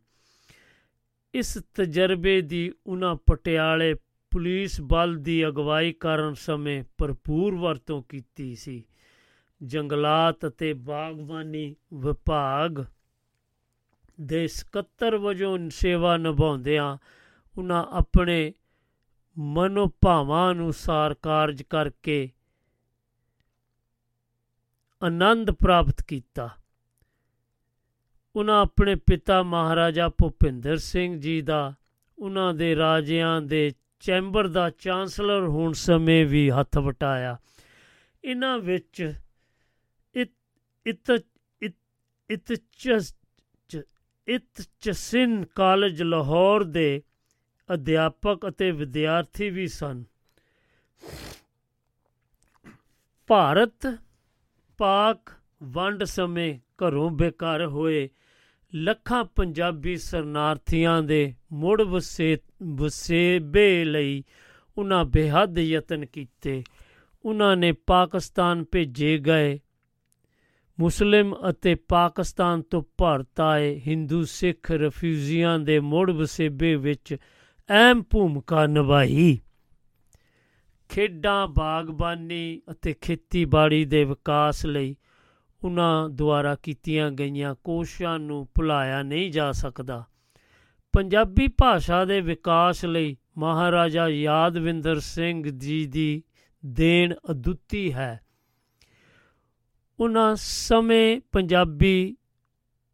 [1.35, 3.95] ਇਸ ਤਜਰਬੇ ਦੀ ਉਹਨਾਂ ਪਟਿਆਲੇ
[4.31, 8.85] ਪੁਲਿਸ ਬਲ ਦੀ ਅਗਵਾਈ ਕਰਨ ਸਮੇਂ ਭਰਪੂਰ ਵਰਤੋਂ ਕੀਤੀ ਸੀ।
[9.63, 12.85] ਜੰਗਲਾਤ ਅਤੇ ਬਾਗਬਾਨੀ ਵਿਭਾਗ
[14.21, 16.99] ਦੇ ਸਕੱਤਰ ਵਜੋਂ ਸੇਵਾ ਨਿਭਾਉਂਦਿਆਂ
[17.59, 18.53] ਉਹਨਾਂ ਆਪਣੇ
[19.39, 22.31] ਮਨੋਭਾਵਾਂ ਅਨੁਸਾਰ ਕਾਰਜ ਕਰਕੇ
[25.03, 26.51] ਆਨੰਦ ਪ੍ਰਾਪਤ ਕੀਤਾ।
[28.37, 31.75] ਉਹਨਾਂ ਆਪਣੇ ਪਿਤਾ ਮਹਾਰਾਜਾ ਭੁਪਿੰਦਰ ਸਿੰਘ ਜੀ ਦਾ
[32.19, 37.37] ਉਹਨਾਂ ਦੇ ਰਾਜਿਆਂ ਦੇ ਚੈਂਬਰ ਦਾ ਚਾਂਸਲਰ ਹੋਣ ਸਮੇਂ ਵੀ ਹੱਥ ਵਟਾਇਆ।
[38.25, 39.24] ਇਹਨਾਂ ਵਿੱਚ ਇਤ
[40.87, 41.24] ਇਤ
[41.62, 42.64] ਇਤ
[44.28, 47.03] ਇਤਚਸਿਨ ਕਾਲਜ ਲਾਹੌਰ ਦੇ
[47.74, 50.05] ਅਧਿਆਪਕ ਅਤੇ ਵਿਦਿਆਰਥੀ ਵੀ ਸਨ।
[53.26, 53.99] ਭਾਰਤ
[54.78, 55.32] ਪਾਕ
[55.62, 58.09] ਵੰਡ ਸਮੇਂ ਘਰੋਂ ਬੇਘਰ ਹੋਏ
[58.74, 64.24] ਲੱਖਾਂ ਪੰਜਾਬੀ ਸ਼ਰਨਾਰਥੀਆਂ ਦੇ ਮੁੜ ਵਸੇ, ਵਸੇਬੇ ਲਈ
[64.78, 66.64] ਉਹਨਾਂ ਬੇਹੱਦ ਯਤਨ ਕੀਤੇ।
[67.24, 69.61] ਉਹਨਾਂ ਨੇ ਪਾਕਿਸਤਾਨ ਭੇਜੇ ਗਏ
[70.81, 77.16] ਮੁਸਲਿਮ ਅਤੇ ਪਾਕਿਸਤਾਨ ਤੋਂ ਭਾਰਤ ਆਏ ਹਿੰਦੂ ਸਿੱਖ ਰਫਿਊਜੀਆਂ ਦੇ ਮੁੜ ਵਸੇਬੇ ਵਿੱਚ
[77.70, 79.39] ਅਹਿਮ ਭੂਮਿਕਾ ਨਿਭਾਈ।
[80.89, 84.97] ਖੇਡਾਂ, ਬਾਗਬਾਨੀ ਅਤੇ ਖੇਤੀਬਾੜੀ ਦੇ ਵਿਕਾਸ ਲਈ
[85.64, 90.05] ਉਹਨਾਂ ਦੁਆਰਾ ਕੀਤੀਆਂ ਗਈਆਂ ਕੋਸ਼ਿਸ਼ਾਂ ਨੂੰ ਭੁਲਾਇਆ ਨਹੀਂ ਜਾ ਸਕਦਾ।
[90.93, 96.22] ਪੰਜਾਬੀ ਭਾਸ਼ਾ ਦੇ ਵਿਕਾਸ ਲਈ ਮਹਾਰਾਜਾ ਯਾਦਵਿੰਦਰ ਸਿੰਘ ਜੀ ਦੀ
[96.66, 98.20] ਦੇਣ ਅਦੁੱਤੀ ਹੈ।
[100.01, 102.16] ਉਹਨਾਂ ਸਮੇਂ ਪੰਜਾਬੀ,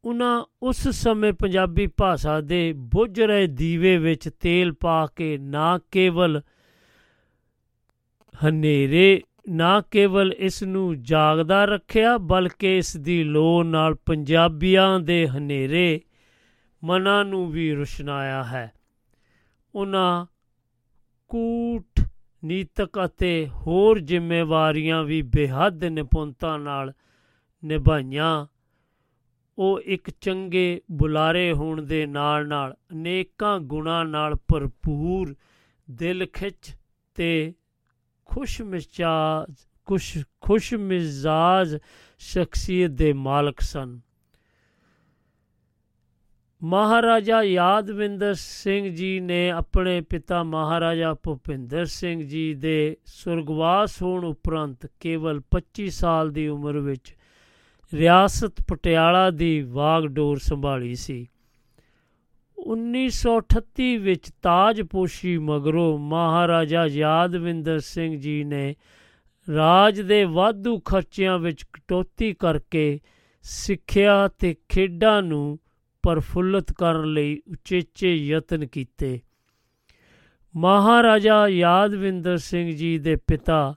[0.04, 6.40] ਉਹਨਾਂ ਉਸ ਸਮੇਂ ਪੰਜਾਬੀ ਭਾਸ਼ਾ ਦੇ ਬੁੱਝ ਰਹੇ ਦੀਵੇ ਵਿੱਚ ਤੇਲ ਪਾ ਕੇ ਨਾ ਕੇਵਲ
[8.46, 16.00] ਹਨੇਰੇ, ਨਾ ਕੇਵਲ ਇਸ ਨੂੰ ਜਾਗਦਾ ਰੱਖਿਆ, ਬਲਕਿ ਇਸ ਦੀ ਲੋ ਨਾਲ ਪੰਜਾਬੀਆਂ ਦੇ ਹਨੇਰੇ
[16.84, 18.72] ਮਨਾਂ ਨੂੰ ਵੀ ਰੁਸ਼ਨਾਇਆ ਹੈ।
[19.74, 20.26] ਉਹਨਾਂ
[21.28, 21.89] ਕੂਟ
[22.44, 26.92] ਨੀਤਕ ਅਤੇ ਹੋਰ ਜ਼ਿੰਮੇਵਾਰੀਆਂ ਵੀ ਬੇਹੱਦ ਨਿਪੁੰਨਤਾ ਨਾਲ
[27.64, 28.46] ਨਿਭਾਈਆਂ।
[29.58, 35.34] ਉਹ ਇੱਕ ਚੰਗੇ ਬੁਲਾਰੇ ਹੋਣ ਦੇ ਨਾਲ ਨਾਲ ਅਨੇਕਾਂ ਗੁਣਾਂ ਨਾਲ ਭਰਪੂਰ
[35.90, 36.76] ਦਿਲ ਖਿੱਚ
[37.14, 37.54] ਤੇ
[38.24, 39.54] ਖੁਸ਼ ਮਿਜਾਜ,
[39.86, 41.78] ਖੁਸ਼ ਖੁਸ਼ ਮਿਜ਼ਾਜ
[42.18, 44.00] ਸ਼ਖਸੀਅਤ ਦੇ ਮਾਲਕ ਸਨ।
[46.64, 54.86] ਮਹਾਰਾਜਾ ਯਾਦਵਿੰਦਰ ਸਿੰਘ ਜੀ ਨੇ ਆਪਣੇ ਪਿਤਾ ਮਹਾਰਾਜਾ ਭੁਪਿੰਦਰ ਸਿੰਘ ਜੀ ਦੇ ਸੁਰਗਵਾਸ ਹੋਣ ਉਪਰੰਤ
[55.00, 57.16] ਕੇਵਲ 25 ਸਾਲ ਦੀ ਉਮਰ ਵਿੱਚ
[57.94, 61.28] ਰਿਆਸਤ ਪਟਿਆਲਾ ਦੀ ਵਾਗਡੋਰ ਸੰਭਾਲੀ ਸੀ।
[62.58, 68.74] 1938 ਵਿੱਚ ਤਾਜਪੋਸ਼ੀ ਮਗਰੋਂ ਮਹਾਰਾਜਾ ਯਾਦਵਿੰਦਰ ਸਿੰਘ ਜੀ ਨੇ
[69.56, 73.00] ਰਾਜ ਦੇ ਵਾਧੂ ਖਰਚਿਆਂ ਵਿੱਚ ਕਟੌਤੀ ਕਰਕੇ
[73.42, 75.58] ਸਿੱਖਿਆ ਤੇ ਖੇਡਾਂ ਨੂੰ
[76.02, 79.20] ਪਰਫੁੱਲਤ ਕਰਨ ਲਈ ਉਚੇਚੇ ਯਤਨ ਕੀਤੇ।
[80.56, 83.74] ਮਹਾਰਾਜਾ ਯਾਦਵਿੰਦਰ ਸਿੰਘ ਜੀ ਦੇ ਪਿਤਾ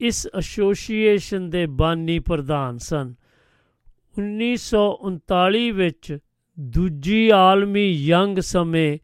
[0.00, 3.14] ਇਸ ਐਸੋਸੀਏਸ਼ਨ ਦੇ ਬਾਨੀ ਪ੍ਰਧਾਨ ਸਨ।
[4.18, 6.18] 1939 ਵਿੱਚ
[6.60, 8.98] ਦੂਜੀ ਆਲਮੀ ਯੰਗ ਸਮੇਂ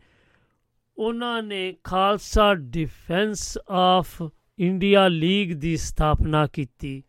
[0.99, 4.23] ਉਹਨਾਂ ਨੇ Khalsa defence of
[4.59, 7.03] India league ਦੀ ਸਥਾਪਨਾ ਕੀਤੀ।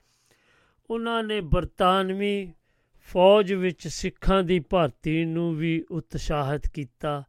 [0.90, 2.54] ਉਹਨਾਂ ਨੇ ਬਰਤਾਨਵੀ
[3.08, 7.24] ਫੌਜ ਵਿੱਚ ਸਿੱਖਾਂ ਦੀ ਭਰਤੀ ਨੂੰ ਵੀ ਉਤਸ਼ਾਹਿਤ ਕੀਤਾ।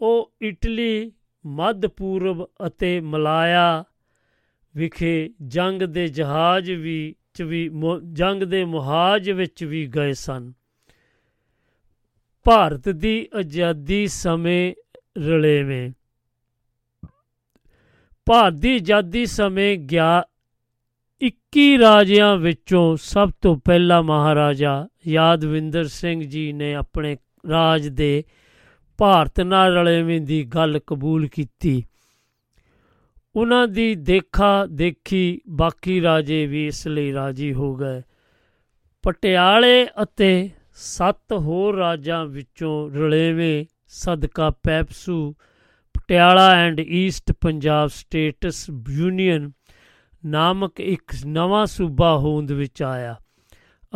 [0.00, 1.12] ਉਹ ਇਟਲੀ,
[1.46, 3.84] ਮੱਧ ਪੂਰਬ ਅਤੇ ਮਲਾਇਆ
[4.76, 7.70] ਵਿਖੇ ਜੰਗ ਦੇ ਜਹਾਜ਼ ਵੀ ਚ ਵੀ
[8.12, 10.52] ਜੰਗ ਦੇ ਮੁਹਾਜ ਵਿੱਚ ਵੀ ਗਏ ਸਨ।
[12.44, 14.74] ਭਾਰਤ ਦੀ ਆਜ਼ਾਦੀ ਸਮੇਂ
[15.18, 15.90] ਰਲੇਵੇਂ।
[18.26, 20.24] ਭਾਰਤ ਦੀ ਆਜ਼ਾਦੀ ਸਮੇਂ ਗਿਆ
[21.22, 27.16] 21 ਰਾਜਿਆਂ ਵਿੱਚੋਂ ਸਭ ਤੋਂ ਪਹਿਲਾ ਮਹਾਰਾਜਾ ਯਾਦਵਿੰਦਰ ਸਿੰਘ ਜੀ ਨੇ ਆਪਣੇ
[27.50, 28.24] ਰਾਜ ਦੇ
[28.98, 31.84] ਭਾਰਤ ਨਾਲ ਰਲੇਵੇਂ ਦੀ ਗੱਲ ਕਬੂਲ ਕੀਤੀ।
[33.36, 38.02] ਉਹਨਾਂ ਦੀ ਦੇਖਾ ਦੇਖੀ ਬਾਕੀ ਰਾਜੇ ਵੀ ਇਸ ਲਈ ਰਾਜੀ ਹੋ ਗਏ।
[39.02, 45.34] ਪਟਿਆਲੇ ਅਤੇ ਸੱਤ ਹੋਰ ਰਾਜਾਂ ਵਿੱਚੋਂ ਰਲੇਵੇਂ ਸਦਕਾ PEPSU,
[45.94, 49.50] Patiala and east Punjab states union
[50.26, 53.16] ਨਾਮਕ ਇੱਕ ਨਵਾਂ ਸੂਬਾ ਹੋਂਦ ਵਿੱਚ ਆਇਆ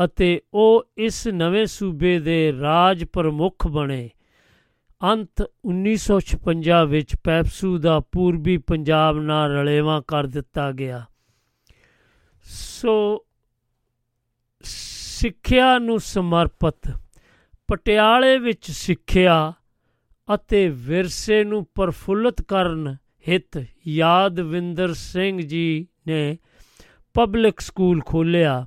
[0.05, 4.11] ਅਤੇ ਉਹ ਇਸ ਨਵੇਂ ਸੂਬੇ ਦੇ ਰਾਜ ਪ੍ਰਮੁੱਖ ਬਣੇ।
[5.03, 11.05] ਅੰਤ 1956 ਵਿੱਚ ਪੈਪਸੂ ਦਾ ਪੂਰਬੀ ਪੰਜਾਬ ਨਾਲ ਰਲੇਵਾਂ ਕਰ ਦਿੱਤਾ ਗਿਆ।
[12.43, 13.25] ਸੋ
[14.63, 16.99] ਸਿੱਖਿਆ ਨੂੰ ਸਮਰਪਿਤ,
[17.69, 19.53] ਪਟਿਆਲੇ ਵਿੱਚ ਸਿੱਖਿਆ
[20.35, 22.97] ਅਤੇ ਵਿਰਸੇ ਨੂੰ ਪਰਫੁੱਲਤ ਕਰਨ
[23.29, 26.39] ਹਿਤ ਯਾਦਵਿੰਦਰ ਸਿੰਘ ਜੀ ਨੇ
[27.15, 28.67] ਪਬਲਿਕ ਸਕੂਲ ਖੋਲ੍ਹਿਆ।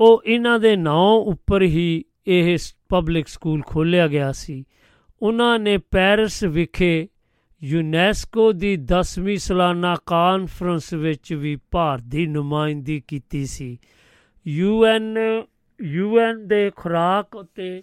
[0.00, 2.58] ਉਹ ਇਹਨਾਂ ਦੇ ਨਾਂ ਉੱਪਰ ਹੀ ਇਹ
[2.88, 4.64] ਪਬਲਿਕ ਸਕੂਲ ਖੋਲ੍ਹਿਆ ਗਿਆ ਸੀ।
[5.22, 7.08] ਉਹਨਾਂ ਨੇ ਪੈਰਿਸ ਵਿਖੇ
[7.64, 13.78] ਯੂਨੈਸਕੋ ਦੀ 10ਵੀਂ ਸਾਲਾਨਾ ਕਾਨਫਰੰਸ ਵਿੱਚ ਵੀ ਭਾਰਤ ਦੀ ਨੁਮਾਇੰਦਗੀ ਕੀਤੀ ਸੀ।
[14.46, 15.18] ਯੂਐਨ
[15.82, 17.82] ਯੂਐਨ ਦੇ ਖੁਰਾਕ ਅਤੇ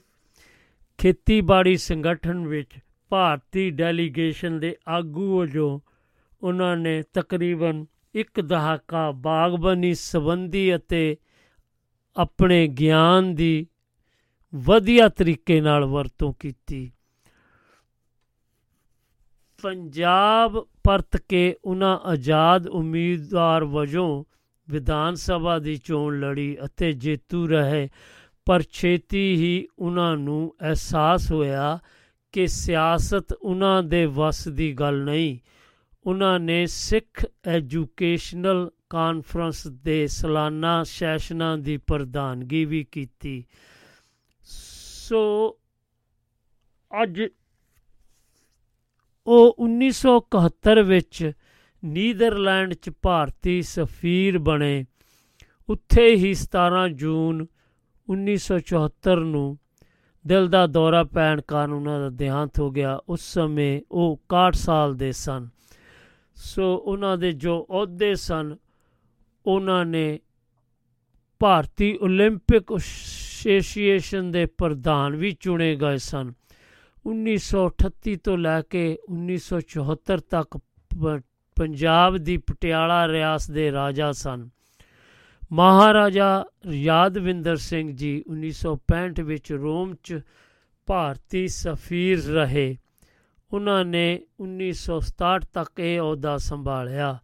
[0.97, 2.79] ਖੇਤੀਬਾੜੀ ਸੰਗਠਨ ਵਿੱਚ
[3.13, 5.79] ਭਾਰਤੀ ਡੈਲੀਗੇਸ਼ਨ ਦੇ ਆਗੂ ਵਜੋਂ
[6.41, 7.85] ਉਹਨਾਂ ਨੇ ਤਕਰੀਬਨ
[8.15, 11.17] ਇੱਕ ਦਹਾਕਾ ਬਾਗਬਾਨੀ ਸੰਬੰਧੀ ਅਤੇ
[12.15, 13.65] ਆਪਣੇ ਗਿਆਨ ਦੀ
[14.53, 16.91] ਵਧੀਆ ਤਰੀਕੇ ਨਾਲ ਵਰਤੋਂ ਕੀਤੀ।
[19.63, 24.23] ਪੰਜਾਬ ਪਰਤ ਕੇ ਉਹਨਾਂ ਆਜ਼ਾਦ ਉਮੀਦਵਾਰ ਵਜੋਂ
[24.67, 27.89] ਵਿਧਾਨ ਸਭਾ ਦੀ ਚੋਣ ਲੜੀ ਅਤੇ ਜੇਤੂ ਰਹੇ,
[28.47, 31.79] ਪਰ ਛੇਤੀ ਹੀ ਉਹਨਾਂ ਨੂੰ ਅਹਿਸਾਸ ਹੋਇਆ
[32.33, 35.39] ਕਿ ਸਿਆਸਤ ਉਹਨਾਂ ਦੇ ਵੱਸ ਦੀ ਗੱਲ ਨਹੀਂ।
[36.05, 43.45] ਉਹਨਾਂ ਨੇ ਸਿੱਖ ਐਜੂਕੇਸ਼ਨਲ ਕਾਨਫਰੰਸ ਦੇ ਸਾਲਾਨਾ ਸੈਸ਼ਨਾਂ ਦੀ ਪ੍ਰਧਾਨਗੀ ਵੀ ਕੀਤੀ।
[44.43, 45.57] ਸੋ,
[47.03, 47.21] ਅੱਜ
[49.27, 51.31] ਉਹ 1971 ਵਿੱਚ
[51.85, 54.85] ਨੀਦਰਲੈਂਡ 'ਚ ਭਾਰਤੀ ਸਫੀਰ ਬਣੇ।
[55.69, 57.45] ਉੱਥੇ ਹੀ 17 ਜੂਨ
[58.09, 59.59] 1974 ਨੂੰ
[60.26, 64.94] ਦਿਲ ਦਾ ਦੌਰਾ ਪੈਣ ਕਾਰਨ ਉਹਨਾਂ ਦਾ ਦੇਹਾਂਤ ਹੋ ਗਿਆ ਉਸ ਸਮੇਂ ਉਹ 61 ਸਾਲ
[64.94, 65.48] ਦੇ ਸਨ
[66.36, 68.56] ਸੋ ਉਹਨਾਂ ਦੇ ਜੋ ਅਹੁਦੇ ਸਨ
[69.46, 70.18] ਉਹਨਾਂ ਨੇ
[71.40, 76.32] ਭਾਰਤੀ 올림픽 ਐਸੋਸੀਏਸ਼ਨ ਦੇ ਪ੍ਰਧਾਨ ਵੀ ਚੁਣੇ ਗਏ ਸਨ
[77.04, 80.58] 1938 ਤੋਂ ਲੈ ਕੇ 1974 ਤੱਕ
[81.56, 84.48] ਪੰਜਾਬ ਦੀ ਪਟਿਆਲਾ ਰਿਆਸਤ ਦੇ ਰਾਜਾ ਸਨ
[85.53, 90.21] ਮਹਾਰਾਜਾ ਯਾਦਵਿੰਦਰ ਸਿੰਘ ਜੀ 1965 ਵਿੱਚ ਰੋਮ 'ਚ
[90.85, 92.77] ਭਾਰਤੀ ਸਫੀਰ ਰਹੇ।
[93.53, 97.17] ਉਹਨਾਂ ਨੇ 1967 ਤੱਕ ਇਹ ਅਹੁਦਾ ਸੰਭਾਲਿਆ।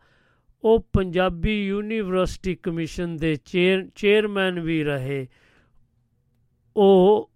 [0.63, 3.35] ਉਹ ਪੰਜਾਬੀ ਯੂਨੀਵਰਸਿਟੀ ਕਮਿਸ਼ਨ ਦੇ
[3.95, 5.27] ਚੇਅਰਮੈਨ ਵੀ ਰਹੇ।
[6.75, 7.31] ਉਹ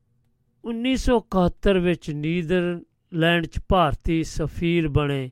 [0.65, 5.31] 1971 ਵਿੱਚ ਨੀਦਰਲੈਂਡ 'ਚ ਭਾਰਤੀ ਸਫੀਰ ਬਣੇ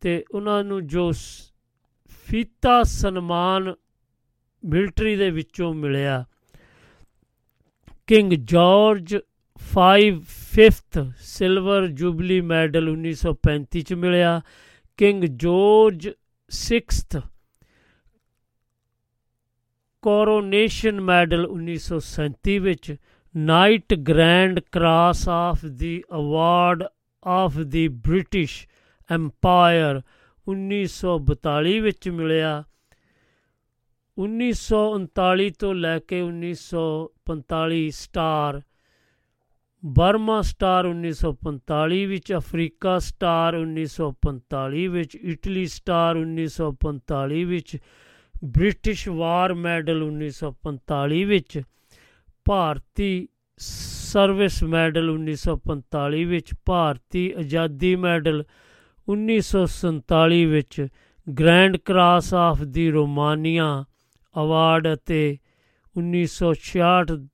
[0.00, 1.10] ਤੇ ਉਹਨਾਂ ਨੂੰ ਜੋ
[2.08, 3.74] ਫੀਤਾ ਸਨਮਾਨ
[4.64, 6.24] ਮਿਲਟਰੀ ਦੇ ਵਿੱਚੋਂ ਮਿਲਿਆ।
[8.06, 9.16] King George
[9.74, 10.14] 5
[10.54, 14.40] 5th silver jubilee medal 1935 ਚ ਮਿਲਿਆ।
[14.96, 16.08] King George
[16.50, 17.20] 6th
[20.02, 22.96] coronation medal 1937 ਵਿੱਚ।
[23.36, 26.84] Knight grand cross of the award
[27.24, 28.68] of the British
[29.10, 30.02] empire
[30.48, 32.64] 1942 ਵਿੱਚ ਮਿਲਿਆ।
[34.18, 38.62] 1939 ਤੋਂ ਲੈ ਕੇ 1945 ਸਟਾਰ,
[39.84, 47.78] ਬਰਮਾ ਸਟਾਰ 1945 ਵਿੱਚ, ਅਫਰੀਕਾ ਸਟਾਰ 1945 ਵਿੱਚ, ਇਟਲੀ ਸਟਾਰ 1945 ਵਿੱਚ,
[48.44, 51.62] ਬ੍ਰਿਟਿਸ਼ ਵਾਰ ਮੈਡਲ 1945 ਵਿੱਚ,
[52.44, 58.44] ਭਾਰਤੀ ਸਰਵਿਸ ਮੈਡਲ 1945 ਵਿੱਚ, ਭਾਰਤੀ ਆਜ਼ਾਦੀ ਮੈਡਲ
[59.08, 60.86] 1947 ਵਿੱਚ,
[61.38, 63.84] grand cross of the Romania
[64.36, 65.38] award ਅਤੇ
[65.96, 67.28] 1966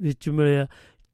[0.00, 0.66] ਵਿੱਚ ਮਿਲਿਆ।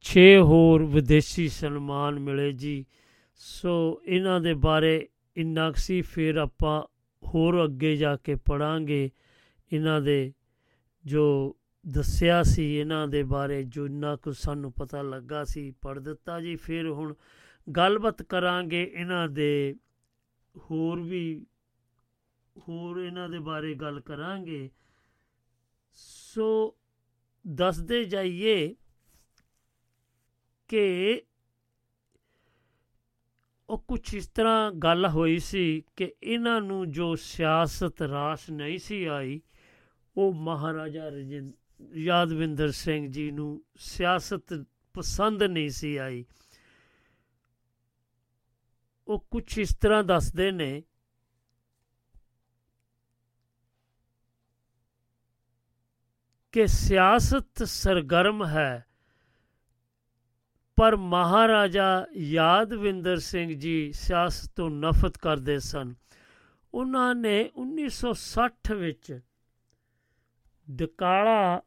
[0.04, 2.86] 6 ਹੋਰ ਵਿਦੇਸ਼ੀ ਸਨਮਾਨ ਮਿਲੇ ਜੀ।
[3.34, 6.82] ਸੋ ਇਹਨਾਂ ਦੇ ਬਾਰੇ ਇੰਨਾ ਸੀ, ਫਿਰ ਆਪਾਂ
[7.22, 9.10] ਹੋਰ ਅੱਗੇ ਜਾ ਕੇ ਪੜਾਂਗੇ
[9.72, 10.32] ਇਹਨਾਂ ਦੇ
[11.04, 16.40] ਜੋ ਦੱਸਿਆ ਸੀ, ਇਹਨਾਂ ਦੇ ਬਾਰੇ ਜੋ ਇੰਨਾ ਕੁ ਸਾਨੂੰ ਪਤਾ ਲੱਗਾ ਸੀ ਪੜ ਦਿੱਤਾ
[16.40, 17.14] ਜੀ। ਫਿਰ ਹੁਣ
[17.76, 19.74] ਗੱਲਬਾਤ ਕਰਾਂਗੇ ਇਹਨਾਂ ਦੇ
[20.56, 21.46] ਹੋਰ ਵੀ,
[22.68, 24.70] ਹੋਰ ਇਹਨਾਂ ਦੇ ਬਾਰੇ ਗੱਲ ਕਰਾਂਗੇ।
[25.94, 26.76] ਸੋ
[27.46, 28.74] ਦੱਸਦੇ ਜਾਈਏ
[30.68, 31.22] ਕਿ
[33.68, 39.04] ਉਹ ਕੁਝ ਇਸ ਤਰ੍ਹਾਂ ਗੱਲ ਹੋਈ ਸੀ ਕਿ ਇਹਨਾਂ ਨੂੰ ਜੋ ਸਿਆਸਤ ਰਾਸ ਨਹੀਂ ਸੀ
[39.04, 39.40] ਆਈ,
[40.16, 41.10] ਉਹ ਮਹਾਰਾਜਾ
[41.94, 46.24] ਯਾਦਵਿੰਦਰ ਸਿੰਘ ਜੀ ਨੂੰ ਸਿਆਸਤ ਪਸੰਦ ਨਹੀਂ ਸੀ ਆਈ।
[49.08, 50.82] ਉਹ ਕੁਝ ਇਸ ਤਰ੍ਹਾਂ ਦੱਸਦੇ ਨੇ
[56.54, 58.84] ਕਿ ਸਿਆਸਤ ਸਰਗਰਮ ਹੈ।
[60.76, 65.94] ਪਰ ਮਹਾਰਾਜਾ ਯਾਦਵਿੰਦਰ ਸਿੰਘ ਜੀ ਸਿਆਸਤ ਤੋਂ ਨਫ਼ਰਤ ਕਰਦੇ ਸਨ।
[66.74, 69.20] ਉਹਨਾਂ ਨੇ 1960 ਵਿੱਚ
[70.70, 71.62] ਡਕਾਲਾ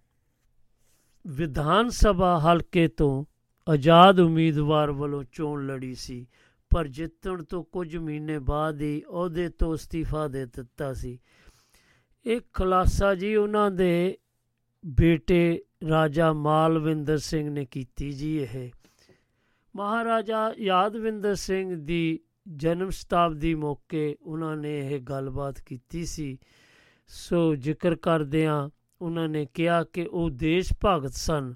[1.28, 3.26] ਵਿਧਾਨ ਸਭਾ ਹਲਕੇ ਤੋਂ
[3.72, 6.28] ਆਜ਼ਾਦ ਉਮੀਦਵਾਰ ਵੱਲੋਂ ਚੋਣ ਲੜੀ ਸੀ।
[6.70, 11.20] ਪਰ ਜਿੱਤਣ ਤੋਂ ਕੁਝ ਮਹੀਨੇ ਬਾਅਦ ਹੀ ਅਹੁਦੇ ਤੋਂ ਅਸਤੀਫਾ ਦੇ ਦਿੱਤਾ ਸੀ।
[12.26, 14.18] ਇਹ ਖੁਲਾਸਾ ਜੀ ਉਹਨਾਂ ਦੇ
[14.88, 18.72] ਬੇਟੇ ਰਾਜਾ ਮਾਲਵਿੰਦਰ ਸਿੰਘ ਨੇ ਕੀਤੀ ਜੀ ਇਹ।
[19.76, 22.20] ਮਹਾਰਾਜਾ ਯਾਦਵਿੰਦਰ ਸਿੰਘ ਦੀ
[22.56, 26.38] ਜਨਮ ਸ਼ਤਾਬਦੀ ਮੌਕੇ ਉਹਨਾਂ ਨੇ ਇਹ ਗੱਲਬਾਤ ਕੀਤੀ ਸੀ।
[27.08, 28.70] ਸੋ ਜ਼ਿਕਰ ਕਰਦਿਆਂ
[29.02, 31.56] ਉਹਨਾਂ ਨੇ ਕਿਹਾ ਕਿ ਉਹ ਦੇਸ਼ ਭਗਤ ਸਨ,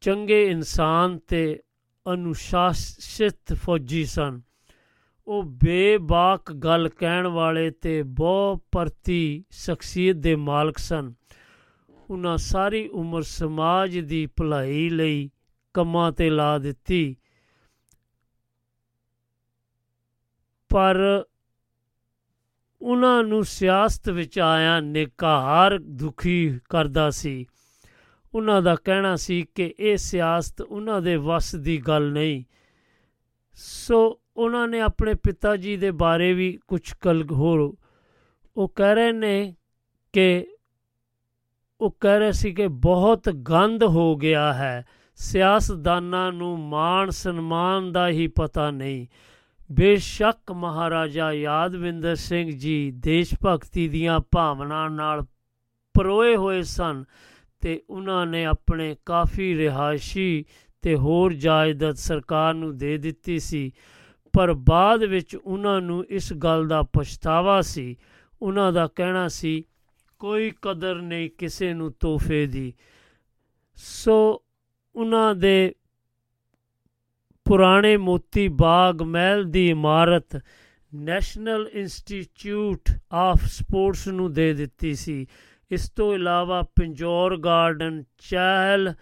[0.00, 1.60] ਚੰਗੇ ਇਨਸਾਨ ਤੇ
[2.12, 4.42] ਅਨੁਸ਼ਾਸਿਤ ਫੌਜੀ ਸਨ।
[5.26, 11.14] ਉਹ ਬੇਬਾਕ ਗੱਲ ਕਹਿਣ ਵਾਲੇ ਤੇ ਬਹੁ ਪ੍ਰਤੀ ਸ਼ਖਸੀਅਤ ਦੇ ਮਾਲਕ ਸਨ।
[12.10, 15.30] ਉਹਨਾਂ ਸਾਰੀ ਉਮਰ ਸਮਾਜ ਦੀ ਭਲਾਈ ਲਈ
[15.74, 17.16] ਕੰਮਾਂ ਤੇ ਲਾ ਦਿੱਤੀ।
[20.68, 21.24] ਪਰ
[22.82, 27.46] ਉਹਨਾਂ ਨੂੰ ਸਿਆਸਤ ਵਿੱਚ ਆਇਆ ਨਿਕਾਰ ਦੁਖੀ ਕਰਦਾ ਸੀ।
[28.34, 32.44] ਉਹਨਾਂ ਦਾ ਕਹਿਣਾ ਸੀ ਕਿ ਇਹ ਸਿਆਸਤ ਉਹਨਾਂ ਦੇ ਵੱਸ ਦੀ ਗੱਲ ਨਹੀਂ।
[33.52, 37.76] ਸੋ ਉਹਨਾਂ ਨੇ ਆਪਣੇ ਪਿਤਾ ਜੀ ਦੇ ਬਾਰੇ ਵੀ ਕੁਝ ਕਲ ਹੋਰ
[38.56, 39.56] ਉਹ ਕਹਿ ਰਹੇ ਨੇ
[40.12, 40.55] ਕਿ
[41.80, 48.08] ਉਹ ਕਹਿ ਰਹੇ ਸੀ ਕਿ ਬਹੁਤ ਗੰਦ ਹੋ ਗਿਆ ਹੈ। ਸਿਆਸਤਦਾਨਾਂ ਨੂੰ ਮਾਣ ਸਨਮਾਨ ਦਾ
[48.08, 49.06] ਹੀ ਪਤਾ ਨਹੀਂ।
[49.72, 55.22] ਬੇਸ਼ੱਕ ਮਹਾਰਾਜਾ ਯਾਦਵਿੰਦਰ ਸਿੰਘ ਜੀ ਦੇਸ਼ ਭਗਤੀ ਦੀਆਂ ਭਾਵਨਾ ਨਾਲ
[55.94, 57.04] ਪਰੋਏ ਹੋਏ ਸਨ
[57.60, 60.44] ਤੇ ਉਹਨਾਂ ਨੇ ਆਪਣੇ ਕਾਫੀ ਰਿਹਾਇਸ਼ੀ
[60.82, 63.72] ਤੇ ਹੋਰ ਜਾਇਦਾਦ ਸਰਕਾਰ ਨੂੰ ਦੇ ਦਿੱਤੀ ਸੀ,
[64.32, 67.96] ਪਰ ਬਾਅਦ ਵਿੱਚ ਉਹਨਾਂ ਨੂੰ ਇਸ ਗੱਲ ਦਾ ਪਛਤਾਵਾ ਸੀ।
[68.42, 69.64] ਉਹਨਾਂ ਦਾ ਕਹਿਣਾ ਸੀ
[70.18, 72.74] ਕੋਈ ਕਦਰ ਨਹੀਂ ਕਿਸੇ ਨੂੰ ਤੋਹਫੇ ਦੀ।
[73.74, 74.42] ਸੋ
[74.94, 75.74] ਉਹਨਾਂ ਦੇ
[77.44, 80.40] ਪੁਰਾਣੇ ਮੋਤੀ ਬਾਗ ਮਹਿਲ ਦੀ ਇਮਾਰਤ
[80.94, 82.80] ਨੈਸ਼ਨਲ ਇੰਸਟੀਚਿਊਟ
[83.12, 85.26] ਆਫ ਸਪੋਰਟਸ ਨੂੰ ਦੇ ਦਿੱਤੀ ਸੀ।
[85.70, 88.94] ਇਸ ਤੋਂ ਇਲਾਵਾ ਪਿੰਜੌਰ ਗਾਰਡਨ ਚਹਿਲ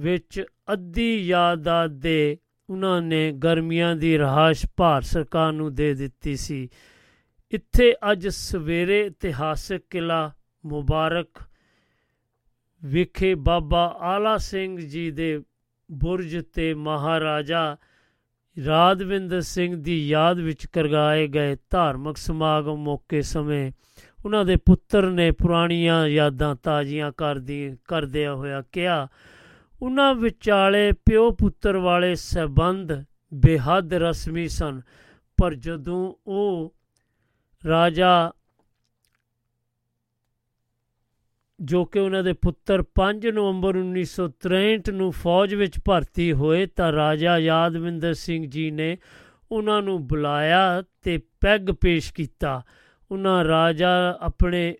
[0.00, 2.38] ਵਿੱਚ ਅੱਧੀ ਯਾਦਾਦ ਦੇ
[2.70, 6.68] ਉਹਨਾਂ ਨੇ ਗਰਮੀਆਂ ਦੀ ਰਹਾਸ਼ ਭਾਰਤ ਸਰਕਾਰ ਨੂੰ ਦੇ ਦਿੱਤੀ ਸੀ।
[7.50, 10.32] ਇੱਥੇ ਅੱਜ ਸਵੇਰੇ ਇਤਿਹਾਸਕ ਕਿਲਾ
[10.66, 11.28] ਮੁਬਾਰਕ
[12.84, 15.42] ਵਿਖੇ ਬਾਬਾ ਆਲਾ ਸਿੰਘ ਜੀ ਦੇ
[15.90, 17.76] ਬੁਰਜ ਤੇ ਮਹਾਰਾਜਾ
[18.66, 23.72] ਰਾਜਵਿੰਦਰ ਸਿੰਘ ਦੀ ਯਾਦ ਵਿੱਚ ਕਰਵਾਏ ਗਏ ਧਾਰਮਿਕ ਸਮਾਗਮ ਮੌਕੇ ਸਮੇਂ
[24.24, 29.08] ਉਹਨਾਂ ਦੇ ਪੁੱਤਰ ਨੇ ਪੁਰਾਣੀਆਂ ਯਾਦਾਂ ਤਾਜ਼ੀਆਂ ਕਰਦੀ, ਕਰਦਿਆਂ ਹੋਇਆ ਕਿਹਾ,
[29.82, 33.04] ਉਹਨਾਂ ਵਿਚਾਲੇ ਪਿਓ ਪੁੱਤਰ ਵਾਲੇ ਸਬੰਧ
[33.34, 34.80] ਬੇਹੱਦ ਰਸਮੀ ਸਨ,
[35.38, 36.74] ਪਰ ਜਦੋਂ ਉਹ
[37.66, 38.32] ਰਾਜਾ
[41.60, 47.38] ਜੋ ਕਿ ਉਹਨਾਂ ਦੇ ਪੁੱਤਰ 5 ਨਵੰਬਰ 1963 ਨੂੰ ਫੌਜ ਵਿੱਚ ਭਰਤੀ ਹੋਏ ਤਾਂ ਰਾਜਾ
[47.38, 48.96] ਯਾਦਵਿੰਦਰ ਸਿੰਘ ਜੀ ਨੇ
[49.52, 52.62] ਉਹਨਾਂ ਨੂੰ ਬੁਲਾਇਆ ਤੇ ਪੈਗ ਪੇਸ਼ ਕੀਤਾ।
[53.10, 54.74] ਉਹਨਾਂ ਰਾਜਾ ਆਪਣੇ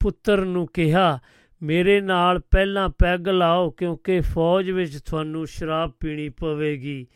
[0.00, 1.18] ਪੁੱਤਰ ਨੂੰ ਕਿਹਾ,
[1.62, 7.06] ਮੇਰੇ ਨਾਲ ਪਹਿਲਾਂ ਪੈਗ ਲਾਓ ਕਿਉਂਕਿ ਫੌਜ ਵਿੱਚ ਤੁਹਾਨੂੰ ਸ਼ਰਾਬ ਪੀਣੀ ਪਵੇਗੀ।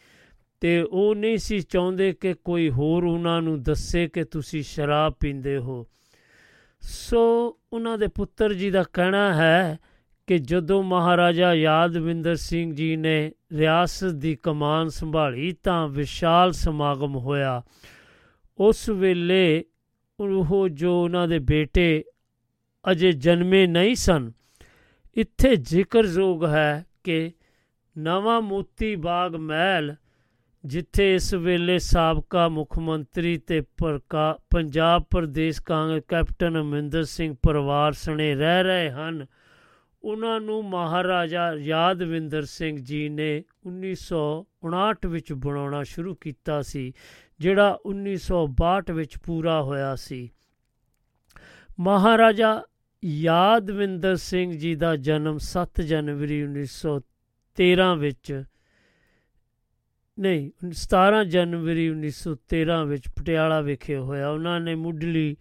[0.60, 5.58] ਤੇ ਉਹ ਨਹੀਂ ਸੀ ਚਾਹੁੰਦੇ ਕਿ ਕੋਈ ਹੋਰ ਉਹਨਾਂ ਨੂੰ ਦੱਸੇ ਕਿ ਤੁਸੀਂ ਸ਼ਰਾਬ ਪੀਂਦੇ
[5.58, 5.86] ਹੋ।
[6.82, 7.20] ਸੋ
[7.72, 9.78] ਉਹਨਾਂ ਦੇ ਪੁੱਤਰ ਜੀ ਦਾ ਕਹਿਣਾ ਹੈ
[10.26, 17.62] ਕਿ ਜਦੋਂ ਮਹਾਰਾਜਾ ਯਾਦਵਿੰਦਰ ਸਿੰਘ ਜੀ ਨੇ ਰਿਆਸਤ ਦੀ ਕਮਾਨ ਸੰਭਾਲੀ ਤਾਂ ਵਿਸ਼ਾਲ ਸਮਾਗਮ ਹੋਇਆ।
[18.58, 19.64] ਉਸ ਵੇਲੇ
[20.20, 22.04] ਉਹ ਜੋ ਉਹਨਾਂ ਦੇ ਬੇਟੇ
[22.90, 24.32] ਅਜੇ ਜਨਮੇ ਨਹੀਂ ਸਨ,
[25.16, 27.32] ਇੱਥੇ ਜ਼ਿਕਰਯੋਗ ਹੈ ਕਿ
[27.98, 29.94] ਨਵਾਂ ਮੋਤੀ ਬਾਗ ਮਹਿਲ
[30.64, 33.60] ਜਿੱਥੇ ਇਸ ਵੇਲੇ ਸਾਬਕਾ ਮੁੱਖ ਮੰਤਰੀ ਤੇ
[34.50, 39.26] ਪੰਜਾਬ ਪ੍ਰਦੇਸ਼ ਕਾਂਗਰਸ ਕੈਪਟਨ ਅਮਰਿੰਦਰ ਸਿੰਘ ਪਰਿਵਾਰ ਸਣੇ ਰਹਿ ਰਹੇ ਹਨ।
[40.02, 46.92] ਉਹਨਾਂ ਨੂੰ ਮਹਾਰਾਜਾ ਯਾਦਵਿੰਦਰ ਸਿੰਘ ਜੀ ਨੇ 1959 ਵਿੱਚ ਬਣਾਉਣਾ ਸ਼ੁਰੂ ਕੀਤਾ ਸੀ,
[47.40, 50.30] ਜਿਹੜਾ 1962 ਵਿੱਚ ਪੂਰਾ ਹੋਇਆ ਸੀ।
[51.80, 52.62] ਮਹਾਰਾਜਾ
[53.04, 58.44] ਯਾਦਵਿੰਦਰ ਸਿੰਘ ਜੀ ਦਾ ਜਨਮ 7 ਜਨਵਰੀ 1913 ਵਿੱਚ
[60.18, 65.36] ਨਹੀਂ 17 ਜਨਵਰੀ 1913 ਵਿੱਚ ਪਟਿਆਲਾ ਵਿਖੇ ਹੋਇਆ। ਉਹਨਾਂ ਨੇ ਮੁੱਢਲੀ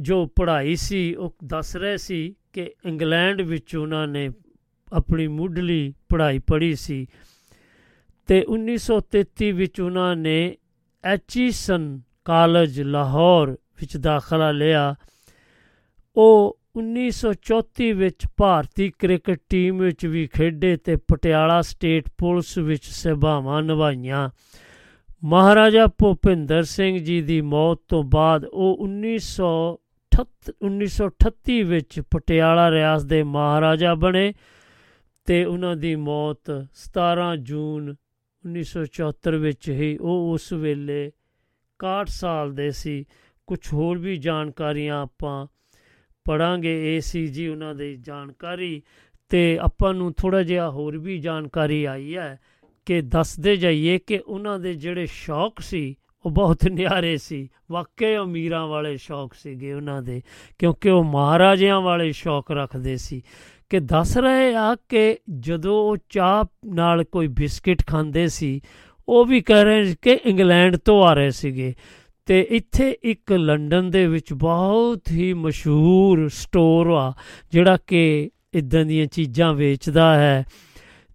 [0.00, 4.30] ਜੋ ਪੜ੍ਹਾਈ ਸੀ, ਉਹ ਦੱਸ ਰਹੇ ਸੀ ਕਿ ਇੰਗਲੈਂਡ ਵਿੱਚ ਉਹਨਾਂ ਨੇ
[4.92, 7.06] ਆਪਣੀ ਮੁੱਢਲੀ ਪੜ੍ਹਾਈ ਪੜ੍ਹੀ ਸੀ
[8.26, 10.56] ਤੇ 1933 ਵਿੱਚ ਉਹਨਾਂ ਨੇ
[11.04, 14.94] ਐਚੀਸਨ ਕਾਲਜ ਲਾਹੌਰ ਵਿੱਚ ਦਾਖਲਾ ਲਿਆ।
[16.16, 23.62] ਉਹ 1934 ਵਿੱਚ ਭਾਰਤੀ ਕ੍ਰਿਕਟ ਟੀਮ ਵਿੱਚ ਵੀ ਖੇਡੇ ਤੇ ਪਟਿਆਲਾ ਸਟੇਟ ਪੁਲਿਸ ਵਿੱਚ ਸੇਵਾਵਾਂ
[23.62, 24.30] ਨਿਭਾਈਆਂ।
[25.24, 33.94] ਮਹਾਰਾਜਾ ਭੁਪਿੰਦਰ ਸਿੰਘ ਜੀ ਦੀ ਮੌਤ ਤੋਂ ਬਾਅਦ ਉਹ 1938 ਵਿੱਚ ਪਟਿਆਲਾ ਰਿਆਸਤ ਦੇ ਮਹਾਰਾਜਾ
[33.94, 34.34] ਬਣੇ
[35.24, 37.94] ਤੇ ਉਹਨਾਂ ਦੀ ਮੌਤ 17 ਜੂਨ
[38.44, 41.12] 1974 ਵਿੱਚ ਹੀ ਉਹ ਉਸ ਵੇਲੇ
[41.80, 43.06] 61 ਸਾਲ ਦੇ ਸੀ।
[43.46, 45.46] ਕੁਝ ਹੋਰ ਵੀ ਜਾਣਕਾਰੀਆਂ ਆਪਾਂ
[46.24, 48.82] ਪੜਾਂਗੇ, ਇਹ ਸੀ ਜੀ ਉਹਨਾਂ ਦੀ ਜਾਣਕਾਰੀ।
[49.28, 52.40] ਤੇ ਆਪਾਂ ਨੂੰ ਥੋੜਾ ਜਿਹਾ ਹੋਰ ਵੀ ਜਾਣਕਾਰੀ ਆਈ ਹੈ
[52.86, 55.96] ਕਿ ਦੱਸਦੇ ਜਾਈਏ ਕਿ ਉਹਨਾਂ ਦੇ ਜਿਹੜੇ ਸ਼ੌਕ ਸੀ,
[56.26, 60.22] ਉਹ ਬਹੁਤ ਨਿਆਰੇ ਸੀ। ਵਾਕਈ ਅਮੀਰਾਂ ਵਾਲੇ ਸ਼ੌਕ ਸੀਗੇ ਉਹਨਾਂ ਦੇ,
[60.58, 63.22] ਕਿਉਂਕਿ ਉਹ ਮਹਾਰਾਜਿਆਂ ਵਾਲੇ ਸ਼ੌਕ ਰੱਖਦੇ ਸੀ।
[63.70, 68.60] ਕਿ ਦੱਸ ਰਹੇ ਆ ਕਿ ਜਦੋਂ ਉਹ ਚਾਹ ਨਾਲ ਕੋਈ ਬਿਸਕਟ ਖਾਂਦੇ ਸੀ,
[69.08, 71.74] ਉਹ ਵੀ ਕਹਿ ਰਹੇ ਕਿ ਇੰਗਲੈਂਡ ਤੋਂ ਆ ਰਹੇ ਸੀਗੇ।
[72.26, 77.12] ਤੇ ਇੱਥੇ ਇੱਕ ਲੰਡਨ ਦੇ ਵਿੱਚ ਬਹੁਤ ਹੀ ਮਸ਼ਹੂਰ ਸਟੋਰ ਆ,
[77.52, 80.44] ਜਿਹੜਾ ਕਿ ਇਦਾਂ ਦੀਆਂ ਚੀਜ਼ਾਂ ਵੇਚਦਾ ਹੈ।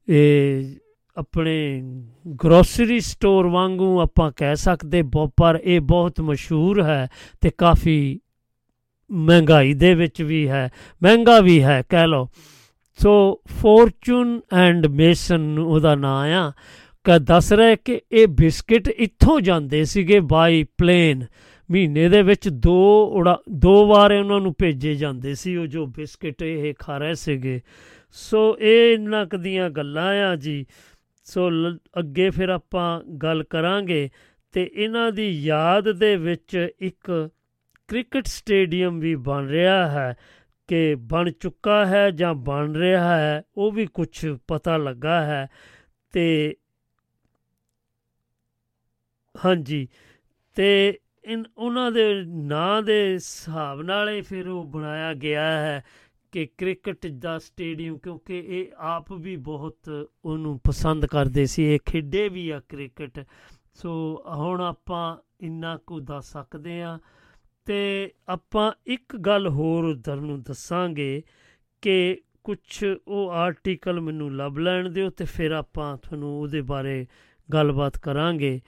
[0.09, 0.75] ਇਹ
[1.17, 1.81] ਆਪਣੇ
[2.43, 5.03] ਗਰੋਸਰੀ ਸਟੋਰ ਵਾਂਗੂ ਆਪਾਂ ਕਹਿ ਸਕਦੇ
[5.37, 7.07] ਪਰ ਇਹ ਬਹੁਤ ਮਸ਼ਹੂਰ ਹੈ
[7.41, 8.19] ਤੇ ਕਾਫੀ
[9.11, 10.69] ਮਹਿੰਗਾਈ ਦੇ ਵਿੱਚ ਵੀ ਹੈ,
[11.03, 12.27] ਮਹਿੰਗਾ ਵੀ ਹੈ, ਕਹਿ ਲਓ।
[12.99, 16.55] ਸੋ ਫੋਰਚੂਨ ਐਂਡ ਮੇਸਨ ਉਹਦਾ ਨਾਂ ਆ। ਕਿ
[17.11, 21.25] ਦੱਸ ਰਹੇ ਕਿ ਇਹ ਬਿਸਕਟ ਇੱਥੋਂ ਜਾਂਦੇ ਸੀਗੇ ਬਾਈ ਪਲੇਨ।
[21.71, 26.43] ਮਹੀਨੇ ਦੇ ਵਿੱਚ ਦੋ ਉਡਾ ਦੋ ਵਾਰ ਉਹਨਾਂ ਨੂੰ ਭੇਜੇ ਜਾਂਦੇ ਸੀ ਉਹ ਜੋ ਬਿਸਕਟ
[26.43, 27.61] ਇਹ ਖਾ ਰਹੇ ਸੀਗੇ।
[28.11, 30.65] ਸੋ ਇਹ ਇੰਨਾ ਕੁ ਦੀਆਂ ਗੱਲਾਂ ਆ ਜੀ।
[31.23, 34.09] ਸੋ ਲ- ਅੱਗੇ ਫਿਰ ਆਪਾਂ ਗੱਲ ਕਰਾਂਗੇ
[34.51, 37.29] ਤੇ ਇਹਨਾਂ ਦੀ ਯਾਦ ਦੇ ਵਿੱਚ ਇੱਕ
[37.87, 40.17] ਕ੍ਰਿਕਟ ਸਟੇਡੀਅਮ ਵੀ ਬਣ ਰਿਹਾ ਹੈ
[40.67, 45.47] ਕਿ ਬਣ ਚੁੱਕਾ ਹੈ ਜਾਂ ਬਣ ਰਿਹਾ ਹੈ ਉਹ ਵੀ ਕੁਝ ਪਤਾ ਲੱਗਾ ਹੈ
[46.11, 46.55] ਤੇ
[49.45, 49.87] ਹਾਂਜੀ।
[50.57, 55.83] ਤੇ ਇਨ ਉਹਨਾਂ ਦੇ ਨਾਂ ਦੇ ਹਿਸਾਬ ਨਾਲ ਹੀ ਫਿਰ ਉਹ ਬਣਾਇਆ ਗਿਆ ਹੈ
[56.33, 59.89] ਕਿ ਕ੍ਰਿਕਟ ਦਾ ਸਟੇਡੀਅਮ, ਕਿਉਂਕਿ ਇਹ ਆਪ ਵੀ ਬਹੁਤ
[60.25, 63.19] ਉਹਨੂੰ ਪਸੰਦ ਕਰਦੇ ਸੀ, ਇਹ ਖੇਡੇ ਵੀ ਆ ਕ੍ਰਿਕਟ।
[63.73, 63.91] ਸੋ
[64.27, 66.97] ਹੁਣ ਆਪਾਂ ਇੰਨਾ ਕੁ ਦੱਸ ਸਕਦੇ ਆ
[67.67, 71.21] ਤੇ ਆਪਾਂ ਇੱਕ ਗੱਲ ਹੋਰ ਤੁਹਾਨੂੰ ਦੱਸਾਂਗੇ
[71.83, 77.05] ਕਿ ਕੁਝ ਉਹ ਆਰਟੀਕਲ ਮੈਨੂੰ ਲੱਭ ਲੈਣ ਦਿਓ ਤੇ ਫਿਰ ਆਪਾਂ ਤੁਹਾਨੂੰ ਉਹਦੇ ਬਾਰੇ
[77.49, 78.59] ਗੱਲਬਾਤ ਕਰਾਂਗੇ।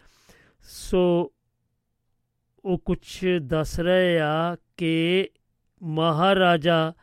[0.61, 1.31] ਸੋ
[2.65, 5.29] ਉਹ ਕੁਝ ਦੱਸ ਰਹੇ ਆ ਕਿ
[5.83, 6.93] ਮਹਾਰਾਜਾ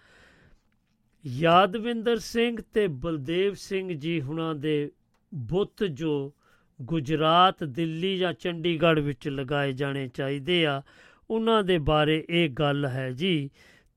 [1.26, 4.92] ਯਾਦਵਿੰਦਰ ਸਿੰਘ ਤੇ ਬਲਦੇਵ ਸਿੰਘ ਜੀ ਹੁਣਾਂ ਦੇ
[5.34, 6.34] ਬੁੱਤ ਜੋ
[6.82, 10.82] ਗੁਜਰਾਤ, ਦਿੱਲੀ ਜਾਂ ਚੰਡੀਗੜ੍ਹ ਵਿੱਚ ਲਗਾਏ ਜਾਣੇ ਚਾਹੀਦੇ ਆ,
[11.30, 13.50] ਉਹਨਾਂ ਦੇ ਬਾਰੇ ਇਹ ਗੱਲ ਹੈ ਜੀ।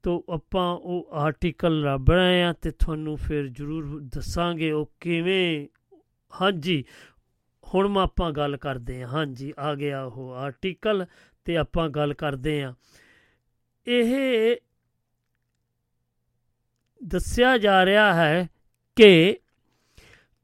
[0.04, 5.68] ਤੋ ਆਪਾਂ ਉਹ ਆਰਟੀਕਲ ਲੱਭ ਰਹੇ ਆ ਤੇ ਤੁਹਾਨੂੰ ਫਿਰ ਜ਼ਰੂਰ ਦੱਸਾਂਗੇ ਉਹ ਕਿਵੇਂ।
[6.42, 6.84] ਹਾਂਜੀ
[7.74, 11.06] ਹੁਣ ਮੈਂ ਆਪਾਂ ਗੱਲ ਕਰਦੇ ਹਾਂ। ਹਾਂਜੀ, ਆ ਗਿਆ ਉਹ ਆਰਟੀਕਲ
[11.46, 12.74] ਤੇ ਆਪਾਂ ਗੱਲ ਕਰਦੇ ਹਾਂ।
[13.88, 14.56] ਇਹ
[17.04, 18.50] ਦੱਸਿਆ ਜਾ ਰਿਹਾ ਹੈ
[18.96, 19.38] ਕਿ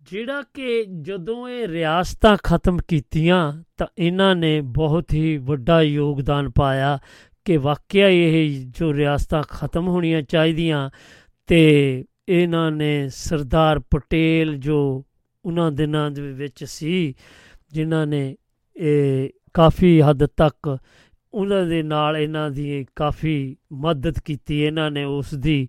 [0.02, 7.00] ਜਿਹੜਾ ਕਿ ਜਦੋਂ ਇਹ ਰਿਆਸਤਾਂ ਖਤਮ ਕੀਤੀਆਂ ਤਾਂ ਇਹਨਾਂ ਨੇ ਬਹੁਤ ਹੀ ਵੱਡਾ ਯੋਗਦਾਨ ਪਾਇਆ
[7.46, 10.90] ਕਿ ਵਾਕਿਆ ਇਹ ਜੋ ਰਿਆਸਤਾਂ ਖਤਮ ਹੋਣੀਆਂ ਚਾਹੀਦੀਆਂ
[11.48, 15.06] ਤੇ ਇਹਨਾਂ ਨੇ ਸਰਦਾਰ ਪਟੇਲ ਜੋ
[15.46, 17.14] ਉਹਨਾਂ ਦਿਨਾਂ ਦੇ ਵਿੱਚ ਸੀ,
[17.72, 18.36] ਜਿਨ੍ਹਾਂ ਨੇ
[18.76, 20.78] ਇਹ ਕਾਫੀ ਹੱਦ ਤੱਕ
[21.34, 25.68] ਉਹਨਾਂ ਦੇ ਨਾਲ ਇਹਨਾਂ ਦੀ ਕਾਫੀ ਮਦਦ ਕੀਤੀ। ਇਹਨਾਂ ਨੇ ਉਸ ਦੀ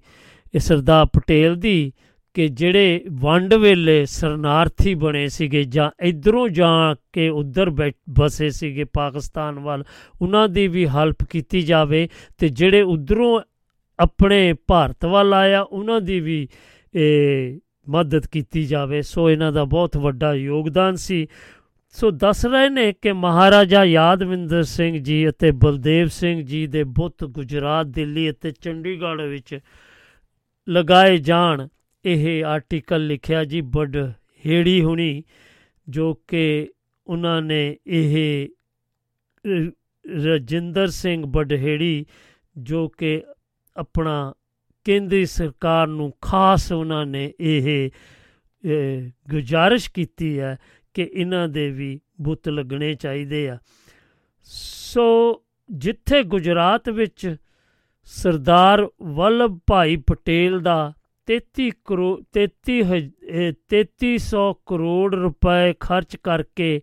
[0.54, 1.92] ਇਹ ਸਰਦਾਰ ਪਟੇਲ ਦੀ
[2.36, 7.70] ਕਿ ਜਿਹੜੇ ਵੰਡ ਵੇਲੇ ਸਰਨਾਰਥੀ ਬਣੇ ਸੀਗੇ ਜਾਂ ਇਧਰੋਂ ਜਾ ਕੇ ਉਧਰ
[8.10, 9.84] ਬਸੇ ਸੀਗੇ ਪਾਕਿਸਤਾਨ ਵੱਲ,
[10.20, 12.08] ਉਹਨਾਂ ਦੀ ਵੀ ਹੈਲਪ ਕੀਤੀ ਜਾਵੇ
[12.38, 13.40] ਤੇ ਜਿਹੜੇ ਉਧਰੋਂ
[13.98, 16.46] ਆਪਣੇ ਭਾਰਤ ਵੱਲ ਆਇਆ, ਉਹਨਾਂ ਦੀ ਵੀ
[16.94, 21.26] ਇਹ ਮਦਦ ਕੀਤੀ ਜਾਵੇ। ਸੋ ਇਹਨਾਂ ਦਾ ਬਹੁਤ ਵੱਡਾ ਯੋਗਦਾਨ ਸੀ।
[21.90, 27.24] ਸੋ ਦੱਸ ਰਹੇ ਨੇ ਕਿ ਮਹਾਰਾਜਾ ਯਾਦਵਿੰਦਰ ਸਿੰਘ ਜੀ ਅਤੇ ਬਲਦੇਵ ਸਿੰਘ ਜੀ ਦੇ ਬੁੱਤ
[27.24, 29.58] ਗੁਜਰਾਤ, ਦਿੱਲੀ ਅਤੇ ਚੰਡੀਗੜ੍ਹ ਵਿੱਚ
[30.68, 31.68] ਲਗਾਏ ਜਾਣ।
[32.04, 34.10] ਇਹ ਆਰਟੀਕਲ ਲਿਖਿਆ ਜੀ ਬੜ
[34.46, 35.22] ਹੇੜੀ ਹੁਣੀ,
[35.88, 36.70] ਜੋ ਕਿ
[37.06, 38.48] ਉਹਨਾਂ ਨੇ ਇਹ
[40.24, 42.06] ਰਜਿੰਦਰ ਸਿੰਘ ਬਡਹੇੜੀ
[42.58, 43.22] ਜੋ ਕਿ
[43.76, 44.34] ਆਪਣਾ
[44.86, 47.90] ਕੇਂਦਰੀ ਸਰਕਾਰ ਨੂੰ ਖਾਸ ਉਹਨਾਂ ਨੇ ਇਹ
[49.30, 50.56] ਗੁਜ਼ਾਰਿਸ਼ ਕੀਤੀ ਹੈ
[50.94, 53.58] ਕਿ ਇਹਨਾਂ ਦੇ ਵੀ ਬੁੱਤ ਲੱਗਣੇ ਚਾਹੀਦੇ ਆ।
[54.42, 55.06] ਸੋ
[55.70, 57.36] ਜਿੱਥੇ ਗੁਜਰਾਤ ਵਿੱਚ
[58.10, 60.92] ਸਰਦਾਰ ਵੱਲਭ ਭਾਈ ਪਟੇਲ ਦਾ
[61.28, 62.82] 33 ਕਰੋ 33
[63.70, 66.80] 3300 ਕਰੋੜ ਰੁਪਏ ਖਰਚ ਕਰਕੇ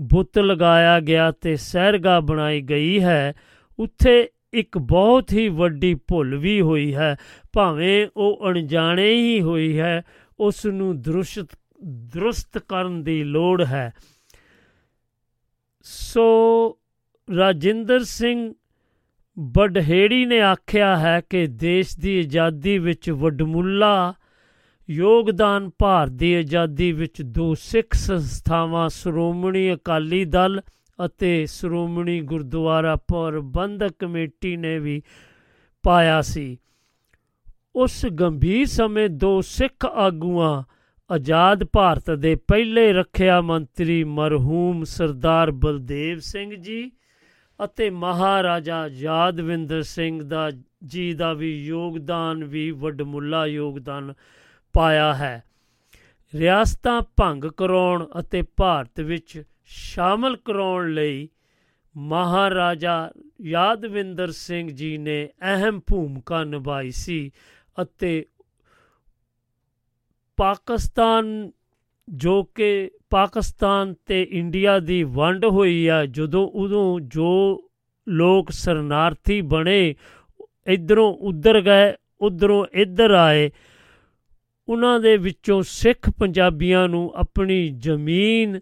[0.00, 3.34] ਬੁੱਤ ਲਗਾਇਆ ਗਿਆ ਤੇ ਸਹਿਰਗਾ ਬਣਾਈ ਗਈ ਹੈ,
[3.78, 7.16] ਉੱਥੇ ਇੱਕ ਬਹੁਤ ਹੀ ਵੱਡੀ ਭੁੱਲ ਵੀ ਹੋਈ ਹੈ।
[7.52, 10.02] ਭਾਵੇਂ ਉਹ ਅਣਜਾਣੇ ਹੀ ਹੋਈ ਹੈ
[10.40, 11.46] ਉਸ ਨੂੰ ਦਰੁਸਤ
[11.84, 13.92] ਦਰੁਸਤ ਕਰਨ ਦੀ ਲੋੜ ਹੈ।
[15.82, 16.24] ਸੋ
[17.36, 18.54] ਰਾਜਿੰਦਰ ਸਿੰਘ
[19.38, 24.14] ਬਡਹੇੜੀ ਨੇ ਆਖਿਆ ਹੈ ਕਿ ਦੇਸ਼ ਦੀ ਆਜ਼ਾਦੀ ਵਿੱਚ ਵਡਮੁੱਲਾ,
[24.90, 30.60] ਯੋਗਦਾਨ ਭਾਰਤ ਦੀ ਆਜ਼ਾਦੀ ਵਿੱਚ ਦੋ ਸਿੱਖ ਸੰਸਥਾਵਾਂ, ਸ਼੍ਰੋਮਣੀ ਅਕਾਲੀ ਦਲ
[31.06, 35.02] ਅਤੇ ਸ਼੍ਰੋਮਣੀ ਗੁਰਦੁਆਰਾ ਪ੍ਰਬੰਧਕ ਕਮੇਟੀ ਨੇ ਵੀ
[35.82, 36.58] ਪਾਇਆ ਸੀ।
[37.76, 40.62] ਉਸ ਗੰਭੀਰ ਸਮੇਂ ਦੋ ਸਿੱਖ ਆਗੂਆਂ
[41.10, 46.92] ਆਜ਼ਾਦ ਭਾਰਤ ਦੇ ਪਹਿਲੇ ਰੱਖਿਆ ਮੰਤਰੀ ਮਰਹੂਮ ਸਰਦਾਰ ਬਲਦੇਵ ਸਿੰਘ ਜੀ
[47.64, 50.50] ਅਤੇ ਮਹਾਰਾਜਾ ਯਾਦਵਿੰਦਰ ਸਿੰਘ ਦਾ
[50.84, 54.14] ਜੀ ਦਾ ਵੀ ਯੋਗਦਾਨ ਵੀ ਵੱਡਮੁੱਲਾ ਯੋਗਦਾਨ
[54.72, 55.44] ਪਾਇਆ ਹੈ।
[56.34, 61.28] ਰਿਆਸਤਾਂ ਭੰਗ ਕਰਾਉਣ ਅਤੇ ਭਾਰਤ ਵਿੱਚ ਸ਼ਾਮਲ ਕਰਾਉਣ ਲਈ
[61.96, 63.10] ਮਹਾਰਾਜਾ
[63.40, 67.30] ਯਾਦਵਿੰਦਰ ਸਿੰਘ ਜੀ ਨੇ ਅਹਿਮ ਭੂਮਿਕਾ ਨਿਭਾਈ ਸੀ
[67.82, 68.24] ਅਤੇ
[70.36, 71.50] ਪਾਕਿਸਤਾਨ
[72.08, 77.68] ਜੋ ਕਿ ਪਾਕਿਸਤਾਨ ਤੇ ਇੰਡੀਆ ਦੀ ਵੰਡ ਹੋਈ ਆ, ਜਦੋਂ ਉਦੋਂ ਜੋ
[78.08, 79.94] ਲੋਕ ਸਰਨਾਰਥੀ ਬਣੇ,
[80.66, 83.50] ਇਧਰੋਂ ਉਧਰ ਗਏ, ਉਧਰੋਂ ਇੱਧਰ ਆਏ,
[84.68, 88.60] ਉਹਨਾਂ ਦੇ ਵਿੱਚੋਂ ਸਿੱਖ ਪੰਜਾਬੀਆਂ ਨੂੰ ਆਪਣੀ ਜ਼ਮੀਨ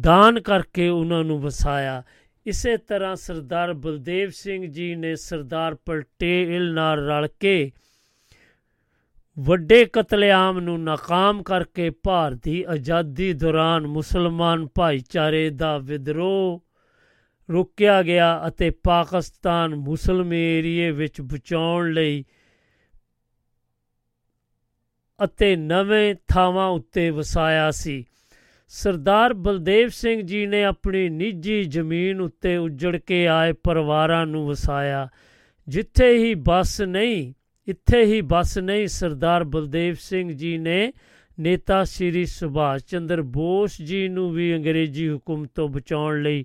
[0.00, 2.02] ਦਾਨ ਕਰਕੇ ਉਹਨਾਂ ਨੂੰ ਵਸਾਇਆ।
[2.46, 7.72] ਇਸੇ ਤਰ੍ਹਾਂ ਸਰਦਾਰ ਬਲਦੇਵ ਸਿੰਘ ਜੀ ਨੇ ਸਰਦਾਰ ਪਟੇਲ ਨਾਲ ਰਲ ਕੇ
[9.38, 16.60] ਵੱਡੇ ਕਤਲੇਆਮ ਨੂੰ ਨਾਕਾਮ ਕਰਕੇ ਭਾਰਤੀ ਆਜ਼ਾਦੀ ਦੌਰਾਨ ਮੁਸਲਮਾਨ ਭਾਈਚਾਰੇ ਦਾ ਵਿਦਰੋਹ
[17.50, 22.24] ਰੋਕਿਆ ਗਿਆ ਅਤੇ ਪਾਕਿਸਤਾਨ ਮੁਸਲਮ ਏਰੀਏ ਵਿੱਚ ਬਚਾਉਣ ਲਈ
[25.24, 28.04] ਅਤੇ ਨਵੇਂ ਥਾਵਾਂ ਉੱਤੇ ਵਸਾਇਆ ਸੀ।
[28.72, 35.08] ਸਰਦਾਰ ਬਲਦੇਵ ਸਿੰਘ ਜੀ ਨੇ ਆਪਣੀ ਨਿੱਜੀ ਜ਼ਮੀਨ ਉੱਤੇ ਉੱਜੜ ਕੇ ਆਏ ਪਰਿਵਾਰਾਂ ਨੂੰ ਵਸਾਇਆ।
[35.68, 37.32] ਜਿੱਥੇ ਹੀ ਬਸ ਨਹੀਂ,
[37.68, 40.92] ਇੱਥੇ ਹੀ ਬਸ ਨਹੀਂ ਸਰਦਾਰ ਬਲਦੇਵ ਸਿੰਘ ਜੀ ਨੇ,
[41.40, 46.44] ਨੇਤਾ ਸ਼੍ਰੀ ਸੁਭਾਸ਼ ਚੰਦਰ ਬੋਸ ਜੀ ਨੂੰ ਵੀ ਅੰਗਰੇਜ਼ੀ ਹੁਕਮ ਤੋਂ ਬਚਾਉਣ ਲਈ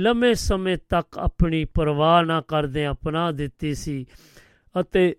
[0.00, 4.06] ਲੰਮੇ ਸਮੇਂ ਤੱਕ ਆਪਣੀ ਪਰਵਾਹ ਨਾ ਕਰਦੇ ਅਪਣਾ ਦਿੱਤੀ ਸੀ
[4.80, 5.14] ਅਤੇ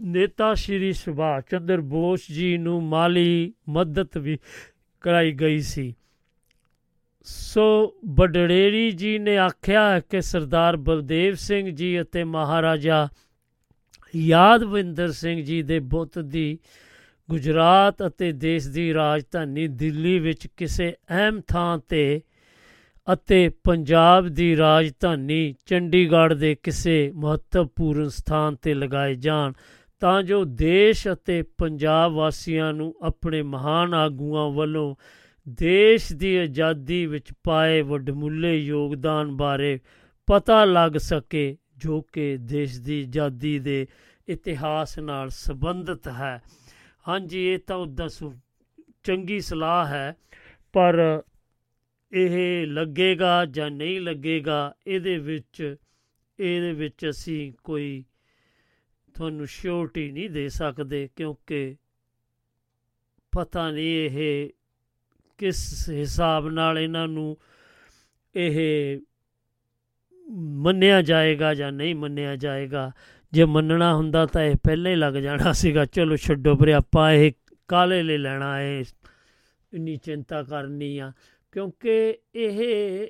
[0.00, 4.38] ਨੇਤਾ ਸ਼੍ਰੀ ਸੁਭਾਸ਼ ਚੰਦਰ ਬੋਸ ਜੀ ਨੂੰ ਮਾਲੀ ਮਦਦ ਵੀ
[5.04, 5.94] ਕਰਾਈ ਗਈ ਸੀ।
[7.26, 7.64] ਸੋ
[8.14, 13.06] ਬਡੜੇਰੀ ਜੀ ਨੇ ਆਖਿਆ ਹੈ ਕਿ ਸਰਦਾਰ ਬਲਦੇਵ ਸਿੰਘ ਜੀ ਅਤੇ ਮਹਾਰਾਜਾ
[14.14, 16.58] ਯਾਦਵਿੰਦਰ ਸਿੰਘ ਜੀ ਦੇ ਬੁੱਤ ਦੀ
[17.28, 22.20] ਗੁਜਰਾਤ ਅਤੇ ਦੇਸ਼ ਦੀ ਰਾਜਧਾਨੀ ਦਿੱਲੀ ਵਿੱਚ ਕਿਸੇ ਅਹਿਮ ਥਾਂ ਤੇ
[23.06, 29.52] ਅਤੇ ਪੰਜਾਬ ਦੀ ਰਾਜਧਾਨੀ ਚੰਡੀਗੜ੍ਹ ਦੇ ਕਿਸੇ ਮਹੱਤਵਪੂਰਨ ਸਥਾਨ ਤੇ ਲਗਾਏ ਜਾਣ।
[30.04, 34.94] ਤਾਂ ਜੋ ਦੇਸ਼ ਅਤੇ ਪੰਜਾਬ ਵਾਸੀਆਂ ਨੂੰ ਆਪਣੇ ਮਹਾਨ ਆਗੂਆਂ ਵੱਲੋਂ
[35.48, 39.78] ਦੇਸ਼ ਦੀ ਆਜ਼ਾਦੀ ਵਿੱਚ ਪਾਏ ਵੱਡਮੁੱਲੇ ਯੋਗਦਾਨ ਬਾਰੇ
[40.28, 43.86] ਪਤਾ ਲੱਗ ਸਕੇ, ਜੋ ਕਿ ਦੇਸ਼ ਦੀ ਆਜ਼ਾਦੀ ਦੇ
[44.28, 46.42] ਇਤਿਹਾਸ ਨਾਲ ਸੰਬੰਧਿਤ ਹੈ।
[47.08, 48.08] ਹਾਂਜੀ, ਇਹ ਤਾਂ ਉਹਦਾ
[49.04, 50.16] ਚੰਗੀ ਸਲਾਹ ਹੈ,
[50.72, 51.22] ਪਰ
[52.12, 55.76] ਇਹ ਲੱਗੇਗਾ ਜਾਂ ਨਹੀਂ ਲੱਗੇਗਾ, ਇਹਦੇ ਵਿੱਚ
[56.38, 58.04] ਇਹਦੇ ਵਿੱਚ ਅਸੀਂ ਕੋਈ
[59.14, 61.76] ਤੁਹਾਨੂੰ ਸ਼ੋਰਟੀ ਨਹੀਂ ਦੇ ਸਕਦੇ ਕਿਉਂਕਿ
[63.32, 64.48] ਪਤਾ ਨਹੀਂ ਇਹ
[65.38, 67.36] ਕਿਸ ਹਿਸਾਬ ਨਾਲ ਇਹਨਾਂ ਨੂੰ
[68.34, 69.00] ਇਹ
[70.64, 72.90] ਮੰਨਿਆ ਜਾਏਗਾ ਜਾਂ ਨਹੀਂ ਮੰਨਿਆ ਜਾਏਗਾ।
[73.32, 77.32] ਜੇ ਮੰਨਣਾ ਹੁੰਦਾ ਤਾਂ ਇਹ ਪਹਿਲਾਂ ਹੀ ਲੱਗ ਜਾਣਾ ਸੀਗਾ। ਚਲੋ ਛੱਡੋ ਪਰੇ ਆਪਾਂ ਇਹ
[77.68, 78.82] ਕਾਲੇ ਲੈ ਲੈਣਾ ਹੈ,
[79.72, 81.12] ਇੰਨੀ ਚਿੰਤਾ ਕਰਨੀ ਆ।
[81.52, 83.08] ਕਿਉਂਕਿ ਇਹ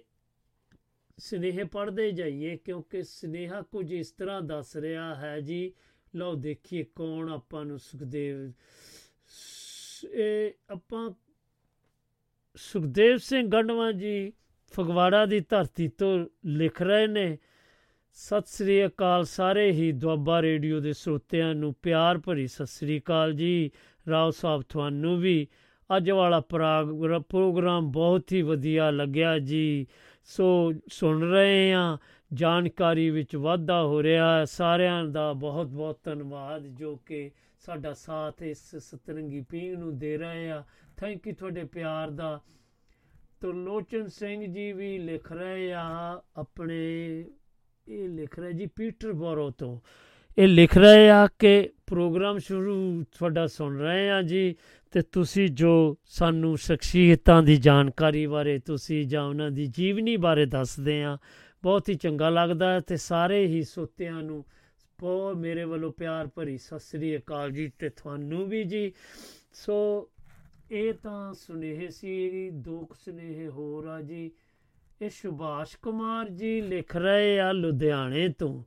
[1.18, 5.72] ਸਨੇਹ ਪੜਦੇ ਜਾਈਏ, ਕਿਉਂਕਿ ਸਨੇਹਾ ਕੁਝ ਇਸ ਤਰ੍ਹਾਂ ਦੱਸ ਰਿਹਾ ਹੈ ਜੀ
[6.16, 8.52] ਲਓ ਦੇਖੀਏ ਕੌਣ ਆਪਾਂ ਨੂੰ ਸੁਖਦੇਵ
[10.12, 11.10] ਇਹ ਆਪਾਂ
[12.56, 14.32] ਸੁਖਦੇਵ ਸਿੰਘ ਗੰਡਵਾ ਜੀ
[14.74, 17.38] ਫਗਵਾੜਾ ਦੀ ਧਰਤੀ ਤੋਂ ਲਿਖ ਰਹੇ ਨੇ,
[18.12, 23.32] ਸਤਿ ਸ੍ਰੀ ਅਕਾਲ ਸਾਰੇ ਹੀ ਦੁਆਬਾ ਰੇਡੀਓ ਦੇ ਸਰੋਤਿਆਂ ਨੂੰ ਪਿਆਰ ਭਰੀ ਸਤਿ ਸ੍ਰੀ ਅਕਾਲ
[23.32, 23.70] ਜੀ।
[24.06, 25.46] ਰਾਓ ਸਾਹਿਬ ਤੁਹਾਨੂੰ ਵੀ
[25.90, 26.40] ਅੱਜ ਵਾਲਾ
[27.20, 29.86] ਪ੍ਰੋਗਰਾਮ ਬਹੁਤ ਹੀ ਵਧੀਆ ਲੱਗਿਆ ਜੀ।
[30.24, 31.96] ਸੋ ਸੁਣ ਰਹੇ ਆ
[32.34, 37.30] ਜਾਣਕਾਰੀ ਵਿੱਚ ਵਾਧਾ ਹੋ ਰਿਹਾ ਹੈ। ਸਾਰਿਆਂ ਦਾ ਬਹੁਤ ਬਹੁਤ ਧੰਨਵਾਦ ਜੋ ਕਿ
[37.66, 40.64] ਸਾਡਾ ਸਾਥ ਇਸ ਸਤਰੰਗੀ ਪੀਂਗ ਨੂੰ ਦੇ ਰਹੇ ਆ।
[40.96, 42.40] ਥੈਂਕ ਯੂ ਤੁਹਾਡੇ ਪਿਆਰ ਦਾ।
[43.54, 47.24] ਲੋਚਨ ਸਿੰਘ ਜੀ ਵੀ ਲਿਖ ਰਹੇ ਆ, ਆਪਣੇ
[47.88, 49.80] ਇਹ ਲਿਖ ਰਹੇ ਜੀ ਪੀਟਰ ਬੋਰੋ ਤੋਂ।
[50.38, 54.54] ਇਹ ਲਿਖ ਰਹੇ ਆ ਕਿ ਪ੍ਰੋਗਰਾਮ ਸ਼ੁਰੂ ਤੁਹਾਡਾ ਸੁਣ ਰਹੇ ਆ ਜੀ
[54.90, 61.04] ਤੇ ਤੁਸੀਂ ਜੋ ਸਾਨੂੰ ਸ਼ਖਸੀਅਤਾਂ ਦੀ ਜਾਣਕਾਰੀ ਬਾਰੇ ਤੁਸੀਂ ਜਾਂ ਉਹਨਾਂ ਦੀ ਜੀਵਨੀ ਬਾਰੇ ਦੱਸਦੇ
[61.04, 61.18] ਆ
[61.64, 64.44] ਬਹੁਤ ਹੀ ਚੰਗਾ ਲੱਗਦਾ ਤੇ ਸਾਰੇ ਹੀ ਸੋਤਿਆਂ ਨੂੰ
[65.00, 68.92] ਬਹੁਤ ਮੇਰੇ ਵੱਲੋਂ ਪਿਆਰ ਭਰੀ ਸਤਿ ਸ੍ਰੀ ਅਕਾਲ ਜੀ ਤੇ ਤੁਹਾਨੂੰ ਵੀ ਜੀ।
[69.52, 70.08] ਸੋ
[70.70, 74.30] ਇਹ ਤਾਂ ਸੁਨੇਹੇ ਸੀ ਦੋ ਸੁਨੇਹੇ ਹੋਰ ਆ ਜੀ।
[75.02, 78.62] ਇਹ ਸੁਭਾਸ਼ ਕੁਮਾਰ ਜੀ ਲਿਖ ਰਹੇ ਆ ਲੁਧਿਆਣੇ ਤੋਂ।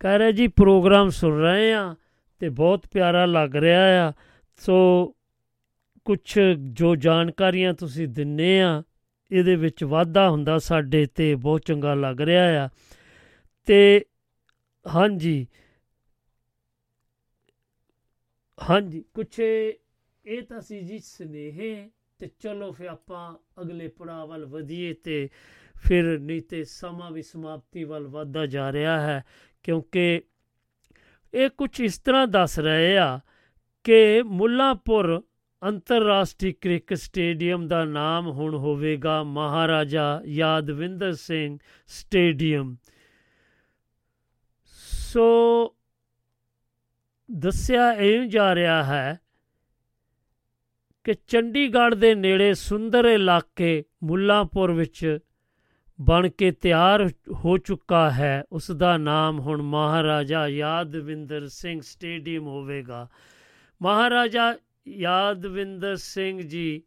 [0.00, 1.94] ਕਹਿ ਰਹੇ ਜੀ, ਪ੍ਰੋਗਰਾਮ ਸੁਣ ਰਹੇ ਆ
[2.38, 4.12] ਤੇ ਬਹੁਤ ਪਿਆਰਾ ਲੱਗ ਰਿਹਾ ਆ।
[4.56, 5.06] ਸੋ
[6.04, 8.82] ਕੁਝ ਜੋ ਜਾਣਕਾਰੀਆਂ ਤੁਸੀਂ ਦਿੰਨੇ ਆ
[9.32, 12.68] ਇਹਦੇ ਵਿੱਚ ਵਾਧਾ ਹੁੰਦਾ, ਸਾਡੇ ਤੇ ਬਹੁਤ ਚੰਗਾ ਲੱਗ ਰਿਹਾ ਆ।
[13.68, 14.04] ਤੇ
[14.86, 15.46] ਹਾਂਜੀ।
[18.58, 24.92] ਹਾਂਜੀ ਕੁਝ ਇਹ ਤਾਂ ਸੀ ਜੀ ਸਨੇਹੇ, ਤੇ ਚਲੋ ਫਿਰ ਆਪਾਂ ਅਗਲੇ ਪੜਾਅ ਵੱਲ ਵਧੀਏ
[24.94, 25.28] ਤੇ
[25.82, 29.22] ਫਿਰ ਨਹੀਂ ਤੇ ਸਮਾਂ ਵੀ ਸਮਾਪਤੀ ਵੱਲ ਵਧਦਾ ਜਾ ਰਿਹਾ ਹੈ,
[29.62, 30.22] ਕਿਉਂਕਿ
[31.34, 33.20] ਇਹ ਕੁਝ ਇਸ ਤਰ੍ਹਾਂ ਦੱਸ ਰਹੇ ਆ
[33.84, 35.20] ਕਿ ਮੁੱਲਾਪੁਰ
[35.68, 42.76] ਅੰਤਰਰਾਸ਼ਟਰੀ ਕ੍ਰਿਕਟ ਸਟੇਡੀਅਮ ਦਾ ਨਾਮ ਹੁਣ ਹੋਵੇਗਾ ਮਹਾਰਾਜਾ ਯਾਦਵਿੰਦਰ ਸਿੰਘ ਸਟੇਡੀਅਮ।
[44.74, 45.74] ਸੋ,
[47.30, 49.20] ਦੱਸਿਆ ਇਹ ਜਾ ਰਿਹਾ ਹੈ
[51.04, 55.18] ਕਿ ਚੰਡੀਗੜ੍ਹ ਦੇ ਨੇੜੇ ਸੁੰਦਰ ਇਲਾਕੇ ਮੁੱਲਾਪੁਰ ਵਿੱਚ
[56.00, 63.08] ਬਣ ਕੇ ਤਿਆਰ ਹੋ ਚੁੱਕਾ ਹੈ। ਉਸ ਦਾ ਨਾਮ ਹੁਣ ਮਹਾਰਾਜਾ ਯਾਦਵਿੰਦਰ ਸਿੰਘ ਸਟੇਡੀਅਮ ਹੋਵੇਗਾ।
[63.82, 64.54] ਮਹਾਰਾਜਾ
[64.88, 66.82] ਯਾਦਵਿੰਦਰ ਸਿੰਘ ਜੀ,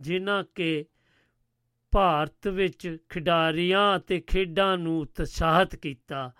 [0.00, 0.84] ਜਿਨ੍ਹਾਂ ਕੇ
[1.90, 6.32] ਭਾਰਤ ਵਿੱਚ ਖਿਡਾਰੀਆਂ ਅਤੇ ਖੇਡਾਂ ਨੂੰ ਉਤਸ਼ਾਹਿਤ ਕੀਤਾ।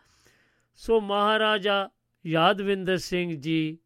[0.75, 1.91] ਸੋ ਮਹਾਰਾਜਾ
[2.27, 3.79] ਯਾਦਵਿੰਦਰ ਸਿੰਘ ਜੀ,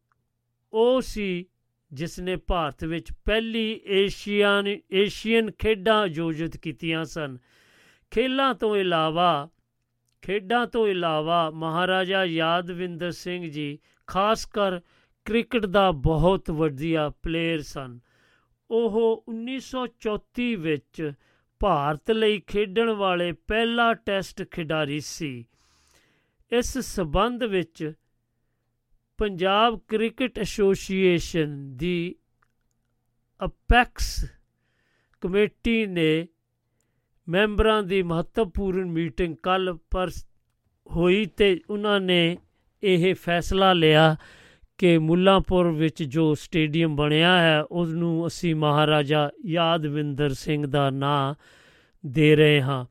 [0.73, 1.45] ਉਹ ਸੀ
[1.93, 7.37] ਜਿਸ ਨੇ ਭਾਰਤ ਵਿੱਚ ਪਹਿਲੀ ਏਸ਼ੀਅਨ ਏਸ਼ੀਅਨ ਖੇਡਾਂ ਆਯੋਜਿਤ ਕੀਤੀਆਂ ਸਨ।
[8.11, 9.49] ਖੇਲਾਂ ਤੋਂ ਇਲਾਵਾ,
[10.21, 14.79] ਖੇਡਾਂ ਤੋਂ ਇਲਾਵਾ ਮਹਾਰਾਜਾ ਯਾਦਵਿੰਦਰ ਸਿੰਘ ਜੀ, ਖਾਸ ਕਰ
[15.27, 17.99] ਕ੍ਰਿਕਟ ਦਾ ਬਹੁਤ ਵਧੀਆ ਪਲੇਅਰ ਸਨ।
[18.71, 21.13] ਉਹ 1934 ਵਿੱਚ
[21.59, 25.45] ਭਾਰਤ ਲਈ ਖੇਡਣ ਵਾਲੇ ਪਹਿਲਾ ਟੈਸਟ ਖਿਡਾਰੀ ਸੀ।
[26.51, 27.93] ਇਸ ਸਬੰਧ ਵਿੱਚ
[29.17, 32.15] ਪੰਜਾਬ ਕ੍ਰਿਕਟ ਐਸੋਸੀਏਸ਼ਨ ਦੀ
[33.45, 34.25] ਅਪੈਕਸ
[35.21, 36.27] ਕਮੇਟੀ ਨੇ
[37.29, 40.09] ਮੈਂਬਰਾਂ ਦੀ ਮਹੱਤਵਪੂਰਨ ਮੀਟਿੰਗ ਕੱਲ ਪਰ
[40.91, 42.37] ਹੋਈ ਤੇ ਉਹਨਾਂ ਨੇ
[42.83, 44.15] ਇਹ ਫੈਸਲਾ ਲਿਆ
[44.78, 51.34] ਕਿ ਮੁੱਲਾਂਪੁਰ ਵਿੱਚ ਜੋ ਸਟੇਡੀਅਮ ਬਣਿਆ ਹੈ ਉਸ ਨੂੰ ਅਸੀਂ ਮਹਾਰਾਜਾ ਯਾਦਵਿੰਦਰ ਸਿੰਘ ਦਾ ਨਾਂ
[52.06, 52.84] ਦੇ ਰਹੇ ਹਾਂ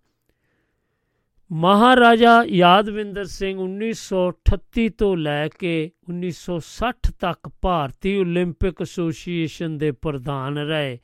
[1.52, 10.98] ਮਹਾਰਾਜਾ ਯਾਦਵਿੰਦਰ ਸਿੰਘ 1938 ਤੋਂ ਲੈ ਕੇ 1960 ਤੱਕ ਭਾਰਤੀ 올림픽 ਐਸੋਸੀਏਸ਼ਨ ਦੇ ਪ੍ਰਧਾਨ ਰਹੇ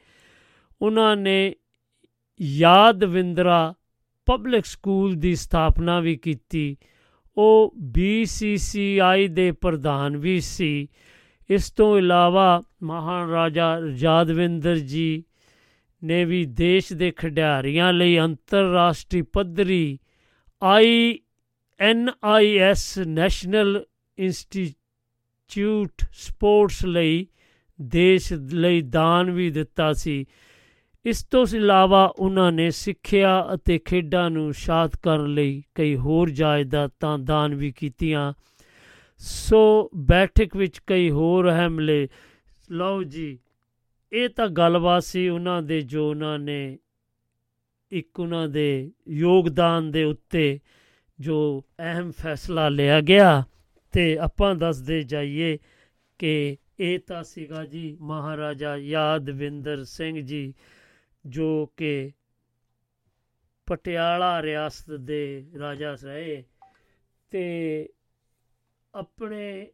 [0.82, 1.56] ਉਹਨਾਂ ਨੇ
[2.42, 3.74] ਯਾਦਵਿੰਦਰਾ
[4.28, 6.78] ਪਬਲਿਕ ਸਕੂਲ ਦੀ ਸਥਾਪਨਾ ਵੀ ਕੀਤੀ
[7.37, 10.89] ਉਹ BCCI ਦੇ ਪ੍ਰਧਾਨ ਵੀ ਸੀ।
[11.51, 15.25] ਇਸ ਤੋਂ ਇਲਾਵਾ ਮਹਾਰਾਜਾ ਯਾਦਵਿੰਦਰ ਜੀ
[16.05, 19.99] ਨੇ ਵੀ ਦੇਸ਼ ਦੇ ਖਿਡਾਰੀਆਂ ਲਈ ਅੰਤਰਰਾਸ਼ਟਰੀ ਪੱਧਰੀ
[20.63, 21.19] I
[21.81, 23.85] N I S national
[24.19, 27.27] institute sports ਲਈ
[27.81, 30.27] ਦੇਸ਼ ਲਈ ਦਾਨ ਵੀ ਦਿੱਤਾ ਸੀ।
[31.07, 37.19] ਇਸ ਤੋਂ ਇਲਾਵਾ ਉਹਨਾਂ ਨੇ ਸਿੱਖਿਆ ਅਤੇ ਖੇਡਾਂ ਨੂੰ ਸ਼ਾਤ ਕਰਨ ਲਈ ਕਈ ਹੋਰ ਜਾਇਦਾਦਾਂ
[37.19, 38.33] ਦਾਨ ਵੀ ਕੀਤੀਆਂ।
[39.19, 42.09] ਸੋ ਬੈਠਕ ਵਿੱਚ ਕਈ ਹੋਰ ਹਮਲੇ।
[42.71, 43.39] ਲਓ ਜੀ,
[44.13, 46.79] ਇਹ ਤਾਂ ਗੱਲਬਾਤ ਸੀ ਉਹਨਾਂ ਦੇ ਜੋ ਉਹਨਾਂ ਨੇ
[47.91, 50.61] ਇੱਕ ਉਹਨਾਂ ਦੇ ਯੋਗਦਾਨ ਦੇ ਉੱਤੇ
[51.21, 53.45] ਜੋ ਅਹਿਮ ਫੈਸਲਾ ਲਿਆ ਗਿਆ।
[53.93, 55.59] ਤੇ ਆਪਾਂ ਦੱਸਦੇ ਜਾਈਏ
[56.19, 60.55] ਕਿ ਇਹ ਤਾਂ ਸੀਗਾ ਜੀ ਮਹਾਰਾਜਾ ਯਾਦਵਿੰਦਰ ਸਿੰਘ ਜੀ
[61.27, 62.13] ਜੋ ਕਿ
[63.67, 66.45] ਪਟਿਆਲਾ ਰਿਆਸਤ ਦੇ ਰਾਜਾ ਰਹੇ
[67.31, 67.89] ਤੇ
[68.95, 69.73] ਆਪਣੇ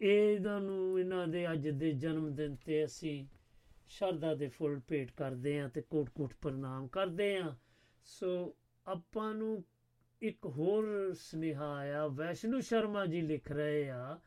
[0.00, 3.26] ਇਹਨਾਂ ਨੂੰ, ਇਹਨਾਂ ਦੇ ਅੱਜ ਦੇ ਜਨਮ ਦਿਨ ਤੇ ਅਸੀਂ
[3.88, 7.54] ਸ਼ਰਧਾ ਦੇ ਫੁੱਲ ਭੇਟ ਕਰਦੇ ਆਂ ਤੇ ਕੋਟ-ਕੋਟ ਪ੍ਰਣਾਮ ਕਰਦੇ ਆਂ
[8.04, 8.56] ਸੋ
[8.86, 9.64] ਆਪਾਂ ਨੂੰ
[10.22, 14.18] ਇੱਕ ਹੋਰ ਸੁਨੇਹਾ ਆਇਆ, ਵੈਸ਼ਨੂ ਸ਼ਰਮਾ ਜੀ ਲਿਖ ਰਹੇ ਆ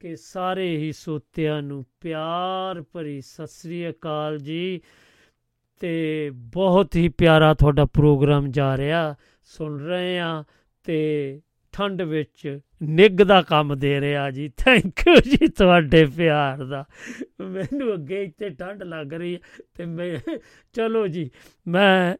[0.00, 4.80] ਕਿ ਸਾਰੇ ਹੀ ਸੋਤਿਆਂ ਨੂੰ ਪਿਆਰ ਭਰੀ ਸਤਿ ਸ੍ਰੀ ਅਕਾਲ ਜੀ।
[5.80, 10.44] ਤੇ ਬਹੁਤ ਹੀ ਪਿਆਰਾ ਤੁਹਾਡਾ ਪ੍ਰੋਗਰਾਮ ਜਾ ਰਿਹਾ। ਸੁਣ ਰਹੇ ਆ
[10.84, 11.40] ਤੇ
[11.72, 16.84] ਠੰਡ ਵਿੱਚ ਨਿੱਗ ਦਾ ਕੰਮ ਦੇ ਰਿਹਾ ਜੀ। ਥੈਂਕ ਯੂ ਜੀ ਤੁਹਾਡੇ ਪਿਆਰ ਦਾ।
[17.40, 19.40] ਮੈਨੂੰ ਅੱਗੇ ਇੱਥੇ ਠੰਡ ਲੱਗ ਰਹੀ ਹੈ
[19.74, 20.38] ਤੇ ਮੈਂ
[20.72, 21.30] ਚਲੋ ਜੀ,
[21.68, 22.16] ਮੈਂ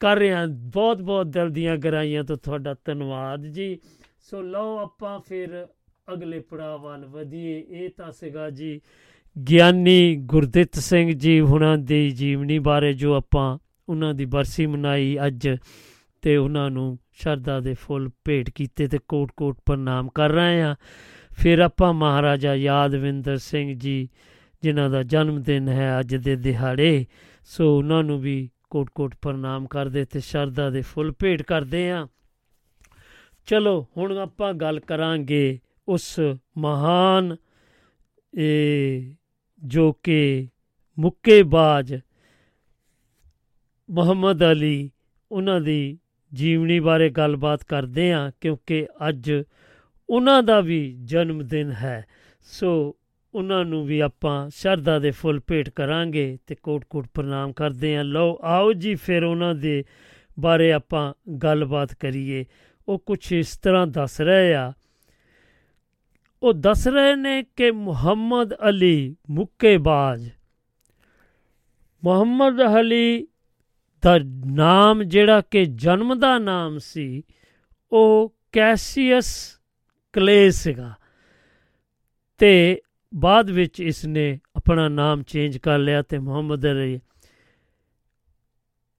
[0.00, 3.78] ਕਰ ਰਿਹਾ ਬਹੁਤ ਬਹੁਤ ਦਿਲ ਦੀਆਂ ਗਰਾਈਆਂ ਤੋਂ ਤੁਹਾਡਾ ਧੰਨਵਾਦ ਜੀ।
[4.20, 5.66] ਸੋ ਲਓ ਆਪਾਂ ਫਿਰ
[6.12, 8.80] ਅਗਲੇ ਪੜਾਅ ਵੱਲ ਵਧੀਏ। ਇਹ ਤਾਂ ਸੀਗਾ ਜੀ
[9.36, 13.58] ਗਿਆਨੀ ਗੁਰਦਿੱਤ ਸਿੰਘ ਜੀ ਹੁਣਾਂ ਦੀ ਜੀਵਨੀ ਬਾਰੇ ਜੋ ਆਪਾਂ
[13.88, 15.48] ਉਹਨਾਂ ਦੀ ਬਰਸੀ ਮਨਾਈ ਅੱਜ
[16.22, 20.74] ਤੇ ਉਹਨਾਂ ਨੂੰ ਸ਼ਰਧਾ ਦੇ ਫੁੱਲ ਭੇਟ ਕੀਤੇ ਤੇ ਕੋਟ-ਕੋਟ ਪ੍ਰਣਾਮ ਕਰ ਰਹੇ ਆ
[21.38, 24.08] ਫਿਰ ਆਪਾਂ ਮਹਾਰਾਜਾ ਯਾਦਵਿੰਦਰ ਸਿੰਘ ਜੀ,
[24.62, 27.06] ਜਿਨ੍ਹਾਂ ਦਾ ਜਨਮ ਦਿਨ ਹੈ ਅੱਜ ਦੇ ਦਿਹਾੜੇ,
[27.44, 32.06] ਸੋ ਉਹਨਾਂ ਨੂੰ ਵੀ ਕੋਟ-ਕੋਟ ਪ੍ਰਣਾਮ ਕਰਦੇ ਤੇ ਸ਼ਰਧਾ ਦੇ ਫੁੱਲ ਭੇਟ ਕਰਦੇ ਆ
[33.46, 35.58] ਚਲੋ, ਹੁਣ ਆਪਾਂ ਗੱਲ ਕਰਾਂਗੇ
[35.88, 36.20] ਉਸ
[36.58, 37.36] ਮਹਾਨ,
[38.34, 39.14] ਇਹ
[39.64, 40.48] ਜੋ ਕਿ
[40.98, 41.94] ਮੁੱਕੇਬਾਜ਼
[43.90, 44.90] ਮੁਹੰਮਦ ਅਲੀ
[45.32, 45.98] ਉਹਨਾਂ ਦੀ
[46.34, 49.32] ਜੀਵਨੀ ਬਾਰੇ ਗੱਲਬਾਤ ਕਰਦੇ ਹਾਂ, ਕਿਉਂਕਿ ਅੱਜ
[50.10, 52.06] ਉਹਨਾਂ ਦਾ ਵੀ ਜਨਮ ਦਿਨ ਹੈ।
[52.42, 52.96] ਸੋ
[53.34, 58.38] ਉਹਨਾਂ ਨੂੰ ਵੀ ਆਪਾਂ ਸ਼ਰਧਾ ਦੇ ਫੁੱਲ ਭੇਟ ਕਰਾਂਗੇ ਤੇ ਕੋਟ-ਕੋਟ ਪ੍ਰਣਾਮ ਕਰਦੇ ਹਾਂ। ਲਓ,
[58.42, 59.84] ਆਓ ਜੀ, ਫਿਰ ਉਹਨਾਂ ਦੇ
[60.40, 61.14] ਬਾਰੇ ਆਪਾਂ
[61.44, 62.44] ਗੱਲਬਾਤ ਕਰੀਏ।
[62.88, 64.72] ਉਹ ਕੁਝ ਇਸ ਤਰ੍ਹਾਂ ਦੱਸ ਰਹੇ ਆ
[66.42, 70.30] ਉਹ ਦੱਸ ਰਹੇ ਨੇ ਕਿ ਮੁਹੰਮਦ ਅਲੀ ਮੁੱਕੇਬਾਜ਼।
[72.04, 73.28] ਮੁਹੰਮਦ ਅਲੀ
[74.02, 77.22] ਦਾ ਨਾਮ ਜਿਹੜਾ ਕਿ ਜਨਮ ਦਾ ਨਾਮ ਸੀ,
[77.92, 79.60] ਉਹ ਕੈਸੀਅਸ
[80.12, 80.94] ਕਲੇ ਸੀਗਾ।
[82.38, 82.82] ਤੇ
[83.14, 87.00] ਬਾਅਦ ਵਿੱਚ ਇਸ ਨੇ ਆਪਣਾ ਨਾਮ ਚੇਂਜ ਕਰ ਲਿਆ ਤੇ ਮੁਹੰਮਦ ਅਲੀ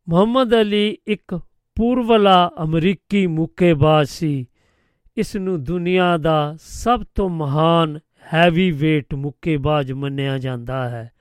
[0.09, 1.39] ਮੁਹੰਮਦ ਅਲੀ ਇੱਕ
[1.75, 4.47] ਪੂਰਵਲਾ ਅਮਰੀਕੀ ਮੁੱਕੇਬਾਜ਼ ਸੀ।
[5.17, 7.99] ਇਸ ਨੂੰ ਦੁਨੀਆ ਦਾ ਸਭ ਤੋਂ ਮਹਾਨ
[8.33, 11.11] ਹੈਵੀ weight ਮੁੱਕੇਬਾਜ਼ ਮੰਨਿਆ ਜਾਂਦਾ ਹੈ।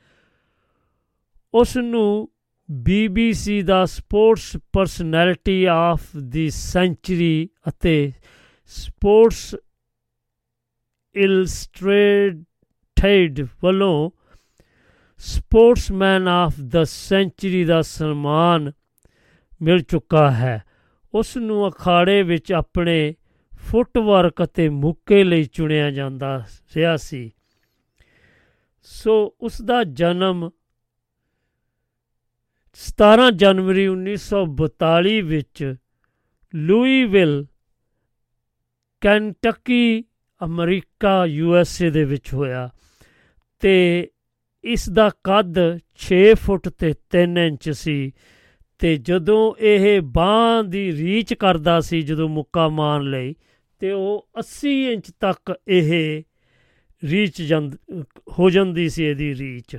[1.55, 2.28] ਉਸ ਨੂੰ
[2.73, 8.12] BBC the sports personality of the century ਅਤੇ
[8.66, 9.56] ਸਪੋਰਟਸ
[11.14, 14.10] ਇਲਸਟ੍ਰੇਟਡ ਵੱਲੋਂ
[15.18, 18.73] ਸਪੋਰਟਸਮੈਨ ਆਫ ਦਾ ਸੈਂਚਰੀ ਦਾ ਸਨਮਾਨ
[19.62, 20.62] ਮਿਲ ਚੁੱਕਾ ਹੈ।
[21.14, 23.14] ਉਸ ਨੂੰ ਅਖਾੜੇ ਵਿੱਚ ਆਪਣੇ
[23.71, 26.37] ਫੁੱਟਵਰਕ ਅਤੇ ਮੁੱਕੇ ਲਈ ਚੁਣਿਆ ਜਾਂਦਾ
[26.77, 27.33] ਰਿਹਾ ਸੀ।
[28.83, 30.51] ਸੋ ਉਸ ਦਾ ਜਨਮ
[32.79, 35.75] 17 ਜਨਵਰੀ 1942 ਵਿੱਚ
[36.55, 37.47] ਲੂਈਵਿਲ
[39.01, 40.05] Kentucky
[40.45, 42.69] America, U S A ਦੇ ਵਿੱਚ ਹੋਇਆ
[43.61, 44.11] ਤੇ
[44.65, 45.59] ਇਸ ਦਾ ਕੱਦ
[45.99, 48.13] 6 ਫੁੱਟ ਤੇ 3 ਇੰਚ ਸੀ
[48.79, 53.35] ਤੇ ਜਦੋਂ ਇਹ ਬਾਹ ਦੀ ਰੀਚ ਕਰਦਾ ਸੀ, ਜਦੋਂ ਮੁੱਕਾ ਮਾਰਨ ਲਈ
[53.78, 56.23] ਤੇ ਉਹ 80 ਇੰਚ ਤੱਕ ਇਹ
[57.03, 57.77] ਰੀਚ ਜਾਂਦ,
[58.39, 59.77] ਹੋ ਜਾਂਦੀ ਸੀ ਇਹਦੀ ਰੀਚ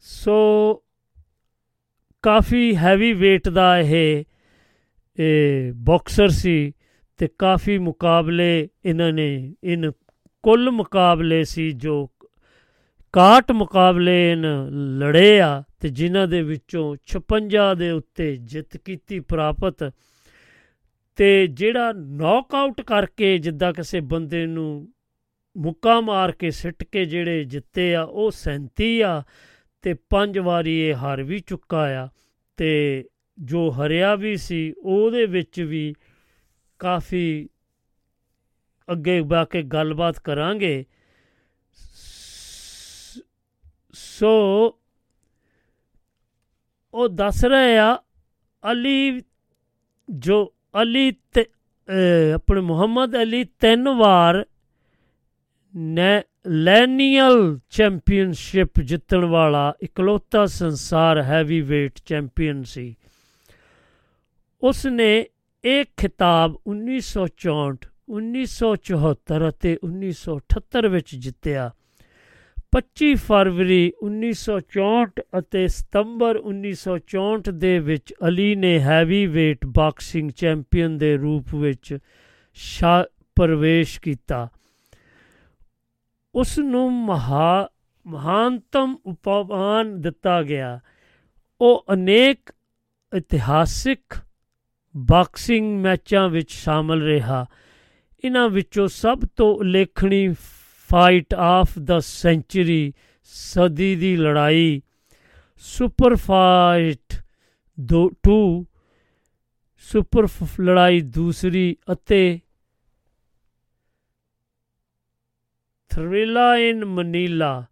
[0.00, 0.36] ਸੋ
[2.24, 4.24] ਕਾਫੀ ਹੈਵੀ weight ਦਾ ਇਹ
[5.18, 6.72] ਇਹ ਬਾਕਸਰ ਸੀ
[7.18, 9.90] ਤੇ ਕਾਫੀ ਮੁਕਾਬਲੇ ਇਹਨਾਂ ਨੇ ਇਨ
[10.44, 12.08] ਕੁੱਲ ਮੁਕਾਬਲੇ ਸੀ ਜੋ
[13.14, 14.46] 61 ਮੁਕਾਬਲੇ ਇਨ
[14.98, 19.84] ਲੜੇ ਆ ਤੇ ਜਿਨ੍ਹਾਂ ਦੇ ਵਿੱਚੋਂ 56 ਦੇ ਉੱਤੇ ਜਿੱਤ ਕੀਤੀ ਪ੍ਰਾਪਤ
[21.16, 24.92] ਤੇ ਜਿਹੜਾ ਨੌਕਆਊਟ ਕਰਕੇ ਜਿੱਦਾਂ ਕਿਸੇ ਬੰਦੇ ਨੂੰ
[25.56, 29.22] ਮੁੱਕਾ ਮਾਰ ਕੇ ਸਿੱਟ ਕੇ ਜਿਹੜੇ ਜਿੱਤੇ ਆ, ਉਹ 37 ਆ
[29.82, 32.08] ਤੇ ਪੰਜ ਵਾਰੀ ਇਹ ਹਾਰ ਵੀ ਚੁੱਕਾ ਆ
[32.56, 33.04] ਤੇ
[33.38, 35.94] ਜੋ ਹਰਿਆ ਵੀ ਸੀ, ਉਹਦੇ ਵਿੱਚ ਵੀ
[36.78, 37.48] ਕਾਫੀ
[38.92, 40.84] ਅੱਗੇ ਬਾ ਕੇ ਗੱਲਬਾਤ ਕਰਾਂਗੇ।
[41.72, 43.20] ਸ-
[43.92, 44.30] ਸੋ
[46.94, 47.98] ਉਹ ਦੱਸ ਰਹੇ ਆ,
[48.72, 49.20] ਅਲੀ
[50.08, 54.46] ਜੋ ਅਲੀ ਤੇ, ਅਹ, ਆਪਣੇ ਮੁਹੰਮਦ ਅਲੀ ਤਿੰਨ ਵਾਰ
[55.76, 62.96] ਨੇ ਲੈਨੀਅਲ ਚੈਂਪੀਅਨਸ਼ਿਪ ਜਿੱਤਣ ਵਾਲਾ ਇਕਲੌਤਾ ਸੰਸਾਰ ਹੈਵੀ weight ਚੈਂਪੀਅਨ ਸੀ।
[64.62, 65.26] ਉਸ ਨੇ
[65.64, 71.70] ਇਹ ਖਿਤਾਬ 1964 1974 ਅਤੇ 1978 ਵਿੱਚ ਜਿੱਤਿਆ।
[72.72, 81.16] 25 ਫਰਵਰੀ 1964 ਅਤੇ ਸਤੰਬਰ 1964 ਦੇ ਵਿੱਚ ਅਲੀ ਨੇ ਹੈਵੀ weight ਬਾਕਸਿੰਗ ਚੈਂਪੀਅਨ ਦੇ
[81.16, 81.98] ਰੂਪ ਵਿੱਚ
[82.54, 83.04] ਸ਼ਾ
[83.36, 84.48] ਪ੍ਰਵੇਸ਼ ਕੀਤਾ।
[86.34, 87.68] ਉਸ ਨੂੰ ਮਹਾ
[88.06, 90.80] ਮਹਾਨਤਮ ਉਪਮਾਨ ਦਿੱਤਾ ਗਿਆ।
[91.60, 92.52] ਉਹ ਅਨੇਕ
[93.16, 94.16] ਇਤਿਹਾਸਿਕ
[94.96, 97.46] ਬਾਕਸਿੰਗ ਮੈਚਾਂ ਵਿੱਚ ਸ਼ਾਮਲ ਰਿਹਾ।
[98.24, 100.34] ਇਹਨਾਂ ਵਿੱਚੋਂ ਸਭ ਤੋਂ ਉਲੇਖਣੀ
[100.92, 102.92] ਫਾਈਟ ਆਫ ਦਾ ਸੈਂਚੁਰੀ
[103.22, 104.82] ਸਦੀ ਦੀ ਲੜਾਈ
[105.56, 107.14] ਸੁਪਰ ਫਾਈਟ
[108.28, 108.64] 2
[109.76, 112.40] ਸੁਪਰ ਫ- ਲੜਾਈ ਦੂਸਰੀ ਅਤੇ
[115.90, 117.64] ਥ੍ਰਿਲਾ ਇਨ ਮਨੀਲਾ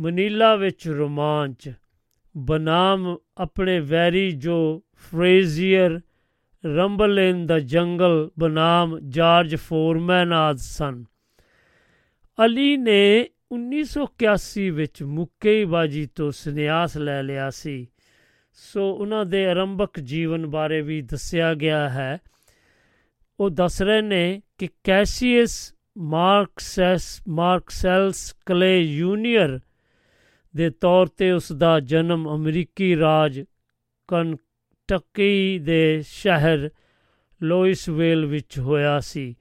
[0.00, 1.72] ਮਨੀਲਾ ਵਿੱਚ ਰੋਮਾਂਚ,
[2.36, 6.00] ਬਨਾਮ ਆਪਣੇ ਵੈਰੀ ਜੋ ਫਰੇਜ਼ੀਅਰ
[6.76, 11.04] ਰੰਬਲ ਇਨ ਦਾ ਜੰਗਲ ਬਨਾਮ ਜਾਰਜ ਫੋਰਮੈਨ ਆਦਿ ਸਨ।
[12.42, 17.86] ਅਲੀ ਨੇ 1981 ਵਿੱਚ ਮੁੱਕੇਬਾਜ਼ੀ ਤੋਂ ਸੰਨਿਆਸ ਲੈ ਲਿਆ ਸੀ।
[18.52, 22.18] ਸੋ ਉਹਨਾਂ ਦੇ ਆਰੰਭਕ ਜੀਵਨ ਬਾਰੇ ਵੀ ਦੱਸਿਆ ਗਿਆ ਹੈ।
[23.40, 29.60] ਉਹ ਦੱਸ ਰਹੇ ਨੇ ਕਿ ਕੈਸੀਅਸ ਮਾਰਕਸੈਸ ਮਾਰਕਸੈਲਸ ਕਲੇ ਜੂਨੀਅਰ
[30.56, 33.44] ਦੇ ਤੌਰ ਤੇ ਉਸ ਦਾ ਜਨਮ ਅਮਰੀਕੀ ਰਾਜ
[34.08, 36.70] ਕੰਟਕੀ ਦੇ ਸ਼ਹਿਰ
[37.42, 39.34] ਲੋਇਸਵੇਲ ਵਿੱਚ ਹੋਇਆ ਸੀ।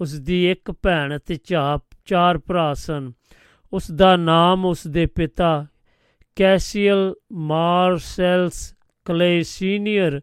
[0.00, 3.12] ਉਸ ਦੀ ਇੱਕ ਭੈਣ ਅਤੇ ਚਾਪ ਚਾਰ ਭਰਾ ਸਨ।
[3.72, 5.66] ਉਸ ਦਾ ਨਾਮ ਉਸ ਦੇ ਪਿਤਾ
[6.36, 8.74] ਕੈਸੀਅਲ ਮਾਰਸੈਲਸ
[9.04, 10.20] ਕਲੇ ਸੀਨੀਅਰ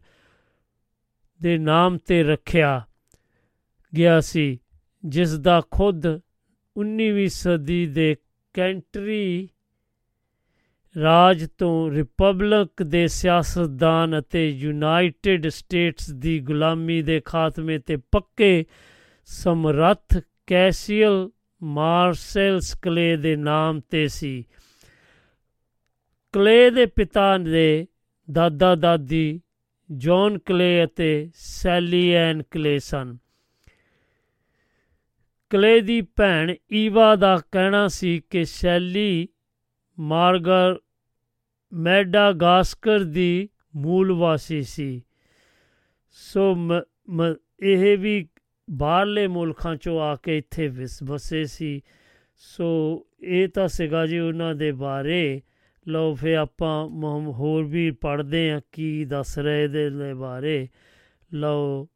[1.40, 2.80] ਦੇ ਨਾਮ ਤੇ ਰੱਖਿਆ
[3.92, 4.58] ਗਿਆ ਸੀ
[5.04, 6.06] ਜਿਸ ਦਾ ਖੁਦ
[6.76, 8.16] 19ਵੀਂ ਸਦੀ ਦੇ
[8.54, 9.48] ਕੈਂਟਰੀ
[10.96, 18.64] ਰਾਜ ਤੋਂ ਰਿਪਬਲਿਕ ਦੇ ਸਿਆਸਤਦਾਨ ਅਤੇ ਯੂਨਾਈਟਿਡ ਸਟੇਟਸ ਦੀ ਗੁਲਾਮੀ ਦੇ ਖਾਤਮੇ ਤੇ ਪੱਕੇ
[19.28, 21.28] ਸਮਰੱਥ ਕੈਸੀਅਲ
[21.62, 24.44] ਮਾਰਸੈਲਸ ਕਲੇ ਦੇ ਨਾਮ ਤੇ ਸੀ।
[26.32, 27.86] ਕਲੇ ਦੇ ਪਿਤਾ ਦੇ
[28.32, 29.40] ਦਾਦਾ ਦਾਦੀ
[29.96, 33.18] ਜੌਨ ਕਲੇ ਅਤੇ ਸੈਲੀ ਐਨ ਕਲੇ ਸਨ।
[35.50, 39.28] ਕਲੇ ਦੀ ਭੈਣ ਈਵਾ ਦਾ ਕਹਿਣਾ ਸੀ ਕਿ ਸ਼ੈਲੀ
[39.98, 40.76] ਮਾਰਗਰ
[41.72, 45.04] ਮੈਡਾਗਾਸਕਰ ਦੀ ਮੂਲ ਵਾਸੀ ਸੀ।
[46.10, 48.28] ਸੋ ਮ- ਮ- ਇਹ ਵੀ
[48.70, 51.82] ਬਾਹਰਲੇ ਮੁਲਕਾਂ ਚੋਂ ਆ ਕੇ ਇੱਥੇ ਵਿਸ, ਵਸੇ ਸੀ।
[52.36, 55.42] ਸੋ ਇਹ ਤਾਂ ਸੀਗਾ ਜੀ ਉਹਨਾਂ ਦੇ ਬਾਰੇ।
[55.88, 60.68] ਲਓ ਫੇ ਆਪਾਂ ਮ- ਹੋਰ ਵੀ ਪੜ੍ਹਦੇ ਆ ਕੀ ਦੱਸ ਰਹੇ ਦੇ ਦੇ ਬਾਰੇ।
[61.34, 61.88] ਲਓ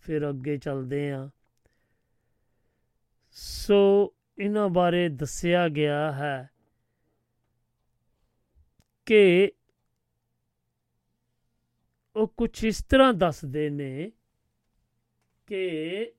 [0.00, 1.30] ਫਿਰ ਅੱਗੇ ਚੱਲਦੇ ਆ।
[3.32, 6.50] ਸੋ ਇਹਨਾਂ ਬਾਰੇ ਦੱਸਿਆ ਗਿਆ ਹੈ
[9.06, 9.52] ਕਿ
[12.16, 14.12] ਉਹ ਕੁਝ ਇਸ ਤਰ੍ਹਾਂ ਦੱਸਦੇ ਨੇ
[15.46, 16.12] ਕਿ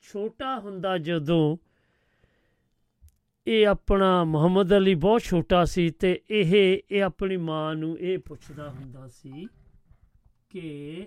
[0.00, 1.56] ਛੋਟਾ ਹੁੰਦਾ ਜਦੋਂ
[3.46, 8.70] ਇਹ ਆਪਣਾ ਮੁਹੰਮਦ ਅਲੀ ਬਹੁਤ ਛੋਟਾ ਸੀ ਤੇ ਇਹ ਇਹ ਆਪਣੀ ਮਾਂ ਨੂੰ ਇਹ ਪੁੱਛਦਾ
[8.70, 9.46] ਹੁੰਦਾ ਸੀ
[10.50, 11.06] ਕਿ,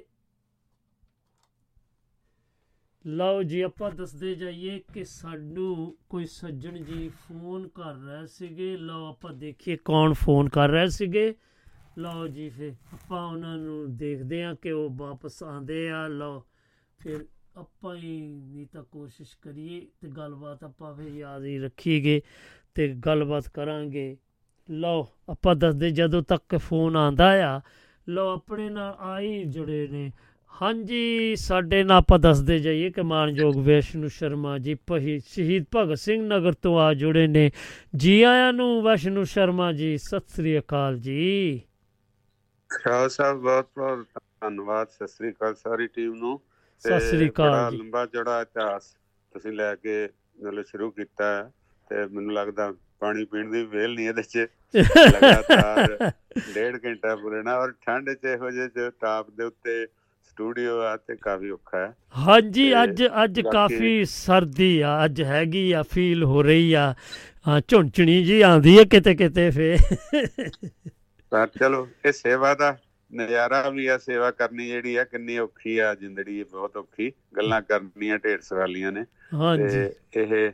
[3.05, 9.09] ਲਓ ਜੀ ਆਪਾਂ ਦੱਸਦੇ ਜਾਈਏ ਕਿ ਸਾਨੂੰ ਕੋਈ ਸੱਜਣ ਜੀ ਫੋਨ ਕਰ ਰਹੇ ਸੀਗੇ। ਲਓ
[9.09, 11.35] ਆਪਾਂ ਦੇਖੀਏ ਕੌਣ ਫੋਨ ਕਰ ਰਹੇ ਸੀਗੇ।
[11.98, 16.44] ਲਓ ਜੀ ਫਿਰ ਆਪਾਂ ਉਹਨਾਂ ਨੂੰ ਦੇਖਦੇ ਆ ਕਿ ਉਹ ਵਾਪਸ ਆਉਂਦੇ ਆ, ਲਓ।
[16.99, 17.26] ਫਿਰ
[17.57, 22.22] ਆਪਾਂ ਹੀ ਨਹੀਂ ਤਾਂ ਕੋਸ਼ਿਸ਼ ਕਰੀਏ ਤੇ ਗੱਲਬਾਤ ਆਪਾਂ ਫਿਰ ਯਾਦ ਹੀ ਰੱਖੀਏ
[22.76, 24.18] ਤੇ ਗੱਲਬਾਤ ਕਰਾਂਗੇ।
[24.72, 27.61] ਲਓ, ਆਪਾਂ ਦੱਸਦੇ ਜਦੋਂ ਤੱਕ ਫੋਨ ਆਂਦਾ ਆ,
[28.10, 30.11] ਲਓ ਆਪਣੇ ਨਾਲ ਆਈ ਜੁੜੇ ਨੇ।
[30.61, 36.28] ਹਾਂਜੀ, ਸਾਡੇ ਨਾਲ ਆਪਾਂ ਦੱਸਦੇ ਜਾਈਏ ਕਿ ਮਾਨਯੋਗ ਵੈਸ਼ਨੂ ਸ਼ਰਮਾ ਜੀ ਪਹੀ ਸ਼ਹੀਦ ਭਗਤ ਸਿੰਘ
[36.28, 37.52] ਨਗਰ ਤੋਂ ਆ ਜੁੜੇ ਨੇ।
[37.95, 41.61] ਜੀ ਆਇਆਂ ਨੂੰ ਵੈਸ਼ਨੂ ਸ਼ਰਮਾ ਜੀ, ਸਤਿ ਸ੍ਰੀ ਅਕਾਲ ਜੀ।
[42.74, 44.06] ਖਿਆਲ ਸਾਹਿਬ ਬਹੁਤ ਬਹੁਤ
[44.41, 46.40] ਧੰਨਵਾਦ। ਸਤਿ ਸ੍ਰੀ ਅਕਾਲ ਸਾਰੀ ਟੀਮ ਨੂੰ।
[46.84, 48.84] ਸਤਿ ਸ੍ਰੀ ਅਕਾਲ ਲੰਬਾ ਚੌੜਾ ਇਤਿਹਾਸ
[49.36, 50.08] ਤੁਸੀਂ ਲੈ ਕੇ
[50.40, 51.28] ਮਤਲਬ ਸ਼ੁਰੂ ਕੀਤਾ
[51.91, 55.98] ਤੇ ਮੈਨੂੰ ਲੱਗਦਾ ਪਾਣੀ ਪੀਣ ਦੀ ਵੇਲ ਨਹੀਂ ਇਹਦੇ 'ਚ। ਲਗਾਤਾਰ
[56.54, 59.86] ਡੇਢ ਘੰਟਾ ਪੁਰਣਾ ਔਰ ਠੰਡ 'ਚ ਇਹੋ ਜਿਹੇ ਚ ਟਾਪ ਦੇ ਉੱਤੇ
[60.28, 65.82] ਸਟੂਡੀਓ ਆ ਤੇ ਕਾਫੀ ਔਖਾ ਹੈ। ਹਾਂਜੀ ਅੱਜ ਅੱਜ ਕਾਫੀ ਸਰਦੀ ਆ। ਅੱਜ ਹੈਗੀ ਆ
[65.91, 66.94] ਫੀਲ ਹੋ ਰਹੀ ਆ।
[67.68, 69.76] ਝੁੰਚਣੀ ਜੀ ਆਂਦੀ ਹੈ ਕਿਤੇ ਕਿਤੇ ਫੇ
[71.34, 72.77] ਪਰ ਚਲੋ ਇਹ ਸੇਵਾ ਦਾ
[73.15, 75.95] ਨਜ਼ਾਰਾ ਵੀ ਆ ਸੇਵਾ ਕਰਨੀ ਜਿਹੜੀ ਆ ਕਿੰਨੀ ਔਖੀ ਆ
[76.27, 80.51] ਇਹ ਬਹੁਤ ਔਖੀ। ਗੱਲਾਂ ਕਰਨੀਆਂ ਢੇਰ ਸਵਾਲੀਆਂ ਨੇ। ਹਾਂਜੀ। ਤੇ ਇਹ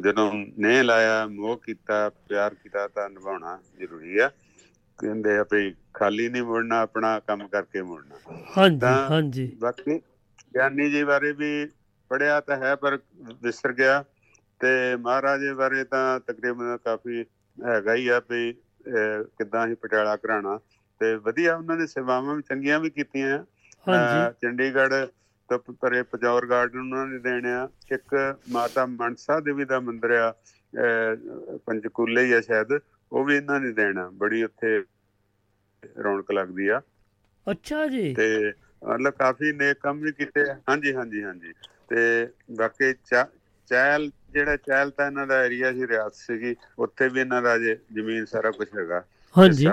[0.00, 4.30] ਜਦੋਂ ਨੇ ਲਾਇਆ ਮੋਹ ਕੀਤਾ ਪਿਆਰ ਕੀਤਾ ਤਾਂ ਨਿਭਾਉਣਾ ਜ਼ਰੂਰੀ ਆ।
[4.98, 9.98] ਕਹਿੰਦੇ ਆ ਵੀ ਖਾਲੀ ਨਹੀਂ ਮੁੜਨਾ ਆਪਣਾ ਕੰਮ ਕਰਕੇ ਮੁੜਨਾ। ਹਾਂਜੀ ਤਾਂ- ਹਾਂਜੀ। ਬਾਕੀ
[10.54, 11.66] ਗਿਆਨੀ ਜੀ ਬਾਰੇ ਵੀ
[12.08, 12.98] ਪੜਿਆ ਤਾਂ ਹੈ ਪਰ
[13.42, 14.04] ਵਿਸਰ ਗਿਆ।
[14.60, 17.24] ਤੇ ਮਹਾਰਾਜ ਬਾਰੇ ਤਾਂ ਤਕਰੀਬਨ ਕਾਫੀ
[17.64, 18.54] ਹੈਗਾ ਹੀ ਆ ਵੀ
[19.38, 20.58] ਕਿੱਦਾਂ ਹੀ ਪਟਿਆਲਾ ਘਰਾਣਾ
[21.00, 23.38] ਤੇ ਵਧੀਆ ਉਹਨਾਂ ਨੇ ਸੇਵਾਵਾਂ ਵੀ ਚੰਗੀਆਂ ਵੀ ਕੀਤੀਆਂ
[23.86, 25.06] ਹਾਂਜੀ। ਚੰਡੀਗੜ੍ਹ
[25.48, 28.14] ਤੋਂ ਪਰੇ ਪਜੌਰ ਗਾਰਡਨ ਉਹਨਾਂ ਨੇ ਦੇਣੇ ਆ। ਇੱਕ
[28.50, 32.72] ਮਾਤਾ ਮਨਸਾ ਦੇਵੀ ਦਾ ਮੰਦਿਰ ਆ ਅਹ ਪੰਚਕੂਲੇ ਹੀ ਆ ਸ਼ਾਇਦ
[33.12, 34.78] ਉਹ ਵੀ ਇਹਨਾਂ ਨੇ ਦੇਣਾ। ਬੜੀ ਉੱਥੇ
[35.98, 36.80] ਰੌਣਕ ਲੱਗਦੀ ਆ।
[37.46, 38.52] ਅੱਛਾ ਜੀ। ਤੇ
[38.82, 41.52] ਮਤਲਬ ਕਾਫੀ ਨੇਕ ਕੰਮ ਵੀ ਕੀਤੇ ਹਾਂਜੀ ਹਾਂਜੀ ਹਾਂਜੀ।
[41.88, 42.92] ਤੇ ਬਾਕੀ
[43.70, 47.76] ਚਹਿਲ ਜਿਹੜਾ ਚਹਿਲ ਤਾਂ ਇਹਨਾਂ ਦਾ ਏਰੀਆ ਸੀ ਰਿਆਸਤ ਸੀਗੀ ਉੱਥੇ ਵੀ ਇਹਨਾਂ ਦਾ ਜੇ
[47.94, 49.02] ਜ਼ਮੀਨ ਸਾਰਾ ਕੁਝ ਹੈਗਾ
[49.34, 49.66] ਹਾਂਜੀ।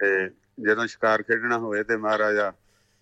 [0.00, 0.28] ਤੇ
[0.60, 2.52] ਜਦੋਂ ਸ਼ਿਕਾਰ ਖੇਡਣਾ ਹੋਵੇ ਤੇ ਮਹਾਰਾਜਾ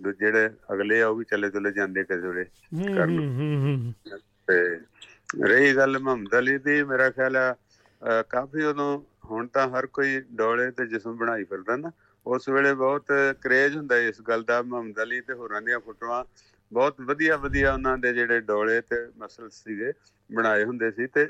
[0.01, 2.45] ਜਿਹੜੇ ਅਗਲੇ ਆ ਉਹ ਵੀ ਚਲੇ ਚਲੇ ਜਾਂਦੇ ਕਿਸੇ ਵੇਲੇ
[2.75, 4.19] ਹੂੰ ਕਰ ਲਓ। ਹੂੰ ਹੂੰ ਹੂੰ
[4.49, 7.55] ਤੇ ਰਹੀ ਗੱਲ ਮੁਹੰਮਦ ਅਲੀ ਦੀ ਮੇਰਾ ਖਿਆਲ ਆ
[8.29, 8.89] ਕਾਫੀ ਉਦੋਂ
[9.31, 11.91] ਹੁਣ ਤਾਂ ਹਰ ਕੋਈ ਡੋਲੇ ਤੇ ਜਿਸਮ ਬਣਾਈ ਫਿਰਦਾ ਨਾ
[12.27, 16.23] ਉਸ ਵੇਲੇ ਬਹੁਤ ਕਰੇਜ ਹੁੰਦਾ ਇਸ ਗੱਲ ਦਾ ਮੁਹੰਮਦ ਅਲੀ ਤੇ ਹੋਰਾਂ ਦੀਆਂ ਫੋਟੋਆਂ
[16.75, 19.93] ਬਹੁਤ ਵਧੀਆ ਵਧੀਆ ਉਹਨਾਂ ਦੇ ਜਿਹੜੇ ਡੋਲੇ ਤੇ ਮਸਲ ਸੀਗੇ
[20.31, 21.27] ਬਣਾਏ ਹੁੰਦੇ ਸੀ ਤੇ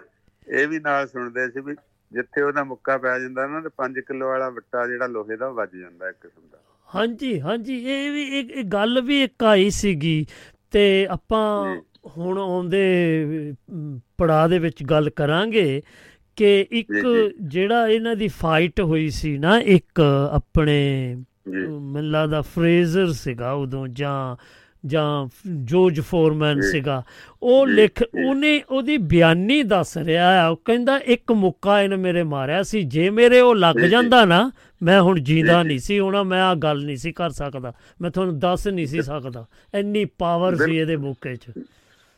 [0.47, 1.75] ਇਹ ਵੀ ਨਾਲ ਸੁਣਦੇ ਸੀ ਵੀ
[2.13, 5.77] ਜਿੱਥੇ ਉਹਦਾ ਮੁੱਕਾ ਪੈ ਜਾਂਦਾ ਨਾ ਤੇ 5 ਕਿਲੋ ਵਾਲਾ ਵੱਟਾ ਜਿਹੜਾ ਲੋਹੇ ਦਾ ਵੱਜ
[5.77, 6.59] ਜਾਂਦਾ ਇੱਕ ਕਿਸਮ ਦਾ
[6.89, 10.27] ਹਾਂਜੀ ਹਾਂਜੀ ਇਹ ਵੀ ਇੱਕ ਇੱਕ ਗੱਲ ਵੀ ਇੱਕ ਆਈ ਸੀਗੀ
[10.73, 11.77] ਤੇ ਆਪਾਂ।
[12.17, 12.81] ਹੁਣ ਆਉਂਦੇ
[14.19, 15.83] ਪੜਾ ਦੇ ਵਿੱਚ ਗੱਲ ਕਰਾਂਗੇ
[16.37, 16.91] ਕਿ ਇੱਕ।
[17.41, 20.01] ਜਿਹੜਾ ਇਹਨਾਂ ਦੀ ਫਾਈਟ ਹੋਈ ਸੀ ਨਾ ਇੱਕ
[20.31, 21.17] ਆਪਣੇ
[21.49, 24.37] ਮੈਨੂੰ ਲੱਗਦਾ ਫਰੇਜ਼ਰ ਸੀਗਾ ਉਦੋਂ ਜਾਂ
[24.87, 25.29] ਜਾਂ
[25.65, 27.03] ਜੋਰਜ ਫੋਰਮੈਨ। ਸੀਗਾ
[27.43, 32.63] ਉਹ ਲਿਖ। ਉਹਨੇ ਉਹਦੀ ਬਿਆਨੀ ਦੱਸ ਰਿਹਾ ਆ ਉਹ ਕਹਿੰਦਾ ਇੱਕ ਮੁੱਕਾ ਇਹਨੇ ਮੇਰੇ ਮਾਰਿਆ
[32.63, 34.51] ਸੀ ਜੇ ਮੇਰੇ ਉਹ ਲੱਗ। ਜਾਂਦਾ ਨਾ
[34.83, 38.39] ਮੈਂ ਹੁਣ ਜੀਂਦਾ। ਨਹੀਂ ਸੀ ਹੋਣਾ ਮੈਂ ਆ ਗੱਲ ਨਹੀਂ ਸੀ ਕਰ ਸਕਦਾ ਮੈਂ ਤੁਹਾਨੂੰ
[38.39, 41.51] ਦੱਸ ਨਹੀਂ ਸੀ ਸਕਦਾ ਇੰਨੀ ਪਾਵਰ ਸੀ। ਇਹਦੇ ਮੁੱਕੇ 'ਚ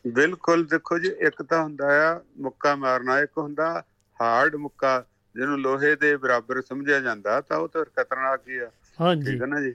[0.07, 3.83] ਬਿਲਕੁਲ ਦੇਖੋ ਜੀ ਇੱਕ ਤਾਂ ਹੁੰਦਾ ਆ ਮੁੱਕਾ ਮਾਰਨਾ ਇੱਕ ਹੁੰਦਾ
[4.21, 8.69] ਹਾਰਡ ਮੁੱਕਾ ਜਿਹਨੂੰ ਲੋਹੇ ਦੇ ਬਰਾਬਰ ਸਮਝਿਆ ਜਾਂਦਾ ਤਾਂ ਉਹ ਤਾਂ ਖਤਰਨਾਕ ਹੀ ਆ
[9.01, 9.73] ਹਾਂਜੀ ਠੀਕ ਹੈ ਨਾ ਜੀ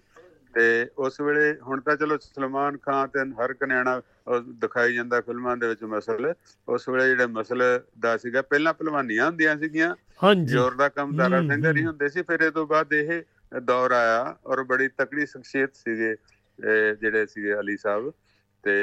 [0.54, 0.64] ਤੇ
[0.98, 4.00] ਉਸ ਵੇਲੇ ਹੁਣ ਤਾਂ ਚਲੋ ਸਲਮਾਨ ਖਾਨ ਤੇ ਹਰ ਕਨਿਆਣਾ
[4.60, 6.32] ਦਿਖਾਈ ਜਾਂਦਾ ਫਿਲਮਾਂ ਦੇ ਵਿੱਚ ਮਸਲ।
[6.68, 7.62] ਉਸ ਵੇਲੇ ਜਿਹੜੇ ਮਸਲ
[8.00, 12.22] ਦਾ ਸੀਗਾ ਪਹਿਲਾਂ ਪਹਿਲਵਾਨੀਆਂ ਹੁੰਦੀਆਂ ਸੀਗੀਆਂ। ਹਾਂਜੀ। ਜ਼ੋਰ ਦਾ ਕੰਮ ਦਾਰਾ ਸਿੰਘ ਹੀ। ਹੁੰਦੇ ਸੀ
[12.22, 13.22] ਫਿਰ ਇਹ ਤੋਂ ਬਾਅਦ ਇਹ
[13.60, 16.14] ਦੌਰ ਆਇਆ ਔਰ ਬੜੀ ਤਕੜੀ ਸ਼ਖਸੀਅਤ ਸੀਗੇ
[17.00, 18.12] ਜਿਹੜੇ ਸੀਗੇ ਅਲੀ ਸਾਹਿਬ।
[18.64, 18.74] ਤੇ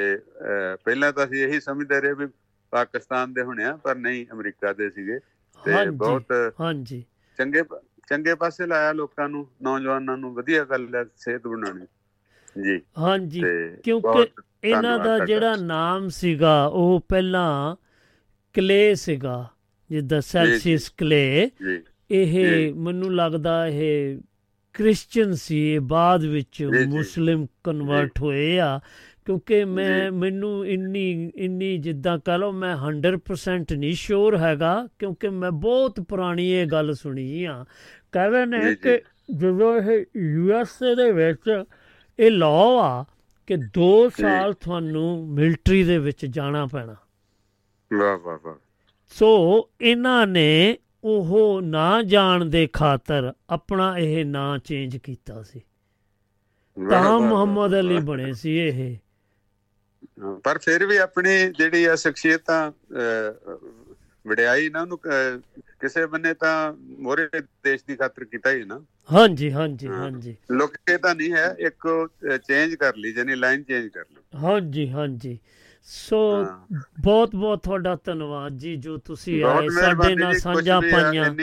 [0.86, 2.28] ਪਹਿਲਾਂ ਤਾਂ ਅਸੀਂ ਇਹੀ ਸਮਝਦੇ ਰਹੇ ਵੀ
[2.74, 5.20] ਪਾਕਿਸਤਾਨ ਦੇ ਹੋਣੇ ਆ ਪਰ ਨਹੀਂ ਅਮਰੀਕਾ ਦੇ ਸੀਗੇ।
[5.60, 7.04] ਤੇ ਬਹੁਤ ਹਾਂਜੀ।
[7.38, 7.62] ਚੰਗੇ
[8.10, 11.86] ਚੰਗੇ ਪਾਸੇ ਲਾਇਆ ਲੋਕਾਂ ਨੂੰ ਨੌਜਵਾਨਾਂ ਨੂੰ ਵਧੀਆ ਗੱਲ ਹੈ ਸਿਹਤ ਬਣਾਉਣੀ
[12.64, 13.42] ਜੀ ਹਾਂਜੀ
[13.84, 14.28] ਕਿਉਂਕਿ
[14.64, 17.76] ਇਹਨਾਂ ਦਾ। ਜਿਹੜਾ ਨਾਮ ਸੀਗਾ ਉਹ ਪਹਿਲਾਂ
[18.54, 19.48] ਕਲੇ ਸੀਗਾ
[19.90, 21.50] ਜਿੱਦਾਂ ਸੈਲਸੀਅਸ ਕਲੇ
[22.12, 24.18] ਇਹ। ਮੈਨੂੰ ਲੱਗਦਾ ਇਹ
[24.74, 28.80] ਕ੍ਰਿਸਚੀਅਨ ਸੀ ਬਾਅਦ ਵਿੱਚ। ਮੁਸਲਿਮ ਕਨਵਰਟ ਹੋਏ ਆ
[29.26, 35.52] ਕਿਉਂਕਿ ਮੈਂ। ਮੈਨੂੰ ਇੰਨੀ ਇੰਨੀ ਜਿੱਦਾਂ ਕਹ ਲਓ ਮੈਂ 100% ਨਹੀਂ ਸ਼ੋਰ ਹੈਗਾ ਕਿਉਂਕਿ ਮੈਂ
[35.52, 37.66] ਬਹੁਤ ਪੁਰਾਣੀ ਇਹ ਗੱਲ ਸੁਣੀ ਆ
[38.12, 39.02] ਕਹਿੰਦੇ ਨੇ। ਕਿ
[39.36, 41.64] ਜਦੋਂ ਇਹ ਯੂਐਸਏ ਦੇ ਵਿੱਚ
[42.20, 43.04] ਇਹ ਲਾਅ ਆ
[43.48, 46.96] ਕਿ 2 ਸਾਲ ਤੁਹਾਨੂੰ ਮਿਲਟਰੀ ਦੇ ਵਿੱਚ ਜਾਣਾ ਪੈਣਾ।
[48.00, 48.56] ਵਾਹ ਵਾਹ ਵਾਹ।
[49.08, 55.62] ਸੋ ਇਹਨਾਂ ਨੇ ਉਹ ਨਾ ਜਾਣ ਦੇ ਖਾਤਰ ਆਪਣਾ ਇਹ ਨਾਂ ਚੇਂਜ ਕੀਤਾ ਸੀ।
[56.90, 58.98] ਤਾਂ ਮੁਹੰਮਦ ਅਲੀ। ਬਣੇ ਸੀ ਇਹ।
[60.44, 62.72] ਪਰ ਫਿਰ ਵੀ ਆਪਣੀ ਜਿਹੜੀ ਆ ਸ਼ਖਸੀਅਤਾਂ
[64.26, 65.00] ਵਡਿਆਈ ਨਾ ਉਹਨੂੰ
[65.80, 66.54] ਕਿਸੇ ਬੰਨੇ ਤਾਂ
[67.00, 67.28] ਮੋਰੇ
[67.64, 68.80] ਦੇਸ਼ ਦੀ ਖਾਤਰ ਕੀਤਾ ਹੀ ਨਾ।
[69.10, 71.88] ਹਾਂਜੀ ਹਾਂਜੀ। ਹਾਂਜੀ। ਲੁਕੇ ਤਾਂ ਨਹੀਂ ਹੈ ਇੱਕ
[72.44, 75.38] ਚੇਂਜ ਕਰ ਲਈ ਜਾਨੀ ਲਾਈਨ ਚੇਂਜ ਕਰ ਲਈ। ਹਾਂਜੀ ਹਾਂਜੀ।
[75.88, 76.20] ਸੋ।
[77.00, 81.34] ਬਹੁਤ ਬਹੁਤ ਤੁਹਾਡਾ ਧੰਨਵਾਦ ਜੀ ਜੋ ਤੁਸੀਂ ਆਏ ਸਾਡੇ ਨਾਲ ਸਾਂਝਾ ਪਾਈਆਂ।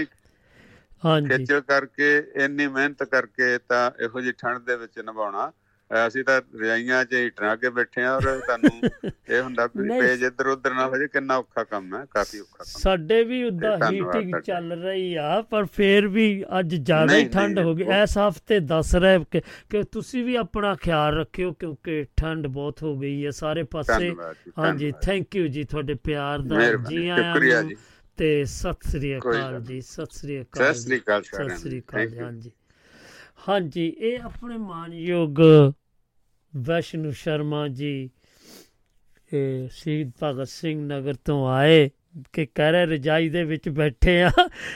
[1.05, 5.51] ਹਾਂਜੀ। ਖੇਚਲ ਕਰਕੇ ਇੰਨੀ ਮਿਹਨਤ ਕਰਕੇ ਤਾਂ ਇਹੋ ਜਿਹੀ ਠੰਡ ਦੇ ਵਿੱਚ ਨਿਭਾਉਣਾ।
[5.91, 8.71] ਅਸੀਂ ਤਾਂ ਰਜਾਈਆਂ 'ਚ ਹੀਟਰਾਂ ਅੱਗੇ ਬੈਠੇ ਆ ਔਰ ਤੁਹਾਨੂੰ
[9.31, 12.81] ਇਹ ਹੁੰਦਾ। ਪੇਜ ਇੱਧਰ ਉੱਧਰ ਨਾ ਹੋ ਜੇ ਕਿੰਨਾ ਔਖਾ ਕੰਮ ਹੈ ਕਾਫੀ ਔਖਾ ਕੰਮ
[12.81, 17.75] ਸਾਡੇ ਵੀ ਉਦਾਂ ਹੀਟਿੰਗ। ਚੱਲ ਰਹੀ ਆ ਪਰ ਫੇਰ ਵੀ ਅੱਜ ਜ਼ਿਆਦਾ ਹੀ ਠੰਡ ਹੋ
[17.75, 19.41] ਗਈ। ਇਸ ਹਫ਼ਤੇ ਦੱਸ ਰਹੇ
[19.71, 24.15] ਕਿ ਤੁਸੀਂ ਵੀ ਆਪਣਾ ਖਿਆਲ ਰੱਖਿਓ ਕਿਉਂਕਿ ਠੰਡ ਬਹੁਤ ਹੋ ਗਈ ਹੈ ਸਾਰੇ ਪਾਸੇ।
[24.59, 27.77] ਹਾਂਜੀ। ਥੈਂਕ ਯੂ ਜੀ ਤੁਹਾਡੇ ਪਿਆਰ ਦਾ। ਜੀ ਆਇਆਂ ਸ਼ੁਕਰੀਆ ਜੀ।
[28.19, 30.75] ਤੇ ਸਤਿ ਸ੍ਰੀ ਅਕਾਲ ਜੀ ਸਤਿ ਸ੍ਰੀ ਅਕਾਲ
[31.23, 32.51] ਸਤਿ ਸ੍ਰੀ ਅਕਾਲ ਹਾਂਜੀ।
[33.49, 35.41] ਹਾਂਜੀ, ਇਹ ਆਪਣੇ ਮਾਨਯੋਗ
[36.57, 38.11] ਵੈਸ਼ਨੂ ਸ਼ਰਮਾ ਜੀ,
[39.33, 41.89] ਇਹ ਸ਼ਹੀਦ ਭਗਤ ਸਿੰਘ ਨਗਰ ਤੋਂ ਆਏ
[42.33, 44.31] ਕਿ ਕਹਿ ਰਹੇ ਰਜਾਈ ਦੇ ਵਿੱਚ ਬੈਠੇ ਆ।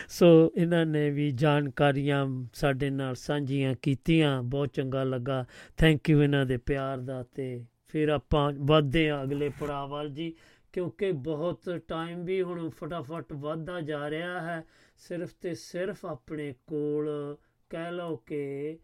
[0.09, 5.45] ਸੋ ਇਹਨਾਂ ਨੇ ਵੀ ਜਾਣਕਾਰੀਆਂ ਸਾਡੇ ਨਾਲ ਸਾਂਝੀਆਂ ਕੀਤੀਆਂ। ਬਹੁਤ ਚੰਗਾ ਲੱਗਾ।
[5.77, 10.35] ਥੈਂਕ ਯੂ ਇਹਨਾਂ ਦੇ ਪਿਆਰ ਦਾ ਤੇ ਫਿਰ ਆਪਾਂ ਵੱਧਦੇ ਆ ਅਗਲੇ ਪੜਾਅ ਵੱਲ ਜੀ,
[10.73, 14.65] ਕਿਉਂਕਿ ਬਹੁਤ ਟਾਈਮ ਵੀ ਹੁਣ ਫਟਾਫਟ ਵੱਧਦਾ ਜਾ ਰਿਹਾ ਹੈ।
[14.99, 17.37] ਸਿਰਫ ਤੇ ਸਿਰਫ ਆਪਣੇ ਕੋਲ
[17.71, 18.79] ਕਹਿ ਲਓ ਕਿ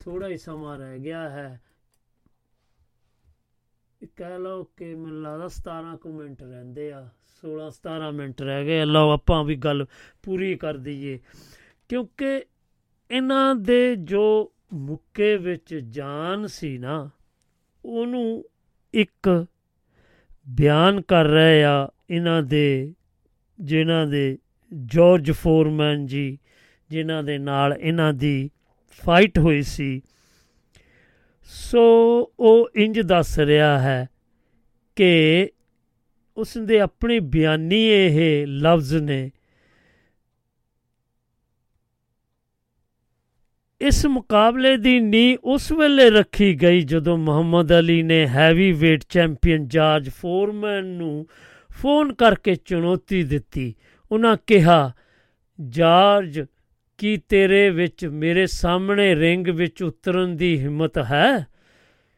[0.00, 1.60] ਥੋੜਾ ਹੀ ਸਮਾਂ ਰਹਿ ਗਿਆ ਹੈ
[4.02, 7.08] ਇਹ ਕਹਿ ਲਓ ਕਿ ਮੈਨੂੰ ਲੱਗਦਾ 17 ਕੁ ਮਿੰਟ ਰਹਿੰਦੇ ਆ
[7.44, 9.86] 16 17 ਮਿੰਟ ਰਹਿ ਗਏ ਆ। ਲਓ ਆਪਾਂ ਵੀ ਗੱਲ
[10.22, 11.18] ਪੂਰੀ ਕਰ ਦਈਏ
[11.88, 12.44] ਕਿਉਂਕਿ
[13.10, 14.22] ਇਹਨਾਂ ਦੇ ਜੋ
[14.72, 17.10] ਮੁੱਕੇ ਵਿੱਚ ਜਾਨ ਸੀ ਨਾ,
[17.84, 18.44] ਉਹਨੂੰ
[18.94, 19.46] ਇੱਕ
[20.48, 22.94] ਬਿਆਨ ਕਰ ਰਹੇ ਆ ਇਹਨਾਂ ਦੇ
[23.60, 24.38] ਜਿਨ੍ਹਾਂ ਦੇ
[24.86, 26.38] ਜਾਰਜ ਫੋਰਮੈਨ ਜੀ
[26.90, 28.50] ਜਿਨ੍ਹਾਂ ਦੇ ਨਾਲ ਇਹਨਾਂ ਦੀ
[29.04, 30.02] ਫਾਈਟ ਹੋਈ ਸੀ।
[31.42, 31.82] ਸੋ
[32.40, 34.08] ਉਹ ਇੰਜ ਦੱਸ ਰਿਹਾ ਹੈ
[34.96, 35.50] ਕਿ
[36.36, 39.30] ਉਸ ਦੇ ਆਪਣੀ ਬਿਆਨੀ ਇਹ ਲਫ਼ਜ਼ ਨੇ।
[43.80, 49.68] ਇਸ ਮੁਕਾਬਲੇ ਦੀ ਨੀਂਹ ਉਸ ਵੇਲੇ ਰੱਖੀ ਗਈ ਜਦੋਂ ਮੁਹੰਮਦ ਅਲੀ ਨੇ heavy weight champion
[49.68, 51.26] George Foreman ਨੂੰ
[51.72, 53.74] ਫੋਨ ਕਰਕੇ ਚੁਣੌਤੀ ਦਿੱਤੀ।
[54.12, 54.92] ਉਹਨਾਂ ਕਿਹਾ,
[55.68, 56.46] ਜਾਰਜ
[56.98, 61.46] ਕੀ ਤੇਰੇ ਵਿੱਚ, ਮੇਰੇ ਸਾਹਮਣੇ ਰਿੰਗ ਵਿੱਚ ਉਤਰਨ ਦੀ ਹਿੰਮਤ ਹੈ?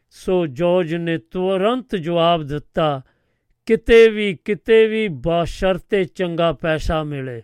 [0.09, 3.01] ਸੋ ਜਾਰਜ ਨੇ ਤੁਰੰਤ ਜਵਾਬ ਦਿੱਤਾ,
[3.65, 7.41] ਕਿਤੇ ਵੀ ਕਿਤੇ ਵੀ ਬਾਸ਼ਰਤੇ ਚੰਗਾ ਪੈਸਾ ਮਿਲੇ।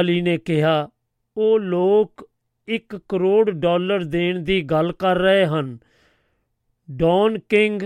[0.00, 0.88] ਅਲੀ ਨੇ ਕਿਹਾ,
[1.36, 2.30] ਉਹ ਲੋਕ
[2.68, 5.78] 1 ਕਰੋੜ ਡਾਲਰ ਦੇਣ ਦੀ ਗੱਲ ਕਰ ਰਹੇ ਹਨ।
[6.90, 7.82] ਡੌਨ ਕਿੰਗ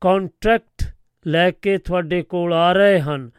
[0.00, 0.94] ਕੰਟਰੈਕਟ
[1.26, 3.30] ਲੈ ਕੇ ਤੁਹਾਡੇ ਕੋਲ ਆ ਰਹੇ ਹਨ।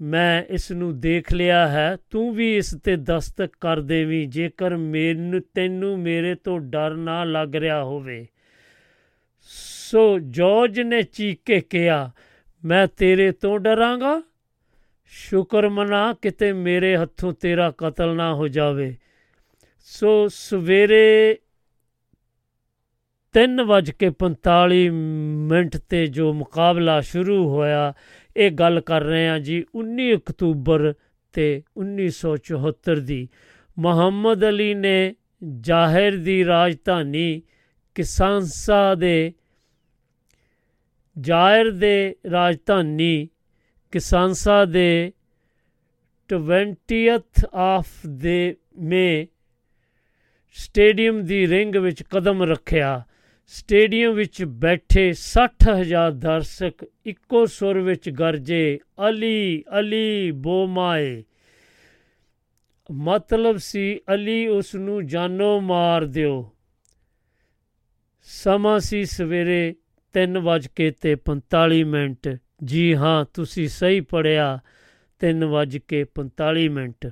[0.00, 5.40] ਮੈਂ ਇਸ ਨੂੰ ਦੇਖ ਲਿਆ ਹੈ, ਤੂੰ ਵੀ ਇਸ ਤੇ ਦਸਤਕ ਕਰ ਦੇਵੀਂ, ਜੇਕਰ ਮੈਨੂੰ
[5.54, 8.26] ਤੈਨੂੰ ਮੇਰੇ ਤੋਂ ਡਰ ਨਾ ਲੱਗ ਰਿਹਾ ਹੋਵੇ।
[9.90, 12.10] ਸੋ ਜੋਰਜ ਨੇ ਚੀਕ ਕੇ ਕਿਹਾ,
[12.64, 14.22] ਮੈਂ ਤੇਰੇ ਤੋਂ ਡਰਾਂਗਾ?
[15.04, 18.96] ਸ਼ੁਕਰ ਮਨਾ ਕਿਤੇ ਮੇਰੇ ਹੱਥੋਂ ਤੇਰਾ ਕਤਲ ਨਾ ਹੋ ਜਾਵੇ।
[19.78, 21.38] ਸੋ ਸਵੇਰੇ
[23.34, 24.90] 3:45
[25.48, 27.92] ਮਿੰਟ ਤੇ ਜੋ ਮੁਕਾਬਲਾ ਸ਼ੁਰੂ ਹੋਇਆ
[28.36, 30.94] ਇਹ ਗੱਲ ਕਰ ਰਹੇ ਹਾਂ ਜੀ 19 ਅਕਤੂਬਰ
[31.32, 33.28] ਤੇ 1974 ਦੀ।
[33.78, 35.14] ਮੁਹੰਮਦ ਅਲੀ ਨੇ
[35.60, 37.42] ਜ਼ਾਹਿਰ ਦੀ ਰਾਜਧਾਨੀ
[37.94, 39.32] ਕਿਸਾਂਸਾ ਦੇ,
[41.20, 43.28] ਜ਼ਾਹਿਰ ਦੇ ਰਾਜਧਾਨੀ
[43.92, 45.12] ਕਿਸਾਂਸਾ ਦੇ
[46.28, 49.26] 20th ਆਫ ਦੇ ਮੇ
[50.52, 53.04] ਸਟੇਡੀਅਮ ਦੀ ਰਿੰਗ ਵਿੱਚ ਕਦਮ ਰੱਖਿਆ।
[53.52, 61.22] ਸਟੇਡੀਅਮ ਵਿੱਚ ਬੈਠੇ 60000 ਦਰਸ਼ਕ ਇੱਕੋ ਸੁਰ ਵਿੱਚ ਗਰਜੇ, ਅਲੀ ਅਲੀ ਬੋਮਾਏ
[62.90, 66.50] ਮਤਲਬ ਸੀ ਅਲੀ ਉਸ ਨੂੰ ਜਾਨੋਂ ਮਾਰ ਦਿਓ।
[68.28, 69.74] ਸਮਾਂ ਸੀ ਸਵੇਰੇ
[70.14, 72.28] 3:45 ਮਿੰਟ।
[72.64, 74.58] ਜੀ ਹਾਂ, ਤੁਸੀਂ ਸਹੀ ਪੜਿਆ
[75.20, 77.06] 3:45 ਮਿੰਟ।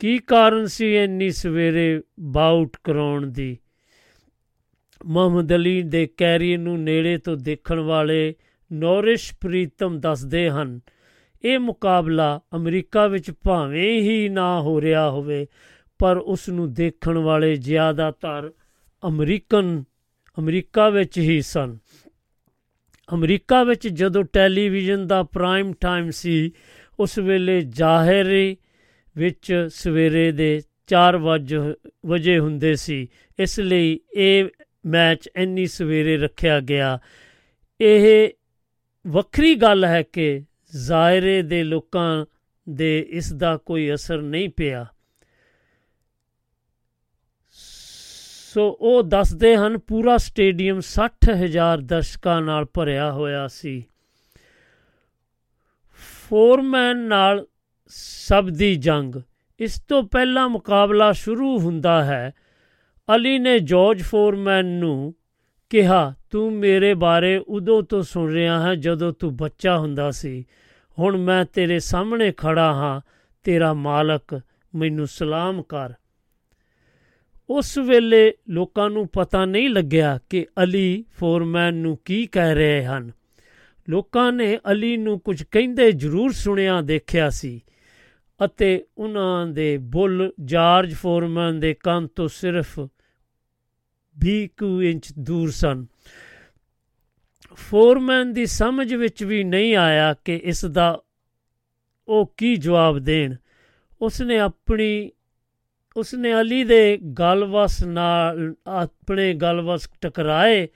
[0.00, 3.58] ਕੀ ਕਾਰਨ ਸੀ ਇੰਨੀ ਸਵੇਰੇ ਬਾਊਟ ਕਰਾਉਣ ਦੀ?
[5.06, 8.34] ਮੁਹੰਮਦ ਅਲੀ ਦੇ ਕੈਰੀਅਰ ਨੂੰ ਨੇੜੇ ਤੋਂ ਦੇਖਣ ਵਾਲੇ
[8.70, 10.80] ਨੌਰਿਸ਼ ਪ੍ਰੀਤਮ ਦੱਸਦੇ ਹਨ,
[11.44, 15.46] ਇਹ ਮੁਕਾਬਲਾ ਅਮਰੀਕਾ ਵਿੱਚ ਭਾਵੇਂ ਹੀ ਨਾ ਹੋ ਰਿਹਾ ਹੋਵੇ,
[16.00, 18.50] ਪਰ ਉਸ ਨੂੰ ਦੇਖਣ ਵਾਲੇ ਜ਼ਿਆਦਾਤਰ
[19.02, 19.82] ਅਮਰੀਕਨ,
[20.36, 21.76] ਅਮਰੀਕਾ ਵਿੱਚ ਹੀ ਸਨ।
[23.08, 26.52] ਅਮਰੀਕਾ ਵਿੱਚ ਜਦੋਂ ਟੈਲੀਵਿਜ਼ਨ ਦਾ ਪ੍ਰਾਈਮ ਟਾਈਮ ਸੀ,
[27.00, 28.56] ਉਸ ਵੇਲੇ ਜ਼ਾਹਿਰੀ
[29.16, 31.18] ਵਿੱਚ ਸਵੇਰੇ ਦੇ 4
[32.06, 33.06] ਵਜੇ ਹੁੰਦੇ ਸੀ,
[33.38, 34.48] ਇਸ ਲਈ ਇਹ
[34.86, 36.98] ਮੈਚ ਇੰਨੀ ਸਵੇਰੇ ਰੱਖਿਆ ਗਿਆ।
[37.80, 38.30] ਇਹ
[39.06, 40.42] ਵੱਖਰੀ ਗੱਲ ਹੈ ਕਿ
[40.76, 42.26] ਜ਼ਾਇਰੇ ਦੇ ਲੋਕਾਂ
[42.68, 44.86] ਦੇ ਇਸ ਦਾ ਕੋਈ ਅਸਰ ਨਹੀਂ ਪਿਆ।
[48.52, 53.84] ਸੋ ਉਹ ਦੱਸਦੇ ਹਨ, ਪੂਰਾ ਸਟੇਡੀਅਮ 60000 ਦਰਸ਼ਕਾਂ ਨਾਲ ਭਰਿਆ ਹੋਇਆ ਸੀ।
[56.28, 57.46] ਫੋਰਮੈਨ ਨਾਲ
[57.88, 59.14] ਸਭ ਦੀ ਜੰਗ।
[59.58, 62.32] ਇਸ ਤੋਂ ਪਹਿਲਾਂ ਮੁਕਾਬਲਾ ਸ਼ੁਰੂ ਹੁੰਦਾ ਹੈ।
[63.14, 65.14] ਅਲੀ ਨੇ ਜਾਰਜ ਫੋਰਮੈਨ ਨੂੰ
[65.70, 70.44] ਕਿਹਾ, ਤੂੰ ਮੇਰੇ ਬਾਰੇ ਉਦੋਂ ਤੋਂ ਸੁਣ ਰਿਹਾ ਹੈ ਜਦੋਂ ਤੂੰ ਬੱਚਾ ਹੁੰਦਾ ਸੀ।
[70.98, 73.00] ਹੁਣ ਮੈਂ ਤੇਰੇ ਸਾਹਮਣੇ ਖੜਾ ਹਾਂ,
[73.44, 74.40] ਤੇਰਾ ਮਾਲਕ
[74.74, 75.92] ਮੈਨੂੰ ਸਲਾਮ ਕਰ।
[77.50, 83.12] ਉਸ ਵੇਲੇ ਲੋਕਾਂ ਨੂੰ ਪਤਾ ਨਹੀਂ ਲੱਗਿਆ ਕਿ ਅਲੀ ਫੋਰਮੈਨ ਨੂੰ ਕੀ ਕਹਿ ਰਹੇ ਹਨ।
[83.88, 87.60] ਲੋਕਾਂ ਨੇ ਅਲੀ ਨੂੰ ਕੁਝ ਕਹਿੰਦੇ ਜ਼ਰੂਰ ਸੁਣਿਆ, ਦੇਖਿਆ ਸੀ
[88.44, 92.80] ਅਤੇ ਉਹਨਾਂ ਦੇ ਬੁੱਲ ਜਾਰਜ ਫੋਰਮੈਨ ਦੇ ਕੰਨ ਤੋਂ ਸਿਰਫ
[94.18, 95.86] 20 ਇੰਚ ਦੂਰ ਸਨ।
[97.54, 101.02] ਫੋਰਮੈਨ ਦੀ ਸਮਝ ਵਿੱਚ ਵੀ ਨਹੀਂ ਆਇਆ ਕਿ ਇਸ ਦਾ
[102.08, 103.34] ਉਹ ਕੀ ਜਵਾਬ ਦੇਣ।
[104.02, 105.10] ਉਸਨੇ ਆਪਣੀ,
[105.96, 110.68] ਉਸਨੇ ਅਲੀ ਦੇ ਗਲਵਸ ਨਾਲ ਆਪਣੇ ਗਲਵਸ ਟਕਰਾਏ।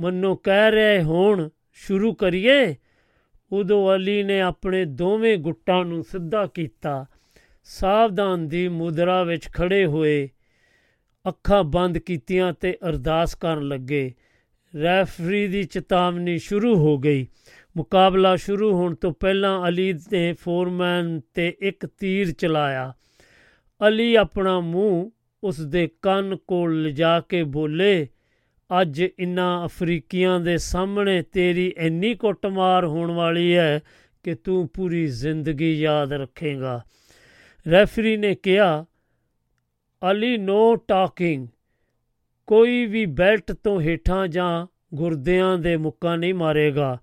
[0.00, 2.76] ਮੰਨੋ ਕਹਿ ਰਹੇ ਹੋਣ, ਸ਼ੁਰੂ ਕਰੀਏ?
[3.52, 7.06] ਉਦੋਂ ਅਲੀ ਨੇ ਆਪਣੇ ਦੋਵੇਂ ਗੁੱਟਾਂ ਨੂੰ ਸਿੱਧਾ ਕੀਤਾ।
[7.64, 10.28] ਸਾਵਧਾਨ ਦੀ ਮੁਦਰਾ ਵਿੱਚ ਖੜੇ ਹੋਏ
[11.28, 14.14] ਅੱਖਾਂ ਬੰਦ ਕੀਤੀਆਂ ਤੇ ਅਰਦਾਸ ਕਰਨ ਲੱਗੇ।
[14.82, 17.26] ਰੈਫਰੀ ਦੀ ਚੇਤਾਵਨੀ ਸ਼ੁਰੂ ਹੋ ਗਈ।
[17.76, 22.92] ਮੁਕਾਬਲਾ ਸ਼ੁਰੂ ਹੋਣ ਤੋਂ ਪਹਿਲਾਂ ਅਲੀ ਨੇ ਫੋਰਮੈਨ ਤੇ ਇੱਕ ਤੀਰ ਚਲਾਇਆ।
[23.88, 25.10] ਅਲੀ ਆਪਣਾ ਮੂੰਹ
[25.44, 28.08] ਉਸ ਦੇ ਕੰਨ ਕੋਲ ਲਿਜਾ ਕੇ ਬੋਲੇ,
[28.80, 33.80] ਅੱਜ ਇਨ੍ਹਾਂ ਅਫਰੀਕੀਆਂ ਦੇ ਸਾਹਮਣੇ ਤੇਰੀ ਇੰਨੀ ਕੁੱਟਮਾਰ ਹੋਣ ਵਾਲੀ ਹੈ
[34.22, 36.82] ਕਿ ਤੂੰ ਪੂਰੀ ਜ਼ਿੰਦਗੀ ਯਾਦ ਰੱਖੇਗਾ।
[37.70, 38.84] ਰੈਫਰੀ ਨੇ ਕਿਹਾ
[40.10, 41.48] ਅਲੀ ਨੋ ਟਾਕਿੰਗ।
[42.46, 46.98] ਕੋਈ ਵੀ ਬੈਲਟ ਤੋਂ ਹੇਠਾਂ ਜਾਂ ਗੁਰਦਿਆਂ ਦੇ ਮੁੱਕਾ ਨਹੀਂ ਮਾਰੇਗਾ।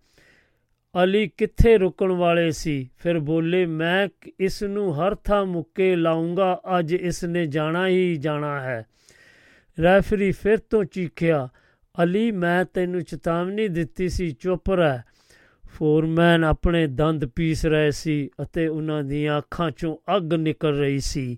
[1.03, 2.90] ਅਲੀ ਕਿੱਥੇ ਰੁਕਣ ਵਾਲੇ ਸੀ?
[2.98, 4.07] ਫਿਰ ਬੋਲੇ, ਮੈਂ
[4.40, 8.86] ਇਸ ਨੂੰ ਹਰ ਥਾਂ ਮੁੱਕੇ ਲਾਉਂਗਾ, ਅੱਜ ਇਸ ਨੇ ਜਾਣਾ ਹੀ ਜਾਣਾ ਹੈ।
[9.84, 11.49] ਰੈਫਰੀ ਫਿਰ ਤੋਂ ਚੀਖਿਆ,
[12.03, 14.99] ਅਲੀ, ਮੈਂ ਤੈਨੂੰ ਚੇਤਾਵਨੀ ਦਿੱਤੀ ਸੀ, ਚੁੱਪ ਰਹਿ।
[15.69, 21.38] ਫੋਰਮੈਨ ਆਪਣੇ ਦੰਦ ਪੀਸ ਰਹੇ ਸੀ ਅਤੇ ਉਹਨਾਂ ਦੀਆਂ ਅੱਖਾਂ ਚੋਂ ਅੱਗ ਨਿਕਲ ਰਹੀ ਸੀ।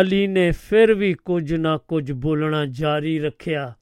[0.00, 3.72] ਅਲੀ ਨੇ ਫਿਰ ਵੀ ਕੁਝ ਨਾ ਕੁਝ ਬੋਲਣਾ ਜਾਰੀ ਰੱਖਿਆ।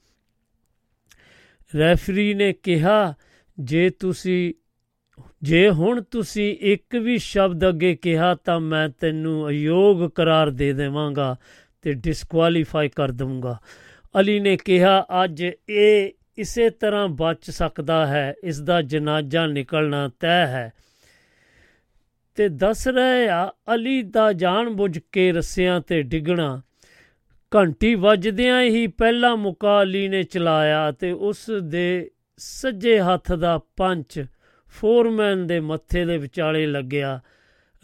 [1.78, 3.14] ਰੈਫਰੀ ਨੇ ਕਿਹਾ,
[3.60, 4.54] ਜੇ ਤੁਸੀਂ,
[5.42, 11.36] ਜੇ ਹੁਣ ਤੁਸੀਂ ਇੱਕ ਵੀ ਸ਼ਬਦ ਅੱਗੇ ਕਿਹਾ ਤਾਂ ਮੈਂ ਤੈਨੂੰ ਅਯੋਗ ਕਰਾਰ ਦੇ ਦੇਵਾਂਗਾ
[11.82, 13.58] ਤੇ ਡਿਸਕੁਆਲੀਫਾਈ ਕਰ ਦਊਂਗਾ।
[14.20, 20.46] ਅਲੀ ਨੇ ਕਿਹਾ, ਅੱਜ ਇਹ ਇਸੇ ਤਰ੍ਹਾਂ ਬਚ ਸਕਦਾ ਹੈ ਇਸ ਦਾ ਜਨਾਜ਼ਾ ਨਿਕਲਣਾ ਤੈਅ
[20.46, 20.72] ਹੈ।
[22.38, 26.62] ਤੇ ਦੱਸ ਰਹੇ ਆ, ਅਲੀ ਦਾ ਜਾਣ ਬੁੱਝ ਕੇ ਰਸਿਆਂ ਤੇ ਡਿੱਗਣਾ।
[27.56, 34.24] ਘੰਟੀ ਵੱਜਦਿਆਂ ਹੀ ਪਹਿਲਾ ਮੁਕਾ ਅਲੀ ਨੇ ਚਲਾਇਆ ਤੇ ਉਸ ਦੇ ਸੱਜੇ ਹੱਥ ਦਾ ਪੰਚ
[34.68, 37.20] ਫੋਰਮੈਨ ਦੇ ਮੱਥੇ ਦੇ ਵਿਚਾਲੇ ਲੱਗਿਆ।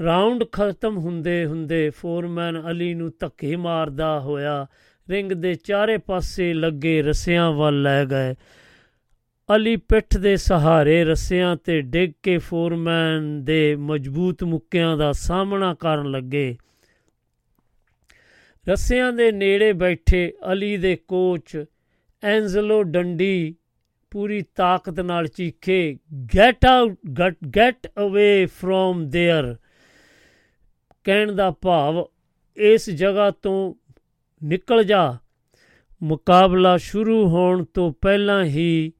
[0.04, 4.66] ਰਾਉਂਡ ਖਤਮ ਹੁੰਦੇ ਹੁੰਦੇ ਫੋਰਮੈਨ ਅਲੀ ਨੂੰ ਧੱਕੇ ਮਾਰਦਾ ਹੋਇਆ,
[5.10, 8.34] ਰਿੰਗ ਦੇ ਚਾਰੇ ਪਾਸੇ ਲੱਗੇ ਰਸਿਆਂ ਵੱਲ ਲੈ ਗਏ।
[9.49, 16.11] ਅਲੀ ਪਿੱਠ ਦੇ ਸਹਾਰੇ ਰਸਿਆਂ ਤੇ ਡਿੱਗ ਕੇ ਫੋਰਮੈਨ ਦੇ ਮਜ਼ਬੂਤ ਮੁੱਕਿਆਂ ਦਾ ਸਾਹਮਣਾ ਕਰਨ
[16.11, 16.57] ਲੱਗੇ
[18.67, 21.65] ਰਸਿਆਂ ਦੇ ਨੇੜੇ ਬੈਠੇ ਅਲੀ ਦੇ ਕੋਚ
[22.23, 23.55] ਐਂਜ਼ਲੋ ਡੰਡੀ
[24.11, 25.97] ਪੂਰੀ ਤਾਕਤ ਨਾਲ ਚੀਖੇ
[26.35, 26.97] get out
[27.57, 29.55] get away from there
[31.03, 32.05] ਕਹਿਣ ਦਾ ਭਾਵ
[32.57, 33.73] ਇਸ ਜਗ੍ਹਾ ਤੋਂ
[34.41, 35.17] ਨਿਕਲ ਜਾ
[36.01, 38.91] ਮੁਕਾਬਲਾ ਸ਼ੁਰੂ ਹੋਣ ਤੋਂ ਪਹਿਲਾਂ ਹੀ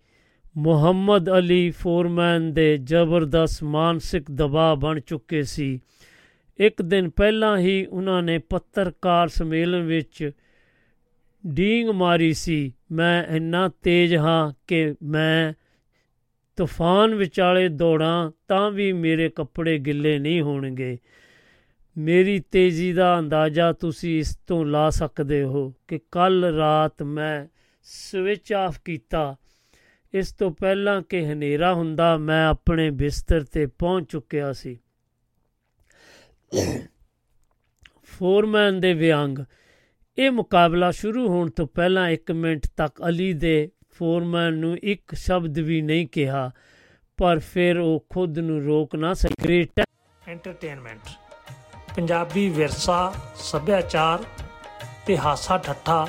[0.57, 5.81] ਮੁਹੰਮਦ ਅਲੀ ਫੋਰਮੈਨ ਦੇ ਜ਼ਬਰਦਸਤ ਮਾਨਸਿਕ ਦਬਾਅ ਬਣ ਚੁੱਕੇ ਸੀ।
[6.59, 10.31] ਇੱਕ ਦਿਨ ਪਹਿਲਾਂ ਹੀ ਉਹਨਾਂ ਨੇ ਪੱਤਰਕਾਰ ਸੰਮੇਲਨ ਵਿੱਚ
[11.47, 15.53] ਡੀਂਗ ਮਾਰੀ ਸੀ, ਮੈਂ ਇੰਨਾ ਤੇਜ਼ ਹਾਂ ਕਿ ਮੈਂ
[16.57, 20.99] ਤੂਫਾਨ ਵਿਚਾਲੇ ਦੌੜਾਂ ਤਾਂ ਵੀ ਮੇਰੇ ਕੱਪੜੇ ਗਿੱਲੇ ਨਹੀਂ ਹੋਣਗੇ।
[21.99, 27.47] ਮੇਰੀ ਤੇਜ਼ੀ ਦਾ ਅੰਦਾਜ਼ਾ ਤੁਸੀਂ ਇਸ ਤੋਂ ਲਾ ਸਕਦੇ ਹੋ ਕਿ ਕੱਲ ਰਾਤ ਮੈਂ
[27.83, 29.37] ਸਵਿਚ ਆਫ ਕੀਤਾ
[30.15, 34.79] ਇਸ ਤੋਂ ਪਹਿਲਾਂ ਕਿ ਹਨੇਰਾ ਹੁੰਦਾ ਮੈਂ ਆਪਣੇ ਬਿਸਤਰ ਤੇ ਪਹੁੰਚ ਚੁੱਕਿਆ ਸੀ।
[38.03, 39.39] ਫੋਰਮੈਨ ਦੇ ਵਿਅੰਗ।
[40.19, 45.59] ਇਹ ਮੁਕਾਬਲਾ ਸ਼ੁਰੂ ਹੋਣ ਤੋਂ ਪਹਿਲਾਂ 1 ਮਿੰਟ ਤੱਕ ਅਲੀ ਦੇ ਫੋਰਮੈਨ ਨੂੰ ਇੱਕ ਸ਼ਬਦ
[45.59, 46.51] ਵੀ ਨਹੀਂ ਕਿਹਾ
[47.17, 49.81] ਪਰ ਫਿਰ ਉਹ ਖੁਦ ਨੂੰ ਰੋਕ ਨਾ ਸਕੇ। ਗ੍ਰੇਟ
[50.29, 51.01] ਐਂਟਰਟੇਨਮੈਂਟ
[51.97, 54.25] ਪੰਜਾਬੀ ਵਿਰਸਾ ਸੱਭਿਆਚਾਰ
[55.07, 56.09] ਤੇ ਹਾਸਾ ਠੱਠਾ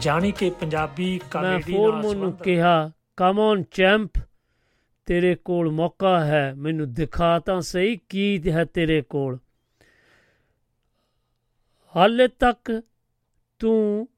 [0.00, 4.10] ਜਾਣੀ ਕਿ ਪੰਜਾਬੀ ਮੈਂ ਕਾਮੇਡੀ ਨਾਲ ਫੋਰਮੈਨ ਨੂੰ ਕਿਹਾ ਕਮ ਔਨ ਚੈਂਪ
[5.06, 9.38] ਤੇਰੇ ਕੋਲ ਮੌਕਾ ਹੈ। ਮੈਨੂੰ ਦਿਖਾ ਤਾਂ ਸਹੀ ਕੀ ਹੈ ਤੇਰੇ ਕੋਲ।
[11.96, 12.82] ਹਾਲੇ ਤੱਕ
[13.58, 14.08] ਤੂੰ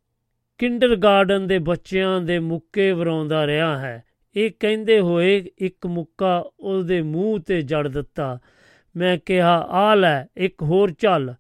[0.59, 4.05] ਕਿੰਡਰਗਾਰਡਨ ਦੇ ਬੱਚਿਆਂ ਦੇ ਮੁੱਕੇ ਵਰਾਉਂਦਾ ਰਿਹਾ ਹੈ।
[4.37, 8.39] ਇਹ ਕਹਿੰਦੇ ਹੋਏ ਇੱਕ ਮੁੱਕਾ ਉਹਦੇ ਮੂੰਹ ਤੇ ਜੜ ਦਿੱਤਾ।
[8.97, 11.35] ਮੈਂ ਕਿਹਾ, ਆ ਲੈ, ਇੱਕ ਹੋਰ ਚੱਲ।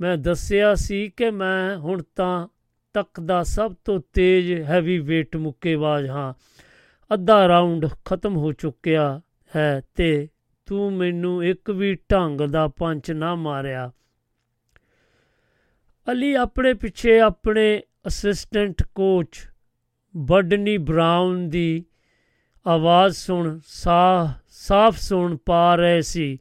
[0.00, 2.48] ਮੈਂ ਦੱਸਿਆ ਸੀ ਕਿ ਮੈਂ ਹੁਣ ਤਾਂ
[2.92, 6.34] ਤੱਕ ਦਾ ਸਭ ਤੋਂ ਤੇਜ਼ ਹੈਵੀ weight ਮੁੱਕੇਬਾਜ਼ ਹਾਂ।
[7.14, 9.20] ਅੱਧਾ ਰਾਉਂਡ ਖਤਮ ਹੋ ਚੁੱਕਿਆ
[9.56, 10.28] ਹੈ ਤੇ
[10.66, 13.90] ਤੂੰ ਮੈਨੂੰ ਇੱਕ ਵੀ ਢੰਗ ਦਾ ਪੰਚ ਨਾ ਮਾਰਿਆ।
[16.12, 19.48] ਅਲੀ ਆਪਣੇ ਪਿੱਛੇ ਆਪਣੇ ਅਸਿਸਟੈਂਟ ਕੋਚ
[20.16, 21.84] ਬਡਨੀ ਬ੍ਰਾਊਨ ਦੀ
[22.66, 26.38] ਆਵਾਜ਼ ਸੁਣ ਸਾਫ਼ ਸਾਫ਼ ਸੁਣ ਪਾ ਰਹੇ ਸੀ।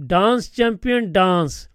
[0.00, 1.70] Dance champion dance.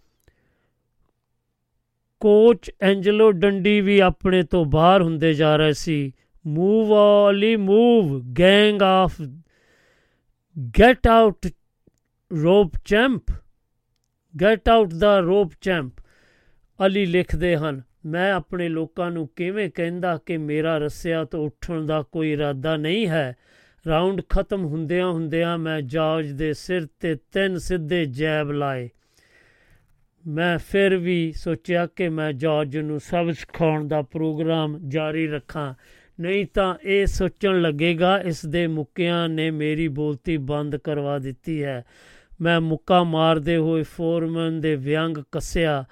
[2.20, 6.14] Coach Angelo Dundee ਵੀ ਆਪਣੇ ਤੋਂ ਬਾਹਰ ਹੁੰਦੇ ਜਾ ਰਹੇ ਸੀ।
[6.48, 6.94] Move
[7.30, 9.22] Ali move gang off
[10.80, 11.48] get out
[12.42, 13.32] rope champ
[14.42, 15.94] get out the rope champ
[16.86, 22.02] Ali ਲਿਖਦੇ ਹਨ, ਮੈਂ ਆਪਣੇ ਲੋਕਾਂ ਨੂੰ ਕਿਵੇਂ ਕਹਿੰਦਾ ਕਿ ਮੇਰਾ ਰੱਸਿਆ ਤੋਂ ਉੱਠਣ ਦਾ
[22.02, 23.36] ਕੋਈ ਇਰਾਦਾ ਨਹੀਂ ਹੈ?
[23.88, 28.90] ਰਾਉਂਡ ਖਤਮ ਹੁੰਦਿਆਂ ਹੁੰਦਿਆਂ ਮੈਂ ਜਾਰਜ ਦੇ ਸਿਰ ਤੇ ਤਿੰਨ ਸਿੱਧੇ ਜੈਬ ਲਾਏ।
[30.28, 35.74] ਮੈਂ ਫਿਰ ਵੀ ਸੋਚਿਆ ਕਿ ਮੈਂ ਜਾਰਜ ਨੂੰ ਸਬਕ ਸਿਖਾਉਣ ਦਾ ਪ੍ਰੋਗਰਾਮ ਜਾਰੀ ਰੱਖਾਂ।
[36.20, 41.86] ਨਹੀਂ ਤਾਂ ਇਹ ਸੋਚਣ ਲੱਗੇਗਾ, ਇਸ ਦੇ ਮੁੱਕਿਆਂ ਨੇ ਮੇਰੀ ਬੋਲਤੀ ਬੰਦ ਕਰਵਾ ਦਿੱਤੀ ਹੈ।
[42.42, 45.86] ਮੈਂ ਮੁੱਕਾ ਮਾਰਦੇ ਹੋਏ ਫੋਰਮਨ ਦੇ ਵਿਅੰਗ ਕੱਸਿਆ,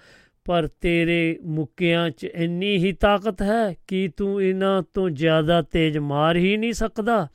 [0.45, 6.35] ਪਰ ਤੇਰੇ ਮੁੱਕਿਆਂ 'ਚ ਇੰਨੀ ਹੀ ਤਾਕਤ ਹੈ ਕਿ ਤੂੰ ਇਹਨਾਂ ਤੋਂ ਜ਼ਿਆਦਾ ਤੇਜ਼ ਮਾਰ
[6.35, 7.27] ਹੀ ਨਹੀਂ ਸਕਦਾ।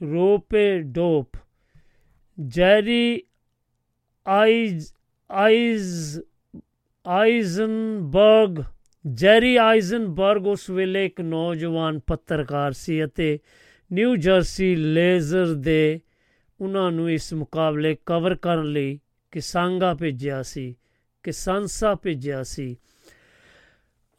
[0.00, 1.32] Rope a dope.
[2.46, 3.22] Jerry
[4.28, 4.92] Eis
[5.32, 6.20] Eis,
[7.06, 8.62] Eisenberg
[9.06, 13.38] Jerry Eisenberg ਉਸ ਵੇਲੇ ਇੱਕ ਨੌਜਵਾਨ ਪੱਤਰਕਾਰ ਸੀ ਅਤੇ
[13.92, 16.00] ਨਿਊ ਜਰਸੀ ਲੇਜ਼ਰ ਦੇ
[16.60, 19.00] ਉਹਨਾਂ ਨੂੰ ਇਸ ਮੁਕਾਬਲੇ ਕਵਰ ਕਰਨ ਲਈ
[19.30, 20.76] ਕਿਸਾਂਗਾ ਭੇਜਿਆ ਸੀ,
[21.22, 22.76] ਕਿਸਾਂਸਾ ਭੇਜਿਆ ਸੀ।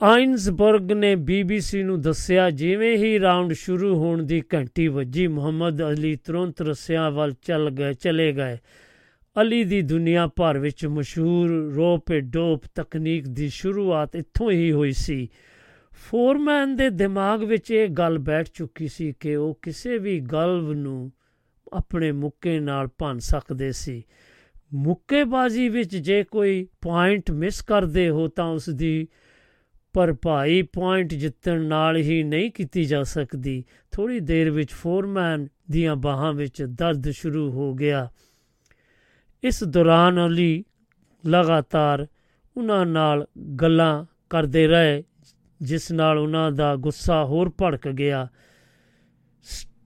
[0.02, 6.16] ਆਇਨਸਬਰਗ ਨੇ ਬੀਬੀਸੀ ਨੂੰ ਦੱਸਿਆ, ਜਿਵੇਂ ਹੀ ਰਾਉਂਡ ਸ਼ੁਰੂ ਹੋਣ ਦੀ ਘੰਟੀ ਵੱਜੀ, ਮੁਹੰਮਦ ਅਲੀ
[6.16, 8.58] ਤੁਰੰਤ ਰਸਿਆਂ ਵੱਲ ਚੱਲ ਗਏ, ਚਲੇ ਗਏ।
[9.42, 15.30] ਅਲੀ ਦੀ ਦੁਨੀਆ ਭਰ ਵਿੱਚ ਮਸ਼ਹੂਰ ਰੋਪ ਡੋਪ ਤਕਨੀਕ ਦੀ ਸ਼ੁਰੂਆਤ ਇੱਥੋਂ ਹੀ ਹੋਈ ਸੀ।
[15.94, 21.12] ਫੋਰਮੈਨ ਦੇ ਦਿਮਾਗ ਵਿੱਚ ਇਹ ਗੱਲ ਬੈਠ ਚੁੱਕੀ ਸੀ ਕਿ ਉਹ ਕਿਸੇ ਵੀ ਗਲਵ ਨੂੰ
[21.74, 24.04] ਆਪਣੇ ਮੁੱਕੇ ਨਾਲ ਭੰਨ ਸਕਦੇ ਸੀ।
[24.74, 29.08] ਮੁੱਕੇਬਾਜ਼ੀ ਵਿੱਚ ਜੇ ਕੋਈ ਪੁਆਇੰਟ ਮਿਸ ਕਰਦੇ ਹੋ ਤਾਂ ਉਸ ਦੀ
[29.94, 36.34] ਭਰਪਾਈ ਪੁਆਇੰਟ ਜਿੱਤਣ ਨਾਲ ਹੀ ਨਹੀਂ ਕੀਤੀ ਜਾ ਸਕਦੀ। ਥੋੜੀ ਦੇਰ ਵਿੱਚ ਫੋਰਮੈਨ ਦੀਆਂ ਬਾਹਾਂ
[36.34, 38.10] ਵਿੱਚ ਦਰਦ ਸ਼ੁਰੂ ਹੋ ਗਿਆ।
[39.44, 40.64] ਇਸ ਦੌਰਾਨ ਅਲੀ
[41.28, 42.08] ਲਗਾਤਾਰ
[42.58, 43.28] ਉਹਨਾਂ ਨਾਲ
[43.62, 45.04] ਗੱਲਾਂ ਕਰਦੇ ਰਹੇ,
[45.62, 48.28] ਜਿਸ ਨਾਲ ਉਹਨਾਂ ਦਾ ਗੁੱਸਾ ਹੋਰ ਭੜਕ ਗਿਆ।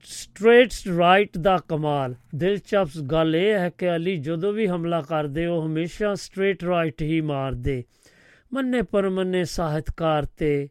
[0.04, 5.66] ਸਟ੍ਰੇਟਸ ਰਾਈਟ ਦਾ ਕਮਾਲ। ਦਿਲਚਸਪ ਗੱਲ ਇਹ ਹੈ ਕਿ ਅਲੀ ਜਦੋਂ ਵੀ ਹਮਲਾ ਕਰਦੇ, ਉਹ
[5.66, 7.84] ਹਮੇਸ਼ਾ ਸਟ੍ਰੇਟ ਰਾਈਟ ਹੀ ਮਾਰਦੇ।
[8.54, 10.70] ਮੰਨੇ ਪਰਮੰਨੇ ਸਾਹਿਤਕਾਰ ਤੇ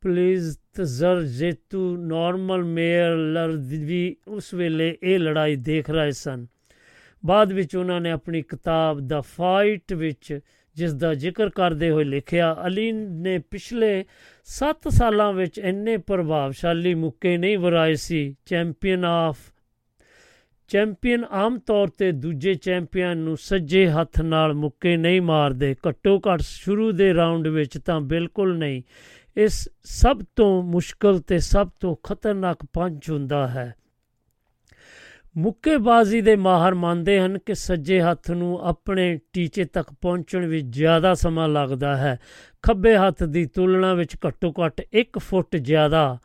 [0.00, 6.46] ਪਲੀਜ਼ ਤਜ਼ਰ ਜੇਤੂ ਨਾਰਮਲ ਮੇਅਰ ਲਰਦਵੀ ਉਸ ਵੇਲੇ ਇਹ ਲੜਾਈ ਦੇਖ ਰਹੇ ਸਨ।
[7.26, 10.40] ਬਾਅਦ ਵਿੱਚ ਉਹਨਾਂ ਨੇ ਆਪਣੀ ਕਿਤਾਬ ਦਾ ਫਾਈਟ ਵਿੱਚ
[10.76, 14.04] ਜਿਸ ਦਾ ਜ਼ਿਕਰ ਕਰਦੇ ਹੋਏ ਲਿਖਿਆ, ਅਲੀ ਨੇ ਪਿਛਲੇ
[14.44, 19.38] 7 ਸਾਲਾਂ ਵਿੱਚ ਇੰਨੇ ਪ੍ਰਭਾਵਸ਼ਾਲੀ ਮੁੱਕੇ ਨਹੀਂ ਵਰਾਏ ਸੀ। ਚੈਂਪੀਅਨ ਆਫ,
[20.68, 26.40] ਚੈਂਪੀਅਨ ਆਮ ਤੌਰ ਤੇ ਦੂਜੇ ਚੈਂਪੀਅਨ ਨੂੰ ਸੱਜੇ ਹੱਥ ਨਾਲ ਮੁੱਕੇ ਨਹੀਂ ਮਾਰਦੇ। ਘੱਟੋ ਘੱਟ
[26.40, 28.82] ਸ਼ੁਰੂ ਦੇ ਰਾਉਂਡ ਵਿੱਚ ਤਾਂ ਬਿਲਕੁਲ ਨਹੀਂ।
[29.36, 33.74] ਇਸ ਸਭ ਤੋਂ ਮੁਸ਼ਕਲ ਤੇ ਸਭ ਤੋਂ ਖਤਰਨਾਕ ਪੰਚ ਹੁੰਦਾ ਹੈ।
[35.36, 41.14] ਮੁੱਕੇਬਾਜ਼ੀ ਦੇ ਮਾਹਰ ਮੰਨਦੇ ਹਨ ਕਿ ਸੱਜੇ ਹੱਥ ਨੂੰ ਆਪਣੇ ਟੀਚੇ ਤੱਕ ਪਹੁੰਚਣ ਵਿੱਚ ਜ਼ਿਆਦਾ
[41.14, 42.18] ਸਮਾਂ ਲੱਗਦਾ ਹੈ।
[42.62, 46.18] ਖੱਬੇ ਹੱਥ ਦੀ ਤੁਲਨਾ ਵਿੱਚ ਘੱਟੋ ਘੱਟ 1 ਫੁੱਟ ਜ਼ਿਆਦਾ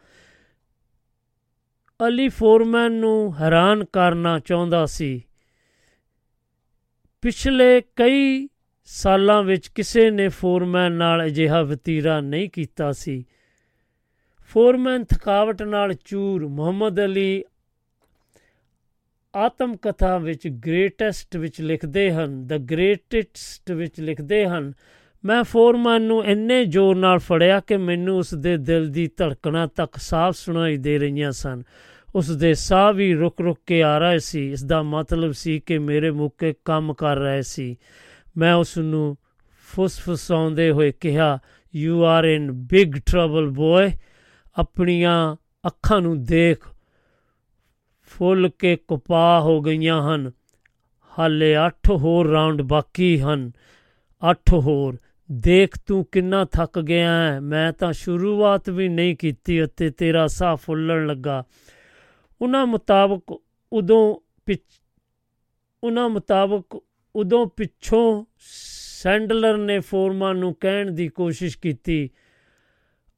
[2.08, 5.24] ਅਲੀ ਫੋਰਮੈਨ ਨੂੰ ਹੈਰਾਨ ਕਰਨਾ ਚਾਹੁੰਦਾ ਸੀ।
[7.22, 8.50] ਪਿਛਲੇ ਕਈ
[8.86, 13.26] ਸਾਲਾਂ ਵਿੱਚ ਕਿਸੇ ਨੇ ਫੋਰਮੈਨ ਨਾਲ ਅਜਿਹਾ ਵਤੀਰਾ ਨਹੀਂ ਕੀਤਾ ਸੀ।
[14.40, 17.44] ਫੋਰਮੈਨ ਥਕਾਵਟ ਨਾਲ ਚੂਰ ਮੁਹੰਮਦ ਅਲੀ
[19.38, 24.74] ਆਤਮ ਕਥਾ ਵਿੱਚ ਗ੍ਰੇਟੈਸਟ ਵਿੱਚ ਲਿਖਦੇ ਹਨ ਦ ਗ੍ਰੇਟੈਸਟ ਵਿੱਚ ਲਿਖਦੇ ਹਨ।
[25.26, 29.96] ਮੈਂ ਫੋਰਮੈਨ ਨੂੰ ਇੰਨੇ ਜ਼ੋਰ ਨਾਲ ਫੜਿਆ ਕਿ ਮੈਨੂੰ ਉਸ ਦੇ ਦਿਲ ਦੀ ਧੜਕਣਾਂ ਤੱਕ
[29.96, 31.64] ਸਾਫ਼ ਸੁਣਾਈ ਦੇ ਰਹੀਆਂ ਸਨ।
[32.16, 35.78] ਉਸ ਦੇ ਸਾਹ ਵੀ ਰੁਕ ਰੁਕ ਕੇ ਆ ਰਹੇ ਸੀ। ਇਸ ਦਾ ਮਤਲਬ ਸੀ ਕਿ
[35.78, 37.78] ਮੇਰੇ ਮੁੱਕੇ ਕੰਮ ਕਰ ਰਹੇ ਸੀ।
[38.38, 39.18] ਮੈਂ ਉਸ ਨੂੰ
[39.76, 41.40] ਫੁਸਫੁਸਾਉਂਦੇ ਹੋਏ ਕਿਹਾ
[41.76, 43.92] you are in big trouble boy
[44.56, 45.36] ਆਪਣੀਆਂ
[45.68, 46.58] ਅੱਖਾਂ ਨੂੰ ਦੇਖ
[48.18, 50.31] ਫੁੱਲ ਕੇ ਕਪਾ ਹੋ ਗਈਆਂ ਹਨ।
[51.19, 53.52] ਹਾਲੇ 8 ਹੋਰ ਰਾਉਂਡ ਬਾਕੀ ਹਨ।
[54.31, 54.98] 8 ਹੋਰ।
[55.31, 60.56] ਦੇਖ ਤੂੰ ਕਿੰਨਾ ਥੱਕ ਗਿਆ ਹੈ। ਮੈਂ ਤਾਂ ਸ਼ੁਰੂਆਤ ਵੀ ਨਹੀਂ ਕੀਤੀ ਅਤੇ ਤੇਰਾ ਸਾਹ
[60.56, 61.44] ਫੁੱਲਣ ਲੱਗਾ।
[62.41, 63.41] ਉਹਨਾਂ ਮੁਤਾਬਕ
[63.73, 64.15] ਉਦੋਂ
[65.84, 66.84] ਉਹਨਾਂ ਮੁਤਾਬਕ
[67.15, 68.26] ਉਦੋਂ ਪਿੱਛੋਂ
[69.02, 72.10] ਸੈਂਡਲਰ ਨੇ ਫੋਰਮਨ ਨੂੰ ਕਹਿਣ ਦੀ ਕੋਸ਼ਿਸ਼ ਕੀਤੀ।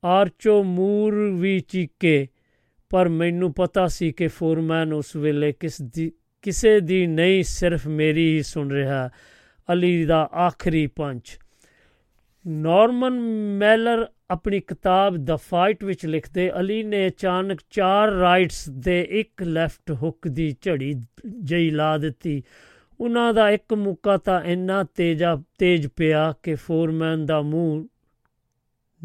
[0.04, 2.28] ਆਰਚੋ ਮੂਰ ਵੀ ਚੀਕੇ।
[2.90, 6.12] ਪਰ ਮੈਨੂੰ ਪਤਾ ਸੀ ਕਿ ਫੋਰਮੈਨ ਉਸ ਵੇਲੇ ਕਿਸ ਦੀ,
[6.42, 9.10] ਕਿਸੇ ਦੀ ਨਹੀਂ, ਸਿਰਫ ਮੇਰੀ ਹੀ ਸੁਣ ਰਿਹਾ।
[9.74, 11.40] ਅਲੀ ਦਾ ਆਖਰੀ ਪੰਚ
[12.48, 13.20] ਨਾਰਮਨ
[13.58, 19.92] ਮੈਲਰ ਆਪਣੀ ਕਿਤਾਬ ਦ ਫਾਈਟ ਵਿੱਚ ਲਿਖਦੇ, ਅਲੀ ਨੇ ਅਚਾਨਕ ਚਾਰ ਰਾਈਟਸ ਦੇ ਇੱਕ ਲੈਫਟ
[19.92, 21.02] ਹੁੱਕ ਦੀ ਝੜੀ
[21.44, 22.44] ਜਈ ਲਾ ਦਿੱਤੀ।
[23.00, 27.88] ਉਹਨਾਂ ਦਾ ਇੱਕ ਮੁੱਕਾ ਤਾਂ ਇੰਨਾ ਤੇਜ਼ਾ, ਤੇਜ਼ ਪਿਆ ਕਿ ਫੋਰਮੈਨ ਦਾ ਮੂੰਹ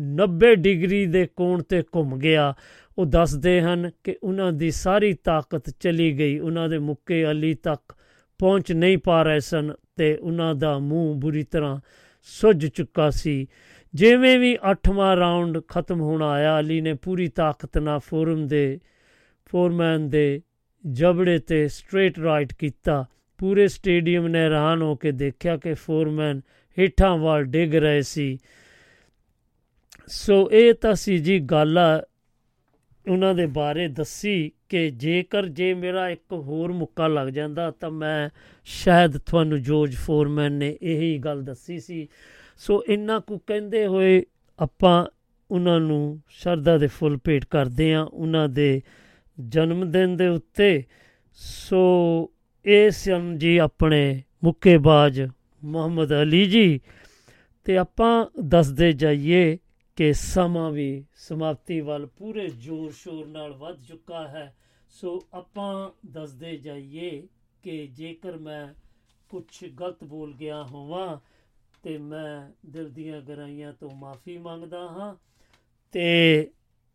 [0.01, 2.55] 90 ਡਿਗਰੀ ਦੇ ਕੋਣ ਤੇ ਘੁੰਮ ਗਿਆ।
[2.98, 7.94] ਉਹ ਦੱਸਦੇ ਹਨ ਕਿ ਉਹਨਾਂ ਦੀ ਸਾਰੀ ਤਾਕਤ ਚਲੀ ਗਈ। ਉਹਨਾਂ ਦੇ ਮੁੱਕੇ ਅਲੀ ਤੱਕ
[8.38, 11.80] ਪਹੁੰਚ ਨਹੀਂ ਪਾ ਰਹੇ ਸਨ ਤੇ ਉਹਨਾਂ ਦਾ ਮੂੰਹ ਬੁਰੀ ਤਰ੍ਹਾਂ
[12.22, 13.46] ਸੁੱਜ ਚੁੱਕਾ ਸੀ।
[13.94, 18.80] ਜਿਵੇਂ ਵੀ 8ਵਾਂ ਰਾਉਂਡ ਖਤਮ ਹੋਣ ਆਇਆ, ਅਲੀ ਨੇ ਪੂਰੀ ਤਾਕਤ ਨਾਲ ਫੋਰਮ ਦੇ,
[19.46, 20.42] ਫੋਰਮੈਨ ਦੇ
[20.90, 23.06] ਜਬੜੇ ਤੇ ਸਟ੍ਰੇਟ ਰਾਈਟ ਕੀਤਾ।
[23.38, 26.40] ਪੂਰੇ ਸਟੇਡੀਅਮ ਨੇ ਹੈਰਾਨ ਹੋ ਕੇ ਦੇਖਿਆ ਕਿ ਫੋਰਮੈਨ
[26.78, 28.38] ਹੇਠਾਂ ਵੱਲ ਡਿੱਗ ਰਹੇ ਸੀ।
[30.06, 32.04] ਸੋ ਇਹ ਤਾਂ ਸੀ ਜੀ ਗੱਲ ਆ
[33.09, 38.31] ਉਹਨਾਂ ਦੇ ਬਾਰੇ ਦੱਸੀ ਕਿ ਜੇਕਰ ਜੇ ਮੇਰਾ ਇੱਕ ਹੋਰ ਮੁੱਕਾ ਲੱਗ ਜਾਂਦਾ ਤਾਂ ਮੈਂ
[38.64, 42.09] ਸ਼ਾਇਦ ਤੁਹਾਨੂੰ ਜੋਰਜ ਫੋਰਮੈਨ ਨੇ ਇਹੀ ਗੱਲ ਦੱਸੀ ਸੀ।
[42.56, 44.22] ਸੋ ਇੰਨਾ ਕੁ ਕਹਿੰਦੇ ਹੋਏ
[44.59, 45.06] ਆਪਾਂ
[45.51, 48.82] ਉਹਨਾਂ ਨੂੰ ਸ਼ਰਧਾ ਦੇ ਫੁੱਲ ਭੇਟ ਕਰਦੇ ਆ ਉਹਨਾਂ ਦੇ
[49.48, 50.85] ਜਨਮ ਦਿਨ ਦੇ ਉੱਤੇ।
[51.32, 52.31] ਸੋ
[52.64, 55.22] ਇਹ ਸਨ ਜੀ ਆਪਣੇ ਮੁੱਕੇਬਾਜ਼
[55.64, 56.81] ਮੁਹੰਮਦ ਅਲੀ ਜੀ।
[57.64, 59.59] ਤੇ ਆਪਾਂ ਦੱਸਦੇ ਜਾਈਏ
[59.96, 64.54] ਕਿ ਸਮਾਂ ਵੀ ਸਮਾਪਤੀ ਵੱਲ ਪੂਰੇ ਜ਼ੋਰ ਸ਼ੋਰ ਨਾਲ ਵੱਧ ਚੁੱਕਾ ਹੈ।
[64.90, 67.26] ਸੋ ਆਪਾਂ ਦੱਸਦੇ ਜਾਈਏ
[67.62, 68.74] ਕਿ ਜੇਕਰ ਮੈਂ
[69.28, 71.18] ਕੁਝ ਗਲਤ ਬੋਲ ਗਿਆ ਹੋਵਾਂ,
[71.82, 75.14] ਤੇ ਮੈਂ ਦਿਲ ਦੀਆਂ ਗਰਾਈਆਂ ਤੋਂ ਮਾਫੀ ਮੰਗਦਾ ਹਾਂ
[75.92, 76.50] ਤੇ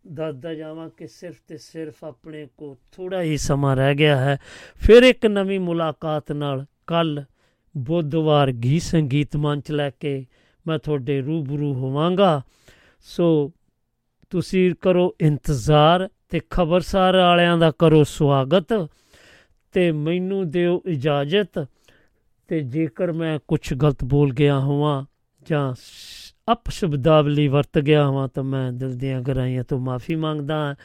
[0.08, 4.38] ਦੱਸਦਾ ਜਾਵਾਂ ਕਿ ਸਿਰਫ ਤੇ ਸਿਰਫ ਆਪਣੇ ਕੋ ਥੋੜਾ ਹੀ ਸਮਾਂ ਰਹਿ ਗਿਆ ਹੈ।
[4.76, 7.24] ਫਿਰ ਇੱਕ ਨਵੀਂ ਮੁਲਾਕਾਤ ਨਾਲ ਕੱਲ
[7.78, 10.26] ਬੁੱਧਵਾਰ ਗੀ ਸੰਗੀਤ ਮੰਚ ਲੈ ਕੇ
[10.68, 12.42] ਮੈਂ ਤੁਹਾਡੇ ਰੂਬਰੂ ਹੋਵਾਂਗਾ।
[13.02, 13.52] ਸੋ
[14.30, 18.90] ਤੁਸੀਂ ਕਰੋ ਇੰਤਜ਼ਾਰ ਤੇ ਖਬਰਸਾਰ ਵਾਲਿਆਂ ਦਾ ਕਰੋ ਸਵਾਗਤ
[19.72, 21.66] ਤੇ ਮੈਨੂੰ ਦਿਓ ਇਜਾਜ਼ਤ
[22.48, 25.06] ਤੇ ਜੇਕਰ ਮੈਂ ਕੁਝ ਗਲਤ ਬੋਲ ਗਿਆ ਹੋਵਾਂ
[25.48, 25.74] ਜਾਂ
[26.52, 30.76] ਅਪ ਸ਼ਬਦਾਵਲੀ ਵਰਤ ਗਿਆ ਹਾਂ ਤਾਂ ਮੈਂ ਦਿਲ ਦੀਆਂ ਗਰਾਈਆਂ ਤੋਂ ਮਾਫੀ ਮੰਗਦਾ ਹਾਂ।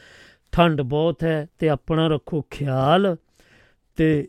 [0.52, 3.16] ਠੰਡ ਬਹੁਤ ਹੈ ਤੇ ਆਪਣਾ ਰੱਖੋ ਖਿਆਲ
[3.96, 4.28] ਤੇ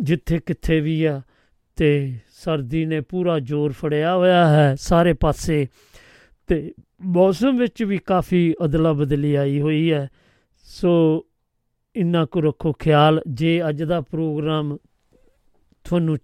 [0.00, 1.20] ਜਿੱਥੇ ਕਿੱਥੇ ਵੀ ਆ
[1.76, 5.66] ਤੇ ਸਰਦੀ ਨੇ ਪੂਰਾ ਜ਼ੋਰ ਫੜਿਆ ਹੋਇਆ ਹੈ ਸਾਰੇ ਪਾਸੇ
[6.46, 10.08] ਤੇ ਮੌਸਮ ਵਿੱਚ ਵੀ ਕਾਫੀ ਅਦਲਾ ਬਦਲੀ ਆਈ ਹੋਈ ਹੈ।
[10.62, 11.26] ਸੋ
[11.96, 14.76] ਇੰਨਾ ਕੁ ਰੱਖੋ ਖਿਆਲ, ਜੇ ਅੱਜ ਦਾ ਪ੍ਰੋਗਰਾਮ
[15.84, 16.18] ਤੁਹਾਨੂੰ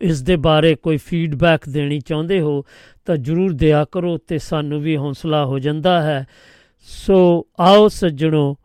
[0.00, 2.64] ਇਸ ਦੇ ਬਾਰੇ ਕੋਈ ਫੀਡਬੈਕ ਦੇਣੀ ਚਾਹੁੰਦੇ ਹੋ,
[3.04, 6.26] ਤਾਂ ਜਰੂਰ ਦਿਆ ਕਰੋ ਤੇ ਸਾਨੂੰ ਵੀ ਹੌਸਲਾ ਹੋ ਜਾਂਦਾ ਹੈ।
[6.80, 8.56] ਸੋ ਆਓ ਸੱਜਣੋ,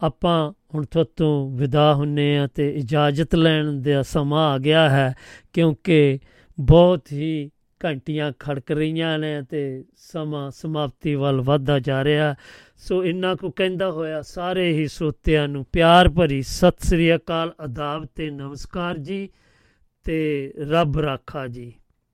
[0.00, 0.84] ਆਪਾਂ ਹੁਣ
[1.16, 5.14] ਤੋਂ ਵਿਦਾ ਹੁੰਨੇ ਆ ਤੇ ਇਜਾਜ਼ਤ ਲੈਣ ਦਾ ਸਮਾਂ ਆ ਗਿਆ ਹੈ,
[5.52, 6.18] ਕਿਉਂਕਿ
[6.60, 7.50] ਬਹੁਤ ਹੀ
[7.84, 12.34] ਘੰਟੀਆਂ ਖੜਕ ਰਹੀਆਂ ਨੇ ਤੇ ਸਮਾਂ ਸਮਾਪਤੀ ਵੱਲ ਵਧਦਾ ਜਾ ਰਿਹਾ।
[12.76, 18.06] ਸੋ ਇੰਨਾ ਕੁ ਕਹਿੰਦਾ ਹੋਇਆ, ਸਾਰੇ ਹੀ ਸੋਤਿਆਂ ਨੂੰ ਪਿਆਰ ਭਰੀ ਸਤਿ ਸ੍ਰੀ ਅਕਾਲ ਆਦਾਬ
[18.14, 19.28] ਤੇ ਨਮਸਕਾਰ ਜੀ
[20.04, 21.74] ਤੇ ਰੱਬ ਰਾਖਾ ਜੀ।